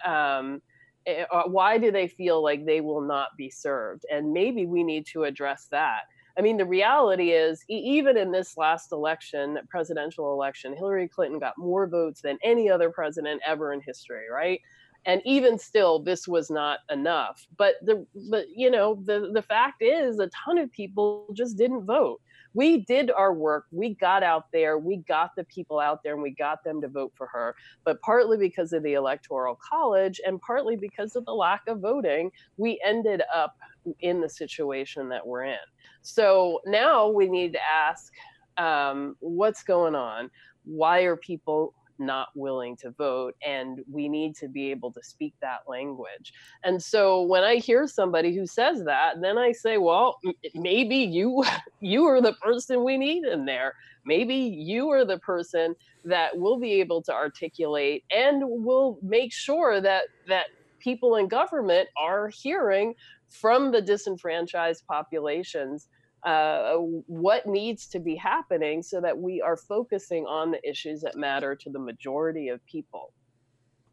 um, 0.05 0.61
eh, 1.05 1.25
uh, 1.31 1.43
why 1.43 1.77
do 1.77 1.91
they 1.91 2.07
feel 2.07 2.43
like 2.43 2.65
they 2.65 2.81
will 2.81 3.01
not 3.01 3.29
be 3.37 3.49
served? 3.49 4.05
And 4.11 4.33
maybe 4.33 4.65
we 4.65 4.83
need 4.83 5.05
to 5.07 5.23
address 5.23 5.67
that. 5.71 6.01
I 6.37 6.41
mean 6.41 6.57
the 6.57 6.65
reality 6.65 7.31
is 7.31 7.63
even 7.67 8.17
in 8.17 8.31
this 8.31 8.57
last 8.57 8.91
election 8.91 9.59
presidential 9.69 10.33
election 10.33 10.75
hillary 10.75 11.07
clinton 11.07 11.39
got 11.39 11.57
more 11.57 11.87
votes 11.87 12.21
than 12.21 12.37
any 12.43 12.69
other 12.69 12.89
president 12.89 13.41
ever 13.45 13.73
in 13.73 13.81
history 13.81 14.29
right 14.31 14.61
and 15.05 15.21
even 15.25 15.57
still 15.57 15.99
this 15.99 16.27
was 16.27 16.49
not 16.49 16.79
enough 16.91 17.47
but 17.57 17.75
the 17.83 18.05
but 18.29 18.45
you 18.55 18.69
know 18.69 19.01
the 19.05 19.31
the 19.33 19.41
fact 19.41 19.81
is 19.81 20.19
a 20.19 20.27
ton 20.27 20.57
of 20.57 20.71
people 20.71 21.27
just 21.33 21.57
didn't 21.57 21.85
vote. 21.85 22.21
We 22.53 22.81
did 22.81 23.11
our 23.11 23.33
work 23.33 23.65
we 23.71 23.95
got 23.95 24.23
out 24.23 24.51
there 24.51 24.77
we 24.77 24.97
got 24.97 25.35
the 25.37 25.45
people 25.45 25.79
out 25.79 26.03
there 26.03 26.13
and 26.13 26.21
we 26.21 26.31
got 26.31 26.63
them 26.65 26.81
to 26.81 26.89
vote 26.89 27.13
for 27.15 27.27
her 27.27 27.55
but 27.85 28.01
partly 28.01 28.37
because 28.37 28.73
of 28.73 28.83
the 28.83 28.93
electoral 28.93 29.55
college 29.55 30.19
and 30.25 30.41
partly 30.41 30.75
because 30.75 31.15
of 31.15 31.25
the 31.25 31.33
lack 31.33 31.61
of 31.67 31.79
voting 31.79 32.29
we 32.57 32.79
ended 32.83 33.21
up 33.33 33.55
in 34.01 34.21
the 34.21 34.29
situation 34.29 35.09
that 35.09 35.25
we're 35.25 35.45
in. 35.45 35.57
So 36.01 36.61
now 36.65 37.07
we 37.09 37.27
need 37.27 37.53
to 37.53 37.59
ask 37.63 38.13
um, 38.57 39.15
what's 39.19 39.63
going 39.63 39.95
on? 39.95 40.29
Why 40.63 41.01
are 41.01 41.15
people 41.15 41.73
not 42.01 42.29
willing 42.35 42.75
to 42.77 42.91
vote 42.91 43.35
and 43.45 43.79
we 43.89 44.09
need 44.09 44.35
to 44.35 44.47
be 44.47 44.71
able 44.71 44.91
to 44.91 45.03
speak 45.03 45.33
that 45.41 45.59
language. 45.67 46.33
And 46.63 46.81
so 46.81 47.21
when 47.21 47.43
i 47.43 47.55
hear 47.55 47.87
somebody 47.87 48.35
who 48.35 48.45
says 48.45 48.83
that 48.85 49.21
then 49.21 49.37
i 49.37 49.51
say 49.51 49.77
well 49.77 50.17
maybe 50.55 50.97
you 50.97 51.43
you 51.79 52.05
are 52.05 52.21
the 52.21 52.33
person 52.33 52.83
we 52.83 52.97
need 52.97 53.23
in 53.25 53.45
there. 53.45 53.73
Maybe 54.05 54.35
you 54.35 54.89
are 54.89 55.05
the 55.05 55.19
person 55.19 55.75
that 56.05 56.37
will 56.37 56.59
be 56.59 56.73
able 56.81 57.01
to 57.03 57.13
articulate 57.13 58.03
and 58.11 58.41
will 58.43 58.97
make 59.01 59.31
sure 59.31 59.79
that 59.81 60.03
that 60.27 60.47
people 60.79 61.17
in 61.17 61.27
government 61.27 61.87
are 61.97 62.29
hearing 62.29 62.95
from 63.29 63.71
the 63.71 63.81
disenfranchised 63.81 64.85
populations 64.87 65.87
uh, 66.23 66.75
what 66.75 67.47
needs 67.47 67.87
to 67.87 67.99
be 67.99 68.15
happening 68.15 68.83
so 68.83 69.01
that 69.01 69.17
we 69.17 69.41
are 69.41 69.57
focusing 69.57 70.25
on 70.25 70.51
the 70.51 70.69
issues 70.69 71.01
that 71.01 71.15
matter 71.15 71.55
to 71.55 71.69
the 71.69 71.79
majority 71.79 72.49
of 72.49 72.63
people. 72.65 73.13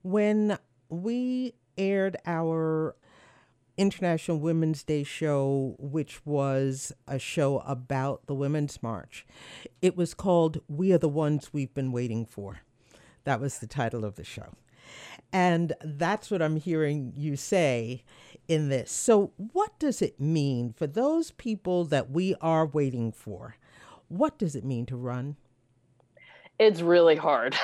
When 0.03 0.59
we 0.89 1.55
aired 1.77 2.17
our 2.27 2.97
International 3.79 4.39
Women's 4.39 4.83
Day 4.83 5.05
show, 5.05 5.77
which 5.79 6.27
was 6.27 6.93
a 7.07 7.19
show 7.19 7.61
about 7.61 8.27
the 8.27 8.35
Women's 8.35 8.83
March, 8.83 9.25
it 9.81 9.97
was 9.97 10.15
called 10.15 10.61
We 10.69 10.93
Are 10.93 10.99
the 10.99 11.09
Ones 11.09 11.53
We've 11.53 11.73
Been 11.73 11.93
Waiting 11.93 12.27
For. 12.27 12.61
That 13.25 13.41
was 13.41 13.59
the 13.59 13.67
title 13.67 14.05
of 14.05 14.17
the 14.17 14.25
show. 14.25 14.55
And 15.33 15.75
that's 15.83 16.31
what 16.31 16.43
I'm 16.43 16.57
hearing 16.57 17.13
you 17.15 17.37
say 17.37 18.03
in 18.49 18.71
this. 18.71 18.91
So, 18.91 19.33
what 19.37 19.79
does 19.79 20.03
it 20.03 20.19
mean 20.19 20.73
for 20.73 20.87
those 20.87 21.31
people 21.33 21.85
that 21.85 22.11
we 22.11 22.35
are 22.41 22.67
waiting 22.67 23.13
for? 23.13 23.57
What 24.09 24.39
does 24.39 24.57
it 24.57 24.65
mean 24.65 24.87
to 24.87 24.97
run? 24.97 25.37
It's 26.59 26.81
really 26.81 27.15
hard. 27.15 27.55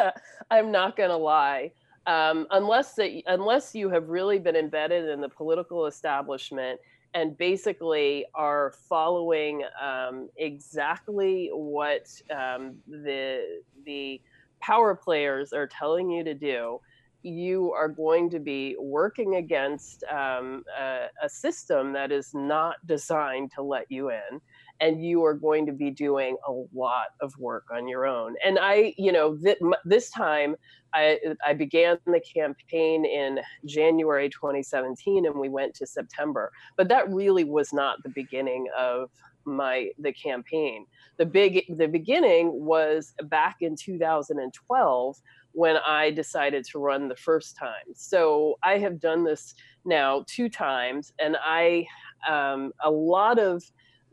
I'm 0.50 0.72
not 0.72 0.96
going 0.96 1.10
to 1.10 1.16
lie. 1.16 1.72
Um, 2.06 2.46
unless 2.50 2.94
that, 2.94 3.22
unless 3.26 3.74
you 3.74 3.90
have 3.90 4.08
really 4.08 4.38
been 4.38 4.56
embedded 4.56 5.08
in 5.08 5.20
the 5.20 5.28
political 5.28 5.86
establishment 5.86 6.80
and 7.14 7.36
basically 7.36 8.24
are 8.34 8.72
following 8.88 9.62
um, 9.80 10.28
exactly 10.36 11.50
what 11.52 12.10
um, 12.30 12.76
the 12.88 13.60
the 13.84 14.20
power 14.60 14.94
players 14.94 15.52
are 15.52 15.66
telling 15.66 16.10
you 16.10 16.24
to 16.24 16.34
do, 16.34 16.80
you 17.22 17.72
are 17.72 17.88
going 17.88 18.30
to 18.30 18.38
be 18.38 18.76
working 18.78 19.36
against 19.36 20.04
um, 20.04 20.64
a, 20.78 21.06
a, 21.22 21.28
system 21.28 21.92
that 21.92 22.10
is 22.10 22.32
not 22.34 22.76
designed 22.86 23.52
to 23.52 23.62
let 23.62 23.90
you 23.90 24.10
in. 24.10 24.40
And 24.80 25.04
you 25.04 25.22
are 25.24 25.34
going 25.34 25.66
to 25.66 25.72
be 25.72 25.90
doing 25.90 26.38
a 26.48 26.52
lot 26.72 27.08
of 27.20 27.36
work 27.38 27.64
on 27.70 27.86
your 27.86 28.06
own. 28.06 28.34
And 28.44 28.58
I, 28.58 28.94
you 28.96 29.12
know, 29.12 29.36
th- 29.36 29.58
this 29.84 30.08
time 30.10 30.56
I, 30.94 31.18
I 31.46 31.52
began 31.52 31.98
the 32.06 32.20
campaign 32.20 33.04
in 33.04 33.40
January 33.66 34.30
2017 34.30 35.26
and 35.26 35.34
we 35.34 35.50
went 35.50 35.74
to 35.74 35.86
September. 35.86 36.50
But 36.76 36.88
that 36.88 37.10
really 37.10 37.44
was 37.44 37.72
not 37.72 38.02
the 38.02 38.08
beginning 38.08 38.68
of 38.76 39.10
my 39.44 39.90
the 39.98 40.12
campaign. 40.12 40.86
The 41.18 41.26
big 41.26 41.64
the 41.76 41.88
beginning 41.88 42.50
was 42.52 43.12
back 43.24 43.56
in 43.60 43.76
2012 43.76 45.16
when 45.52 45.76
I 45.86 46.10
decided 46.10 46.64
to 46.66 46.78
run 46.78 47.08
the 47.08 47.16
first 47.16 47.56
time. 47.56 47.94
So 47.94 48.58
I 48.62 48.78
have 48.78 49.00
done 49.00 49.24
this 49.24 49.54
now 49.84 50.24
two 50.26 50.48
times, 50.48 51.12
and 51.18 51.36
I 51.44 51.86
um, 52.28 52.72
a 52.84 52.90
lot 52.90 53.38
of 53.38 53.62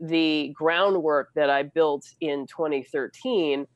the 0.00 0.52
groundwork 0.56 1.30
that 1.34 1.50
I 1.50 1.64
built 1.64 2.06
in 2.20 2.46
2013 2.46 3.62
uh, 3.62 3.66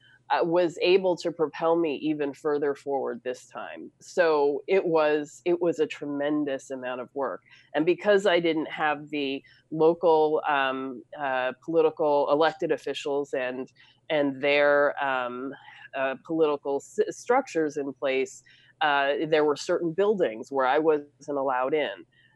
was 0.41 0.79
able 0.81 1.17
to 1.19 1.31
propel 1.31 1.77
me 1.77 1.97
even 1.97 2.33
further 2.33 2.75
forward 2.75 3.21
this 3.25 3.47
time. 3.47 3.93
So 4.01 4.63
it 4.67 4.85
was 4.87 5.43
it 5.45 5.61
was 5.61 5.79
a 5.79 5.87
tremendous 5.87 6.71
amount 6.71 7.01
of 7.03 7.09
work, 7.15 7.41
and 7.75 7.85
because 7.85 8.27
I 8.27 8.41
didn't 8.41 8.71
have 8.71 9.11
the 9.11 9.43
local 9.71 10.43
um, 10.49 11.03
uh, 11.21 11.53
political 11.65 12.29
elected 12.31 12.73
officials 12.73 13.33
and 13.33 13.69
and 14.11 14.41
their 14.43 14.95
um, 15.05 15.53
uh, 15.97 16.15
political 16.27 16.77
s- 16.77 16.99
structures 17.17 17.77
in 17.77 17.93
place, 17.93 18.43
uh, 18.81 19.13
there 19.29 19.45
were 19.45 19.57
certain 19.57 19.93
buildings 19.93 20.49
where 20.51 20.67
I 20.67 20.79
wasn't 20.79 21.09
allowed 21.29 21.75
in 21.75 21.91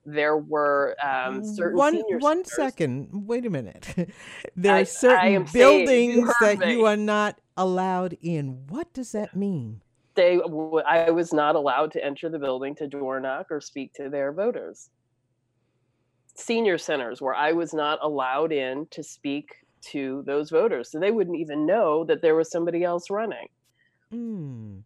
there 0.07 0.37
were 0.39 0.97
um, 1.05 1.45
certain 1.45 1.77
one 1.77 2.01
one 2.21 2.45
centers. 2.45 2.55
second. 2.55 3.09
Wait 3.27 3.45
a 3.45 3.51
minute. 3.51 3.95
there 4.57 4.75
I- 4.77 4.81
are 4.83 4.85
certain 4.85 5.35
am 5.35 5.47
saying, 5.47 6.11
you 6.11 6.17
buildings 6.25 6.35
that 6.41 6.59
me. 6.61 6.73
you 6.73 6.87
are 6.87 6.97
not 6.97 7.41
allowed 7.57 8.17
in. 8.23 8.67
What 8.69 8.93
does 8.95 9.13
that 9.13 9.35
mean? 9.37 9.83
They, 10.15 10.37
w- 10.37 10.79
I 10.79 11.11
was 11.11 11.33
not 11.35 11.57
allowed 11.57 11.93
to 11.93 12.03
enter 12.05 12.31
the 12.31 12.39
building 12.39 12.75
to 12.77 12.87
door 12.87 13.21
knock 13.21 13.49
or 13.51 13.61
speak 13.61 13.93
to 13.95 14.09
their 14.09 14.33
voters. 14.33 14.89
Senior 16.35 16.79
centers 16.79 17.21
where 17.21 17.35
I 17.35 17.53
was 17.53 17.75
not 17.75 17.99
allowed 18.03 18.53
in 18.53 18.87
to 18.93 19.03
speak 19.03 19.49
to 19.93 20.23
those 20.27 20.51
voters, 20.51 20.91
so 20.91 20.99
they 21.01 21.11
wouldn't 21.11 21.39
even 21.39 21.67
know 21.67 22.05
that 22.05 22.23
there 22.23 22.35
was 22.35 22.51
somebody 22.51 22.83
else 22.85 23.11
running. 23.11 23.47
Mm. 24.13 24.83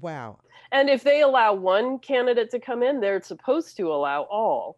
Wow. 0.00 0.38
And 0.72 0.88
if 0.88 1.02
they 1.02 1.22
allow 1.22 1.54
one 1.54 1.98
candidate 1.98 2.50
to 2.50 2.60
come 2.60 2.82
in, 2.82 3.00
they're 3.00 3.22
supposed 3.22 3.76
to 3.76 3.92
allow 3.92 4.22
all. 4.22 4.76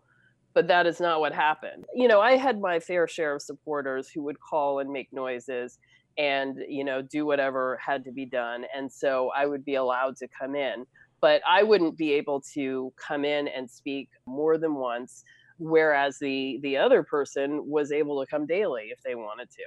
But 0.55 0.68
that 0.68 0.86
is 0.86 1.01
not 1.01 1.20
what 1.20 1.32
happened. 1.32 1.84
You 1.95 2.09
know, 2.09 2.20
I 2.20 2.36
had 2.36 2.61
my 2.61 2.78
fair 2.78 3.09
share 3.09 3.34
of 3.34 3.43
supporters 3.43 4.11
who 4.11 4.22
would 4.22 4.40
call 4.40 4.80
and 4.80 4.90
make 4.90 5.12
noises 5.12 5.78
and, 6.18 6.59
you 6.68 6.84
know, 6.84 7.01
do 7.03 7.24
whatever 7.24 7.78
had 7.84 8.05
to 8.05 8.12
be 8.12 8.26
done. 8.26 8.64
And 8.74 8.90
so 8.93 9.30
I 9.34 9.47
would 9.47 9.64
be 9.64 9.76
allowed 9.76 10.16
to 10.18 10.28
come 10.28 10.55
in. 10.55 10.86
But 11.20 11.40
I 11.49 11.62
wouldn't 11.62 11.97
be 11.97 12.12
able 12.12 12.43
to 12.55 12.93
come 12.97 13.24
in 13.24 13.49
and 13.49 13.70
speak 13.70 14.09
more 14.26 14.59
than 14.59 14.74
once, 14.74 15.22
whereas 15.59 16.18
the 16.18 16.59
the 16.62 16.76
other 16.76 17.05
person 17.05 17.64
was 17.64 17.93
able 17.93 18.20
to 18.20 18.26
come 18.26 18.45
daily 18.45 18.88
if 18.90 19.01
they 19.03 19.14
wanted 19.14 19.49
to. 19.51 19.62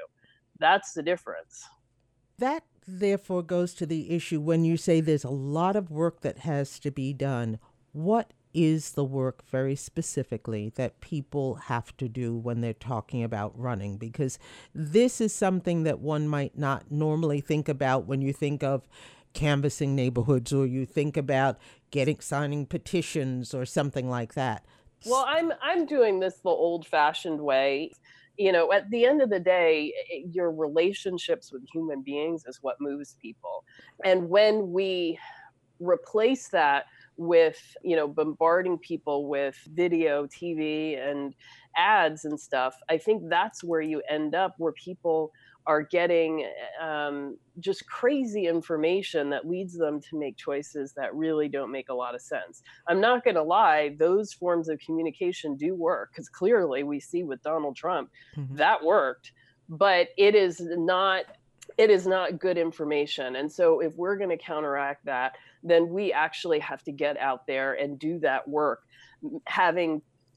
That's 0.59 0.91
the 0.91 1.01
difference. 1.01 1.63
That 2.39 2.63
therefore 2.88 3.43
goes 3.43 3.73
to 3.75 3.86
the 3.86 4.11
issue 4.11 4.39
when 4.39 4.63
you 4.63 4.77
say 4.77 5.01
there's 5.01 5.23
a 5.23 5.29
lot 5.29 5.75
of 5.75 5.91
work 5.91 6.21
that 6.21 6.39
has 6.39 6.79
to 6.79 6.91
be 6.91 7.13
done. 7.13 7.59
What 7.91 8.31
is 8.53 8.91
the 8.91 9.03
work 9.03 9.43
very 9.49 9.75
specifically 9.75 10.71
that 10.75 11.01
people 11.01 11.55
have 11.55 11.95
to 11.97 12.07
do 12.07 12.36
when 12.36 12.61
they're 12.61 12.73
talking 12.73 13.23
about 13.23 13.57
running? 13.59 13.97
Because 13.97 14.39
this 14.73 15.19
is 15.19 15.33
something 15.33 15.83
that 15.83 15.99
one 15.99 16.27
might 16.27 16.57
not 16.57 16.89
normally 16.89 17.41
think 17.41 17.67
about 17.67 18.05
when 18.05 18.21
you 18.21 18.31
think 18.31 18.63
of 18.63 18.88
canvassing 19.33 19.95
neighborhoods 19.95 20.53
or 20.53 20.65
you 20.65 20.86
think 20.86 21.17
about 21.17 21.59
getting 21.91 22.19
signing 22.19 22.65
petitions 22.65 23.53
or 23.53 23.65
something 23.65 24.09
like 24.09 24.33
that. 24.33 24.65
Well, 25.05 25.25
I'm 25.27 25.51
I'm 25.61 25.86
doing 25.86 26.19
this 26.19 26.36
the 26.38 26.49
old-fashioned 26.49 27.39
way. 27.39 27.91
You 28.38 28.51
know, 28.51 28.71
at 28.71 28.89
the 28.89 29.05
end 29.05 29.21
of 29.21 29.29
the 29.29 29.39
day, 29.39 29.93
i- 30.11 30.25
your 30.31 30.51
relationships 30.51 31.51
with 31.51 31.63
human 31.73 32.01
beings 32.01 32.43
is 32.45 32.59
what 32.61 32.75
moves 32.81 33.15
people. 33.21 33.63
And 34.03 34.29
when 34.29 34.71
we 34.71 35.19
replace 35.79 36.49
that 36.49 36.86
with, 37.17 37.59
you 37.83 37.95
know, 37.95 38.07
bombarding 38.07 38.77
people 38.79 39.27
with 39.27 39.57
video, 39.67 40.27
TV 40.27 40.95
and 40.95 41.33
ads 41.77 42.25
and 42.25 42.39
stuff, 42.39 42.75
I 42.89 42.97
think 42.97 43.29
that's 43.29 43.63
where 43.63 43.81
you 43.81 44.01
end 44.09 44.36
up 44.36 44.55
where 44.57 44.73
people 44.73 45.31
are 45.68 45.82
getting 45.82 46.47
um, 46.82 47.38
just 47.59 47.88
crazy 47.88 48.47
information 48.47 49.30
that 49.32 49.47
leads 49.47 49.78
them 49.78 49.99
to 49.99 50.18
make 50.18 50.38
choices 50.38 50.93
that 50.93 51.13
really 51.16 51.49
don't 51.49 51.72
make 51.72 51.89
a 51.89 51.93
lot 51.93 52.16
of 52.16 52.22
sense. 52.22 52.61
I'm 52.88 53.01
not 53.01 53.24
going 53.24 53.36
to 53.36 53.43
lie, 53.43 53.95
those 53.97 54.34
forms 54.34 54.70
of 54.70 54.80
communication 54.80 55.55
do 55.55 55.74
work 55.74 56.11
because 56.11 56.30
clearly 56.30 56.84
we 56.84 56.99
see 56.99 57.24
with 57.24 57.41
Donald 57.41 57.76
Trump 57.76 58.11
Mhm. 58.38 58.57
that 58.57 58.84
worked, 58.84 59.32
but 59.70 60.09
it 60.18 60.36
is 60.36 60.61
not 60.61 61.26
it 61.80 61.89
is 61.89 62.05
not 62.05 62.39
good 62.39 62.57
information. 62.59 63.36
And 63.36 63.51
so 63.51 63.80
if 63.82 63.95
we're 63.95 64.18
going 64.18 64.30
to 64.30 64.38
counteract 64.38 65.03
that, 65.05 65.36
then 65.63 65.89
we 65.89 66.13
actually 66.13 66.59
have 66.59 66.84
to 66.84 66.91
get 66.91 67.18
out 67.18 67.47
there 67.47 67.74
and 67.74 67.97
do 67.97 68.20
that 68.20 68.47
work 68.47 68.84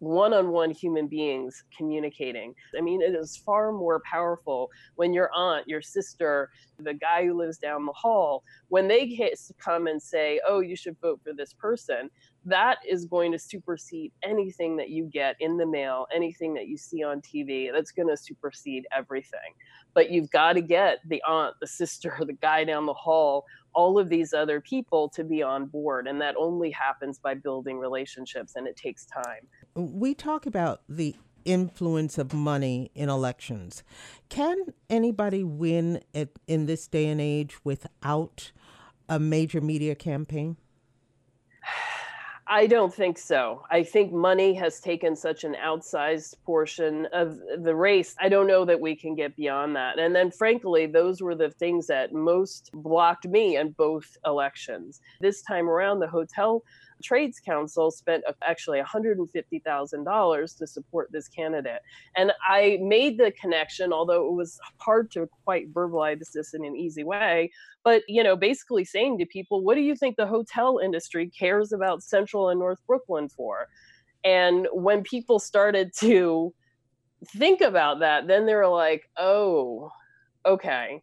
m- 0.00 0.08
having 0.08 0.16
one-on-one 0.16 0.70
human 0.70 1.06
beings 1.08 1.64
communicating. 1.76 2.54
I 2.76 2.80
mean, 2.80 3.02
it 3.02 3.14
is 3.14 3.36
far 3.36 3.72
more 3.72 4.00
powerful 4.10 4.70
when 4.96 5.12
your 5.12 5.30
aunt, 5.34 5.68
your 5.68 5.82
sister, 5.82 6.50
the 6.78 6.94
guy 6.94 7.26
who 7.26 7.38
lives 7.38 7.58
down 7.58 7.86
the 7.86 7.92
hall, 7.92 8.44
when 8.68 8.88
they 8.88 9.06
come 9.58 9.86
and 9.86 10.02
say, 10.02 10.40
"Oh, 10.46 10.60
you 10.60 10.76
should 10.76 10.98
vote 11.00 11.20
for 11.24 11.32
this 11.32 11.52
person," 11.54 12.10
that 12.44 12.78
is 12.88 13.04
going 13.06 13.32
to 13.32 13.38
supersede 13.38 14.12
anything 14.22 14.76
that 14.76 14.90
you 14.90 15.04
get 15.04 15.36
in 15.40 15.56
the 15.56 15.66
mail, 15.66 16.06
anything 16.14 16.54
that 16.54 16.68
you 16.68 16.76
see 16.76 17.02
on 17.02 17.20
TV. 17.20 17.70
That's 17.72 17.92
going 17.92 18.08
to 18.08 18.16
supersede 18.16 18.86
everything. 18.96 19.54
But 19.94 20.10
you've 20.10 20.30
got 20.30 20.54
to 20.54 20.60
get 20.60 20.98
the 21.08 21.22
aunt, 21.26 21.54
the 21.60 21.66
sister, 21.66 22.16
the 22.26 22.34
guy 22.34 22.64
down 22.64 22.86
the 22.86 22.94
hall, 22.94 23.44
all 23.74 23.98
of 23.98 24.08
these 24.08 24.32
other 24.32 24.60
people 24.60 25.08
to 25.10 25.24
be 25.24 25.42
on 25.42 25.66
board. 25.66 26.06
And 26.08 26.20
that 26.20 26.36
only 26.36 26.70
happens 26.70 27.18
by 27.18 27.34
building 27.34 27.78
relationships, 27.78 28.56
and 28.56 28.66
it 28.66 28.76
takes 28.76 29.06
time. 29.06 29.46
We 29.78 30.14
talk 30.14 30.44
about 30.44 30.82
the 30.88 31.14
influence 31.44 32.18
of 32.18 32.34
money 32.34 32.90
in 32.94 33.08
elections. 33.08 33.82
Can 34.28 34.74
anybody 34.90 35.44
win 35.44 36.02
at, 36.14 36.30
in 36.46 36.66
this 36.66 36.88
day 36.88 37.06
and 37.06 37.20
age 37.20 37.56
without 37.64 38.50
a 39.08 39.18
major 39.18 39.60
media 39.60 39.94
campaign? 39.94 40.56
I 42.50 42.66
don't 42.66 42.92
think 42.92 43.18
so. 43.18 43.62
I 43.70 43.82
think 43.82 44.10
money 44.10 44.54
has 44.54 44.80
taken 44.80 45.14
such 45.14 45.44
an 45.44 45.54
outsized 45.62 46.34
portion 46.44 47.06
of 47.12 47.38
the 47.58 47.74
race. 47.74 48.16
I 48.18 48.30
don't 48.30 48.46
know 48.46 48.64
that 48.64 48.80
we 48.80 48.96
can 48.96 49.14
get 49.14 49.36
beyond 49.36 49.76
that. 49.76 49.98
And 49.98 50.16
then, 50.16 50.30
frankly, 50.30 50.86
those 50.86 51.20
were 51.20 51.34
the 51.34 51.50
things 51.50 51.86
that 51.88 52.14
most 52.14 52.70
blocked 52.72 53.28
me 53.28 53.58
in 53.58 53.72
both 53.72 54.16
elections. 54.24 55.02
This 55.20 55.42
time 55.42 55.68
around, 55.68 56.00
the 56.00 56.08
Hotel 56.08 56.62
Trades 57.02 57.40
Council 57.40 57.90
spent 57.90 58.24
actually 58.42 58.80
$150,000 58.80 60.58
to 60.58 60.66
support 60.66 61.12
this 61.12 61.28
candidate. 61.28 61.80
And 62.16 62.32
I 62.48 62.78
made 62.80 63.18
the 63.18 63.32
connection, 63.32 63.92
although 63.92 64.26
it 64.28 64.32
was 64.32 64.58
hard 64.78 65.10
to 65.12 65.28
quite 65.44 65.72
verbalize 65.72 66.32
this 66.32 66.54
in 66.54 66.64
an 66.64 66.76
easy 66.76 67.04
way, 67.04 67.50
but 67.88 68.02
you 68.06 68.22
know 68.22 68.36
basically 68.36 68.84
saying 68.84 69.18
to 69.18 69.24
people 69.24 69.62
what 69.62 69.74
do 69.74 69.80
you 69.80 69.96
think 69.96 70.16
the 70.16 70.26
hotel 70.26 70.78
industry 70.82 71.30
cares 71.30 71.72
about 71.72 72.02
central 72.02 72.50
and 72.50 72.60
north 72.60 72.80
brooklyn 72.86 73.28
for 73.28 73.66
and 74.24 74.68
when 74.72 75.02
people 75.02 75.38
started 75.38 75.90
to 75.94 76.52
think 77.26 77.62
about 77.62 78.00
that 78.00 78.26
then 78.26 78.44
they 78.44 78.54
were 78.54 78.68
like 78.68 79.08
oh 79.16 79.90
okay 80.44 81.02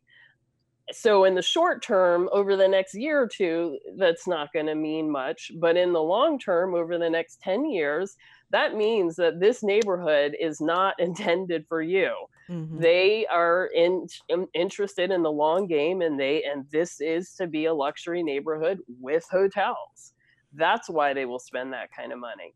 so 0.91 1.23
in 1.23 1.35
the 1.35 1.41
short 1.41 1.81
term 1.81 2.29
over 2.31 2.55
the 2.55 2.67
next 2.67 2.93
year 2.93 3.21
or 3.21 3.27
two 3.27 3.79
that's 3.97 4.27
not 4.27 4.53
going 4.53 4.67
to 4.67 4.75
mean 4.75 5.09
much 5.09 5.51
but 5.59 5.75
in 5.77 5.93
the 5.93 6.01
long 6.01 6.37
term 6.37 6.75
over 6.75 6.97
the 6.97 7.09
next 7.09 7.41
10 7.41 7.65
years 7.69 8.15
that 8.51 8.75
means 8.75 9.15
that 9.15 9.39
this 9.39 9.63
neighborhood 9.63 10.35
is 10.39 10.61
not 10.61 10.99
intended 10.99 11.65
for 11.67 11.81
you 11.81 12.13
Mhm. 12.47 12.79
they 12.79 13.25
are 13.27 13.67
in, 13.73 14.05
in- 14.29 14.47
interested 14.53 15.09
in 15.09 15.23
the 15.23 15.31
long 15.31 15.65
game 15.65 16.01
and 16.01 16.19
they 16.19 16.43
and 16.43 16.69
this 16.71 17.01
is 17.01 17.33
to 17.35 17.47
be 17.47 17.65
a 17.65 17.73
luxury 17.73 18.21
neighborhood 18.21 18.79
with 18.99 19.25
hotels 19.31 20.13
that's 20.53 20.89
why 20.89 21.13
they 21.13 21.25
will 21.25 21.39
spend 21.39 21.73
that 21.73 21.89
kind 21.91 22.13
of 22.13 22.19
money 22.19 22.53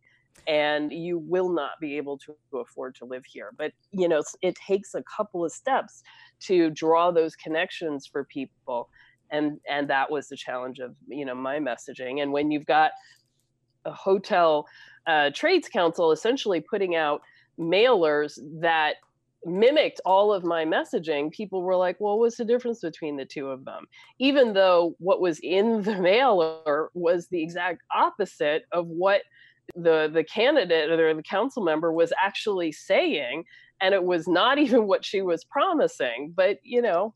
and 0.48 0.92
you 0.92 1.20
will 1.20 1.50
not 1.50 1.72
be 1.82 1.98
able 1.98 2.18
to 2.18 2.36
afford 2.54 2.96
to 2.96 3.06
live 3.06 3.24
here. 3.26 3.52
But, 3.58 3.74
you 3.92 4.08
know, 4.08 4.24
it 4.42 4.56
takes 4.56 4.96
a 4.96 5.04
couple 5.04 5.44
of 5.46 5.52
steps 5.52 6.02
to 6.42 6.70
draw 6.70 7.12
those 7.12 7.36
connections 7.36 8.08
for 8.08 8.24
people. 8.26 8.90
And, 9.32 9.60
and 9.70 9.90
that 9.90 10.10
was 10.10 10.28
the 10.28 10.38
challenge 10.38 10.80
of, 10.80 10.96
you 11.08 11.26
know, 11.26 11.36
my 11.36 11.60
messaging. 11.60 12.22
And 12.22 12.32
when 12.32 12.52
you've 12.52 12.66
got 12.66 12.92
a 13.86 13.92
hotel 13.92 14.66
uh, 15.08 15.30
trades 15.34 15.70
council 15.70 16.12
essentially 16.12 16.62
putting 16.62 16.96
out 16.96 17.22
mailers 17.60 18.40
that 18.60 18.96
mimicked 19.46 20.02
all 20.06 20.34
of 20.34 20.44
my 20.44 20.66
messaging, 20.66 21.32
people 21.32 21.62
were 21.62 21.76
like, 21.76 21.98
well, 22.00 22.20
what's 22.20 22.38
the 22.38 22.46
difference 22.46 22.82
between 22.82 23.16
the 23.16 23.26
two 23.26 23.48
of 23.48 23.66
them? 23.66 23.86
Even 24.20 24.54
though 24.54 24.96
what 25.00 25.22
was 25.22 25.40
in 25.40 25.82
the 25.84 25.96
mailer 25.96 26.90
was 26.94 27.28
the 27.28 27.42
exact 27.42 27.82
opposite 27.96 28.64
of 28.72 28.88
what 28.88 29.22
the 29.76 30.10
the 30.12 30.24
candidate 30.24 30.90
or 30.90 31.14
the 31.14 31.24
council 31.24 31.64
member 31.64 31.94
was 31.94 32.12
actually 32.22 32.72
saying 32.72 33.44
and 33.82 33.94
it 33.94 34.04
was 34.04 34.28
not 34.28 34.58
even 34.66 34.88
what 34.88 35.06
she 35.06 35.22
was 35.22 35.44
promising 35.44 36.34
but 36.36 36.60
you 36.64 36.82
know. 36.82 37.14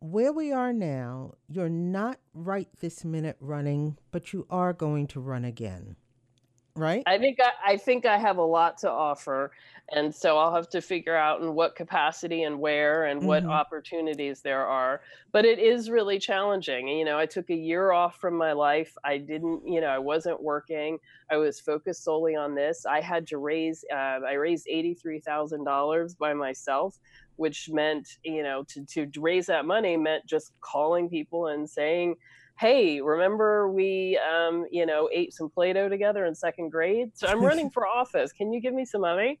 Where 0.00 0.32
we 0.32 0.52
are 0.52 0.72
now 0.72 1.34
you're 1.48 1.68
not 1.68 2.18
right 2.34 2.68
this 2.80 3.04
minute 3.04 3.36
running 3.40 3.96
but 4.12 4.32
you 4.32 4.46
are 4.50 4.72
going 4.72 5.06
to 5.08 5.20
run 5.20 5.44
again 5.44 5.96
right? 6.76 7.02
I 7.06 7.18
think 7.18 7.38
I, 7.40 7.72
I 7.72 7.76
think 7.76 8.06
I 8.06 8.18
have 8.18 8.38
a 8.38 8.44
lot 8.44 8.78
to 8.78 8.90
offer, 8.90 9.50
and 9.90 10.14
so 10.14 10.38
I'll 10.38 10.54
have 10.54 10.68
to 10.70 10.80
figure 10.80 11.16
out 11.16 11.40
in 11.40 11.54
what 11.54 11.74
capacity 11.74 12.42
and 12.42 12.58
where 12.58 13.04
and 13.04 13.22
what 13.22 13.42
mm-hmm. 13.42 13.52
opportunities 13.52 14.42
there 14.42 14.66
are. 14.66 15.00
But 15.32 15.44
it 15.44 15.58
is 15.58 15.90
really 15.90 16.18
challenging. 16.18 16.88
You 16.88 17.04
know, 17.04 17.18
I 17.18 17.26
took 17.26 17.50
a 17.50 17.54
year 17.54 17.92
off 17.92 18.18
from 18.20 18.36
my 18.36 18.52
life. 18.52 18.96
I 19.04 19.18
didn't, 19.18 19.66
you 19.66 19.80
know, 19.80 19.88
I 19.88 19.98
wasn't 19.98 20.42
working. 20.42 20.98
I 21.30 21.36
was 21.36 21.60
focused 21.60 22.04
solely 22.04 22.36
on 22.36 22.54
this. 22.54 22.86
I 22.86 23.00
had 23.00 23.26
to 23.28 23.38
raise. 23.38 23.84
Uh, 23.92 24.20
I 24.26 24.34
raised 24.34 24.66
eighty 24.68 24.94
three 24.94 25.20
thousand 25.20 25.64
dollars 25.64 26.14
by 26.14 26.34
myself 26.34 26.98
which 27.36 27.68
meant 27.70 28.16
you 28.24 28.42
know 28.42 28.64
to, 28.66 28.84
to 28.86 29.06
raise 29.20 29.46
that 29.46 29.66
money 29.66 29.96
meant 29.96 30.26
just 30.26 30.52
calling 30.60 31.08
people 31.08 31.48
and 31.48 31.68
saying 31.68 32.16
hey, 32.58 33.00
remember 33.00 33.70
we, 33.70 34.18
um, 34.18 34.66
you 34.70 34.86
know, 34.86 35.08
ate 35.12 35.34
some 35.34 35.50
Play-Doh 35.50 35.88
together 35.88 36.24
in 36.24 36.34
second 36.34 36.70
grade? 36.70 37.10
So 37.14 37.26
I'm 37.26 37.44
running 37.44 37.70
for 37.74 37.86
office. 37.86 38.32
Can 38.32 38.52
you 38.52 38.60
give 38.60 38.74
me 38.74 38.84
some 38.84 39.02
money? 39.02 39.38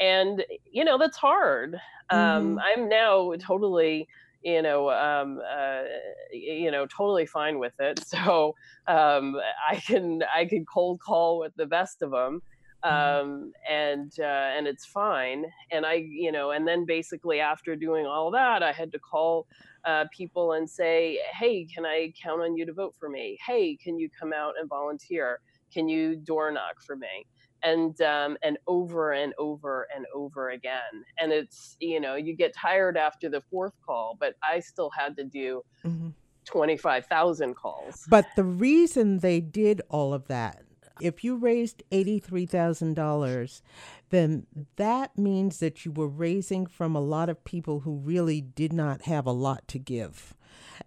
And, 0.00 0.44
you 0.70 0.84
know, 0.84 0.98
that's 0.98 1.16
hard. 1.16 1.74
Um, 2.10 2.56
mm-hmm. 2.56 2.58
I'm 2.58 2.88
now 2.88 3.32
totally, 3.38 4.08
you 4.42 4.62
know, 4.62 4.90
um, 4.90 5.40
uh, 5.48 5.82
you 6.32 6.70
know, 6.70 6.86
totally 6.86 7.26
fine 7.26 7.58
with 7.58 7.74
it. 7.78 8.00
So 8.06 8.54
um, 8.86 9.36
I 9.68 9.76
can, 9.76 10.22
I 10.34 10.44
can 10.46 10.64
cold 10.64 11.00
call 11.00 11.38
with 11.38 11.52
the 11.56 11.66
best 11.66 12.02
of 12.02 12.10
them. 12.10 12.42
Mm-hmm. 12.84 13.28
Um, 13.28 13.52
and 13.68 14.12
uh, 14.20 14.22
and 14.56 14.68
it's 14.68 14.84
fine. 14.84 15.44
And 15.72 15.84
I, 15.84 15.94
you 15.94 16.30
know, 16.30 16.52
and 16.52 16.66
then 16.66 16.86
basically 16.86 17.40
after 17.40 17.74
doing 17.74 18.06
all 18.06 18.30
that, 18.30 18.62
I 18.62 18.70
had 18.70 18.92
to 18.92 19.00
call 19.00 19.48
uh, 19.84 20.04
people 20.16 20.52
and 20.52 20.68
say, 20.68 21.18
hey, 21.38 21.64
can 21.64 21.86
I 21.86 22.12
count 22.22 22.42
on 22.42 22.56
you 22.56 22.66
to 22.66 22.72
vote 22.72 22.94
for 22.98 23.08
me? 23.08 23.38
Hey, 23.46 23.76
can 23.76 23.98
you 23.98 24.08
come 24.18 24.32
out 24.32 24.54
and 24.58 24.68
volunteer? 24.68 25.40
Can 25.72 25.88
you 25.88 26.16
door 26.16 26.50
knock 26.50 26.82
for 26.84 26.96
me? 26.96 27.26
And 27.62 28.00
um, 28.02 28.36
and 28.42 28.56
over 28.68 29.12
and 29.12 29.34
over 29.36 29.88
and 29.94 30.06
over 30.14 30.50
again. 30.50 31.04
And 31.18 31.32
it's 31.32 31.76
you 31.80 31.98
know 31.98 32.14
you 32.14 32.36
get 32.36 32.54
tired 32.54 32.96
after 32.96 33.28
the 33.28 33.40
fourth 33.40 33.72
call, 33.84 34.16
but 34.20 34.34
I 34.48 34.60
still 34.60 34.90
had 34.90 35.16
to 35.16 35.24
do. 35.24 35.62
Mm-hmm. 35.84 36.10
25,000 36.44 37.54
calls. 37.54 38.06
But 38.08 38.24
the 38.34 38.42
reason 38.42 39.18
they 39.18 39.38
did 39.38 39.82
all 39.90 40.14
of 40.14 40.28
that 40.28 40.62
if 41.00 41.24
you 41.24 41.36
raised 41.36 41.82
$83,000, 41.90 43.62
then 44.10 44.46
that 44.76 45.16
means 45.16 45.58
that 45.60 45.84
you 45.84 45.92
were 45.92 46.08
raising 46.08 46.66
from 46.66 46.94
a 46.94 47.00
lot 47.00 47.28
of 47.28 47.44
people 47.44 47.80
who 47.80 47.96
really 47.96 48.40
did 48.40 48.72
not 48.72 49.02
have 49.02 49.26
a 49.26 49.32
lot 49.32 49.66
to 49.68 49.78
give. 49.78 50.34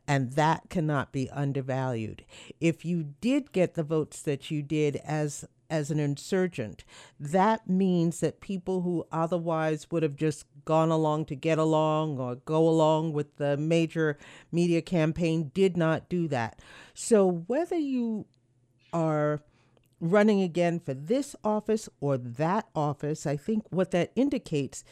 And 0.07 0.33
that 0.33 0.69
cannot 0.69 1.11
be 1.11 1.29
undervalued. 1.29 2.25
If 2.59 2.83
you 2.85 3.03
did 3.21 3.51
get 3.51 3.75
the 3.75 3.83
votes 3.83 4.21
that 4.23 4.49
you 4.49 4.61
did 4.61 4.97
as 4.97 5.45
as 5.71 5.89
an 5.89 5.99
insurgent, 5.99 6.83
that 7.17 7.67
means 7.67 8.19
that 8.19 8.41
people 8.41 8.81
who 8.81 9.07
otherwise 9.11 9.89
would 9.89 10.03
have 10.03 10.17
just 10.17 10.45
gone 10.65 10.91
along 10.91 11.25
to 11.25 11.35
get 11.35 11.57
along 11.57 12.19
or 12.19 12.35
go 12.35 12.67
along 12.67 13.13
with 13.13 13.37
the 13.37 13.55
major 13.55 14.17
media 14.51 14.81
campaign 14.81 15.49
did 15.53 15.77
not 15.77 16.09
do 16.09 16.27
that. 16.27 16.59
So 16.93 17.25
whether 17.47 17.77
you 17.77 18.25
are 18.93 19.41
running 20.01 20.41
again 20.41 20.79
for 20.79 20.93
this 20.93 21.35
office 21.43 21.87
or 22.01 22.17
that 22.17 22.67
office, 22.75 23.25
I 23.25 23.37
think 23.37 23.65
what 23.69 23.91
that 23.91 24.11
indicates 24.15 24.83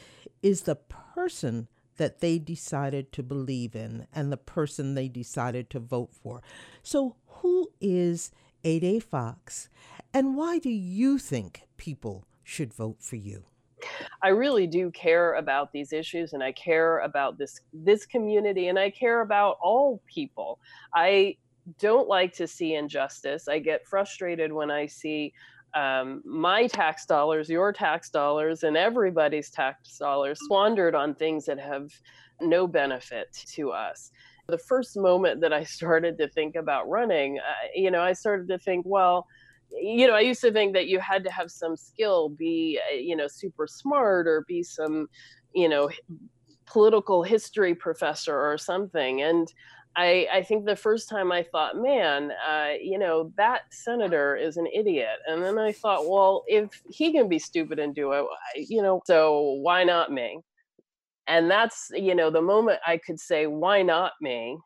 is 0.41 0.61
the 0.61 0.75
person 0.75 1.67
that 1.97 2.21
they 2.21 2.39
decided 2.39 3.11
to 3.11 3.23
believe 3.23 3.75
in 3.75 4.07
and 4.13 4.31
the 4.31 4.37
person 4.37 4.93
they 4.93 5.09
decided 5.09 5.69
to 5.71 5.79
vote 5.79 6.13
for. 6.13 6.41
So, 6.81 7.17
who 7.27 7.71
is 7.81 8.31
Ede 8.63 9.03
Fox, 9.03 9.69
and 10.13 10.37
why 10.37 10.59
do 10.59 10.69
you 10.69 11.17
think 11.17 11.63
people 11.77 12.25
should 12.43 12.73
vote 12.73 12.97
for 13.01 13.15
you? 13.17 13.45
I 14.21 14.29
really 14.29 14.67
do 14.67 14.91
care 14.91 15.35
about 15.35 15.71
these 15.71 15.93
issues 15.93 16.33
and 16.33 16.43
I 16.43 16.51
care 16.51 16.99
about 16.99 17.37
this 17.37 17.61
this 17.71 18.05
community 18.05 18.67
and 18.67 18.77
I 18.77 18.89
care 18.89 19.21
about 19.21 19.57
all 19.61 20.01
people. 20.05 20.59
I 20.93 21.37
don't 21.79 22.07
like 22.07 22.33
to 22.33 22.47
see 22.47 22.75
injustice. 22.75 23.47
I 23.47 23.59
get 23.59 23.85
frustrated 23.87 24.51
when 24.51 24.71
I 24.71 24.87
see 24.87 25.33
um, 25.75 26.21
my 26.25 26.67
tax 26.67 27.05
dollars, 27.05 27.49
your 27.49 27.71
tax 27.71 28.09
dollars, 28.09 28.63
and 28.63 28.75
everybody's 28.75 29.49
tax 29.49 29.97
dollars 29.97 30.39
squandered 30.41 30.95
on 30.95 31.15
things 31.15 31.45
that 31.45 31.59
have 31.59 31.91
no 32.41 32.67
benefit 32.67 33.27
to 33.53 33.71
us. 33.71 34.11
The 34.47 34.57
first 34.57 34.97
moment 34.97 35.41
that 35.41 35.53
I 35.53 35.63
started 35.77 36.17
to 36.17 36.27
think 36.27 36.55
about 36.55 36.89
running, 36.89 37.39
uh, 37.39 37.67
you 37.75 37.91
know, 37.91 38.01
I 38.01 38.13
started 38.13 38.47
to 38.49 38.57
think, 38.57 38.85
well, 38.87 39.27
you 39.71 40.07
know, 40.07 40.13
I 40.13 40.21
used 40.21 40.41
to 40.41 40.51
think 40.51 40.73
that 40.73 40.87
you 40.87 40.99
had 40.99 41.23
to 41.25 41.31
have 41.31 41.51
some 41.51 41.77
skill, 41.77 42.29
be, 42.29 42.79
uh, 42.91 42.95
you 42.95 43.15
know, 43.15 43.27
super 43.27 43.67
smart 43.67 44.27
or 44.27 44.43
be 44.47 44.63
some, 44.63 45.07
you 45.53 45.69
know, 45.69 45.91
political 46.65 47.21
history 47.23 47.75
professor 47.75 48.35
or 48.35 48.57
something. 48.57 49.21
And 49.21 49.51
I, 49.95 50.27
I 50.31 50.43
think 50.43 50.65
the 50.65 50.75
first 50.75 51.09
time 51.09 51.31
I 51.31 51.43
thought, 51.43 51.75
man, 51.75 52.31
uh, 52.47 52.73
you 52.81 52.97
know, 52.97 53.33
that 53.37 53.61
senator 53.71 54.35
is 54.35 54.57
an 54.57 54.67
idiot. 54.67 55.17
And 55.27 55.43
then 55.43 55.57
I 55.57 55.71
thought, 55.71 56.07
well, 56.07 56.43
if 56.47 56.81
he 56.89 57.11
can 57.11 57.27
be 57.27 57.39
stupid 57.39 57.79
and 57.79 57.93
do 57.93 58.13
it, 58.13 58.25
you 58.55 58.81
know, 58.81 59.01
so 59.05 59.57
why 59.61 59.83
not 59.83 60.11
me? 60.11 60.39
And 61.27 61.49
that's, 61.49 61.91
you 61.93 62.15
know, 62.15 62.29
the 62.29 62.41
moment 62.41 62.79
I 62.85 62.97
could 62.97 63.19
say, 63.19 63.47
why 63.47 63.81
not 63.81 64.13
me? 64.21 64.57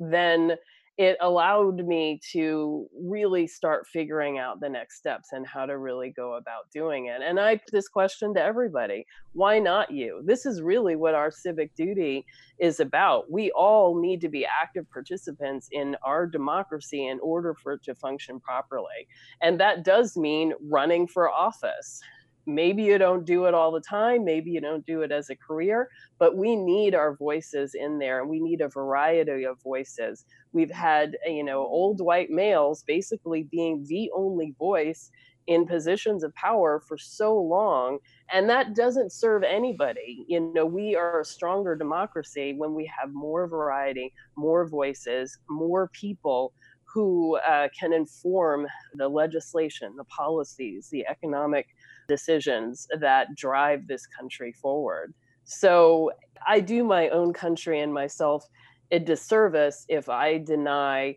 Then 0.00 0.56
it 1.00 1.16
allowed 1.22 1.86
me 1.86 2.20
to 2.30 2.86
really 3.02 3.46
start 3.46 3.86
figuring 3.86 4.36
out 4.36 4.60
the 4.60 4.68
next 4.68 4.98
steps 4.98 5.30
and 5.32 5.46
how 5.46 5.64
to 5.64 5.78
really 5.78 6.10
go 6.10 6.34
about 6.34 6.70
doing 6.74 7.06
it. 7.06 7.22
And 7.24 7.40
I 7.40 7.56
put 7.56 7.72
this 7.72 7.88
question 7.88 8.34
to 8.34 8.42
everybody 8.42 9.06
why 9.32 9.58
not 9.60 9.90
you? 9.90 10.20
This 10.26 10.44
is 10.44 10.60
really 10.60 10.96
what 10.96 11.14
our 11.14 11.30
civic 11.30 11.74
duty 11.74 12.26
is 12.58 12.80
about. 12.80 13.30
We 13.30 13.50
all 13.52 13.98
need 13.98 14.20
to 14.20 14.28
be 14.28 14.44
active 14.44 14.90
participants 14.90 15.70
in 15.72 15.96
our 16.02 16.26
democracy 16.26 17.06
in 17.06 17.18
order 17.20 17.54
for 17.54 17.74
it 17.74 17.84
to 17.84 17.94
function 17.94 18.38
properly. 18.38 19.08
And 19.40 19.58
that 19.58 19.84
does 19.84 20.18
mean 20.18 20.52
running 20.60 21.06
for 21.06 21.30
office 21.30 22.02
maybe 22.46 22.82
you 22.82 22.98
don't 22.98 23.24
do 23.24 23.44
it 23.44 23.54
all 23.54 23.70
the 23.70 23.80
time 23.80 24.24
maybe 24.24 24.50
you 24.50 24.60
don't 24.60 24.86
do 24.86 25.02
it 25.02 25.12
as 25.12 25.30
a 25.30 25.36
career 25.36 25.88
but 26.20 26.36
we 26.36 26.54
need 26.54 26.94
our 26.94 27.16
voices 27.16 27.74
in 27.74 27.98
there 27.98 28.20
and 28.20 28.28
we 28.28 28.40
need 28.40 28.60
a 28.60 28.68
variety 28.68 29.44
of 29.44 29.60
voices. 29.62 30.26
We've 30.52 30.70
had 30.70 31.16
you 31.26 31.42
know 31.42 31.60
old 31.60 32.00
white 32.00 32.30
males 32.30 32.84
basically 32.86 33.44
being 33.44 33.84
the 33.88 34.10
only 34.14 34.54
voice 34.58 35.10
in 35.46 35.66
positions 35.66 36.22
of 36.22 36.34
power 36.34 36.82
for 36.86 36.98
so 36.98 37.34
long 37.34 37.98
and 38.32 38.48
that 38.50 38.76
doesn't 38.76 39.12
serve 39.12 39.42
anybody. 39.42 40.24
You 40.28 40.52
know 40.54 40.66
we 40.66 40.94
are 40.94 41.20
a 41.20 41.24
stronger 41.24 41.74
democracy 41.74 42.54
when 42.56 42.74
we 42.74 42.90
have 43.00 43.12
more 43.12 43.48
variety 43.48 44.12
more 44.36 44.68
voices 44.68 45.38
more 45.48 45.90
people 45.92 46.52
who 46.92 47.38
uh, 47.48 47.68
can 47.78 47.92
inform 47.92 48.66
the 48.94 49.08
legislation 49.08 49.94
the 49.96 50.04
policies 50.04 50.88
the 50.90 51.06
economic 51.06 51.68
decisions 52.10 52.86
that 52.98 53.28
drive 53.36 53.86
this 53.86 54.04
country 54.06 54.52
forward. 54.52 55.14
So 55.44 56.10
I 56.46 56.58
do 56.60 56.82
my 56.82 57.08
own 57.10 57.32
country 57.32 57.80
and 57.80 57.94
myself 57.94 58.44
a 58.90 58.98
disservice 58.98 59.84
if 59.88 60.08
I 60.08 60.38
deny 60.38 61.16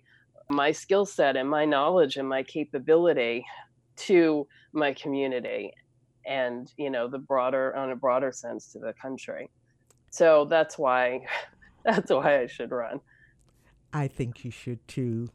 my 0.50 0.72
skill 0.72 1.06
set 1.06 1.36
and 1.36 1.50
my 1.50 1.66
knowledge 1.66 2.18
and 2.18 2.30
my 2.30 2.44
capability 2.44 3.44
to 3.96 4.48
my 4.74 4.94
community 4.94 5.74
and 6.26 6.72
you 6.78 6.90
know 6.90 7.08
the 7.08 7.18
broader 7.18 7.76
on 7.76 7.92
a 7.92 7.96
broader 7.96 8.32
sense 8.32 8.72
to 8.72 8.80
the 8.80 8.94
country 9.02 9.50
so 10.10 10.46
that's 10.50 10.78
why 10.78 11.20
that's 11.86 12.12
why 12.12 12.42
i 12.42 12.48
should 12.48 12.72
run 12.72 13.00
I 13.94 14.08
think 14.08 14.44
you 14.44 14.52
should 14.52 14.86
too. 14.88 15.30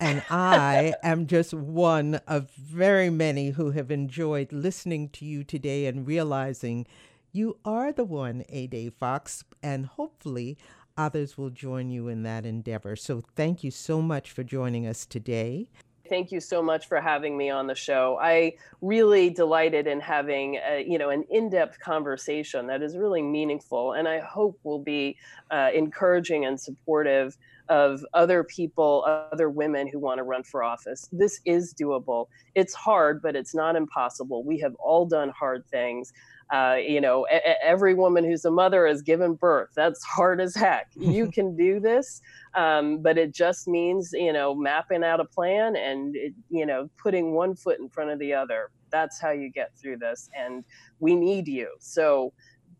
And 0.00 0.22
I 0.30 0.94
am 1.02 1.26
just 1.26 1.54
one 1.54 2.16
of 2.26 2.50
very 2.50 3.08
many 3.08 3.50
who 3.50 3.70
have 3.70 3.90
enjoyed 3.90 4.52
listening 4.52 5.10
to 5.10 5.24
you 5.24 5.44
today 5.44 5.86
and 5.86 6.06
realizing 6.06 6.86
you 7.32 7.58
are 7.64 7.92
the 7.92 8.04
one, 8.04 8.44
Ede 8.48 8.92
Fox, 8.92 9.44
and 9.62 9.86
hopefully 9.86 10.58
others 10.96 11.38
will 11.38 11.50
join 11.50 11.90
you 11.90 12.08
in 12.08 12.24
that 12.24 12.44
endeavor. 12.44 12.96
So 12.96 13.22
thank 13.36 13.62
you 13.62 13.70
so 13.70 14.02
much 14.02 14.32
for 14.32 14.42
joining 14.42 14.86
us 14.86 15.06
today. 15.06 15.70
Thank 16.08 16.32
you 16.32 16.40
so 16.40 16.60
much 16.60 16.88
for 16.88 17.00
having 17.00 17.38
me 17.38 17.50
on 17.50 17.68
the 17.68 17.74
show. 17.76 18.18
I 18.20 18.54
really 18.80 19.30
delighted 19.30 19.86
in 19.86 20.00
having 20.00 20.56
a, 20.56 20.84
you 20.84 20.98
know 20.98 21.10
an 21.10 21.22
in-depth 21.30 21.78
conversation 21.78 22.66
that 22.66 22.82
is 22.82 22.96
really 22.96 23.22
meaningful, 23.22 23.92
and 23.92 24.08
I 24.08 24.18
hope 24.18 24.58
will 24.64 24.82
be 24.82 25.16
uh, 25.52 25.70
encouraging 25.72 26.46
and 26.46 26.60
supportive 26.60 27.38
of 27.70 28.04
other 28.14 28.42
people, 28.42 29.04
other 29.32 29.48
women 29.48 29.86
who 29.86 30.00
want 30.00 30.18
to 30.18 30.24
run 30.24 30.42
for 30.42 30.62
office. 30.62 31.08
This 31.12 31.40
is 31.46 31.72
doable. 31.72 32.26
It's 32.56 32.74
hard, 32.74 33.22
but 33.22 33.36
it's 33.36 33.54
not 33.54 33.76
impossible. 33.76 34.42
We 34.42 34.58
have 34.58 34.74
all 34.74 35.06
done 35.06 35.30
hard 35.30 35.64
things. 35.70 36.12
Uh, 36.52 36.78
you 36.84 37.00
know, 37.00 37.28
a- 37.30 37.64
every 37.64 37.94
woman 37.94 38.24
who's 38.24 38.44
a 38.44 38.50
mother 38.50 38.88
has 38.88 39.02
given 39.02 39.34
birth. 39.34 39.70
That's 39.76 40.02
hard 40.16 40.40
as 40.40 40.54
heck. 40.54 40.88
You 40.96 41.30
can 41.32 41.56
do 41.56 41.78
this, 41.78 42.20
um, 42.54 42.98
but 42.98 43.16
it 43.16 43.32
just 43.32 43.68
means, 43.68 44.10
you 44.12 44.32
know, 44.32 44.52
mapping 44.52 45.04
out 45.04 45.20
a 45.20 45.24
plan 45.24 45.76
and, 45.76 46.16
it, 46.16 46.34
you 46.50 46.66
know, 46.66 46.90
putting 47.00 47.34
one 47.34 47.54
foot 47.54 47.78
in 47.78 47.88
front 47.88 48.10
of 48.10 48.18
the 48.18 48.34
other. 48.34 48.70
That's 48.90 49.20
how 49.20 49.30
you 49.30 49.48
get 49.48 49.70
through 49.78 49.98
this. 49.98 50.28
And 50.36 50.64
we 50.98 51.14
need 51.14 51.46
you. 51.46 51.68
So, 51.78 52.32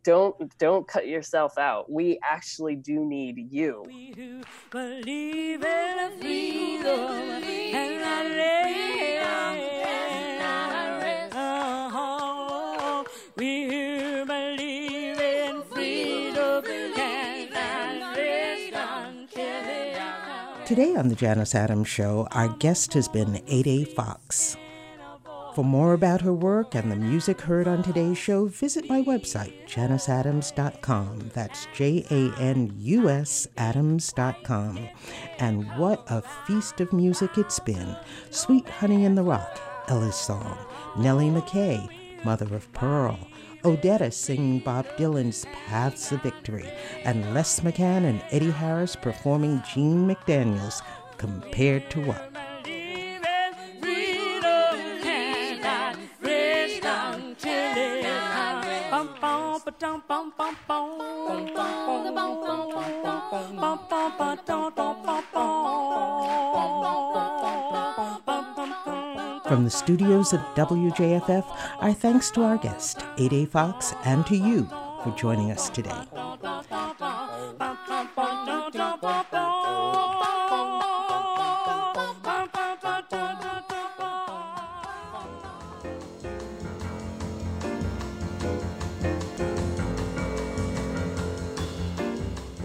don't 0.04 0.58
don't 0.58 0.86
cut 0.86 1.06
yourself 1.06 1.58
out. 1.58 1.90
We 1.90 2.18
actually 2.22 2.76
do 2.76 3.04
need 3.04 3.48
you. 3.50 3.84
believe 4.70 5.64
in 5.64 6.20
freedom 6.20 7.20
and 7.74 8.00
Today 20.70 20.94
on 20.94 21.08
the 21.08 21.16
Janus 21.16 21.56
Adams 21.56 21.88
Show, 21.88 22.28
our 22.30 22.46
guest 22.46 22.94
has 22.94 23.08
been 23.08 23.42
Ede 23.48 23.88
Fox. 23.88 24.56
For 25.60 25.64
more 25.64 25.92
about 25.92 26.22
her 26.22 26.32
work 26.32 26.74
and 26.74 26.90
the 26.90 26.96
music 26.96 27.42
heard 27.42 27.68
on 27.68 27.82
today's 27.82 28.16
show, 28.16 28.46
visit 28.46 28.88
my 28.88 29.02
website, 29.02 29.52
janusadams.com. 29.68 31.32
That's 31.34 31.66
J 31.74 32.02
A 32.10 32.34
N 32.40 32.72
U 32.78 33.10
S 33.10 33.46
Adams.com. 33.58 34.88
And 35.38 35.66
what 35.76 36.02
a 36.06 36.22
feast 36.46 36.80
of 36.80 36.94
music 36.94 37.36
it's 37.36 37.58
been! 37.58 37.94
Sweet 38.30 38.66
Honey 38.70 39.04
in 39.04 39.14
the 39.16 39.22
Rock, 39.22 39.60
Ella's 39.88 40.16
Song, 40.16 40.56
Nellie 40.96 41.28
McKay, 41.28 41.86
Mother 42.24 42.56
of 42.56 42.72
Pearl, 42.72 43.18
Odetta 43.62 44.10
singing 44.10 44.60
Bob 44.60 44.86
Dylan's 44.96 45.44
Paths 45.66 46.10
of 46.10 46.22
Victory, 46.22 46.70
and 47.04 47.34
Les 47.34 47.60
McCann 47.60 48.04
and 48.06 48.24
Eddie 48.30 48.50
Harris 48.50 48.96
performing 48.96 49.62
Gene 49.74 50.08
McDaniels, 50.08 50.80
Compared 51.20 51.90
to 51.90 52.00
What? 52.00 52.39
From 59.80 60.04
the 69.64 69.70
studios 69.70 70.34
of 70.34 70.40
WJFF, 70.54 71.44
our 71.78 71.94
thanks 71.94 72.30
to 72.32 72.42
our 72.44 72.58
guest, 72.58 73.06
Ede 73.16 73.48
Fox, 73.48 73.94
and 74.04 74.26
to 74.26 74.36
you 74.36 74.66
for 75.02 75.14
joining 75.16 75.50
us 75.50 75.70
today. 75.70 75.90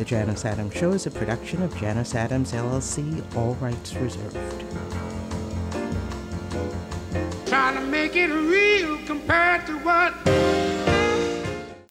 The 0.05 0.09
Janus 0.09 0.45
Adams 0.45 0.75
Show 0.75 0.91
is 0.91 1.07
a 1.07 1.09
production 1.09 1.63
of 1.63 1.75
Janus 1.77 2.13
Adams 2.13 2.51
LLC, 2.51 3.23
all 3.35 3.55
rights 3.55 3.95
reserved. 3.95 4.63
Trying 7.47 7.73
to 7.73 7.81
make 7.87 8.15
it 8.15 8.27
real 8.27 8.99
compared 9.07 9.65
to 9.65 9.79
what 9.79 10.13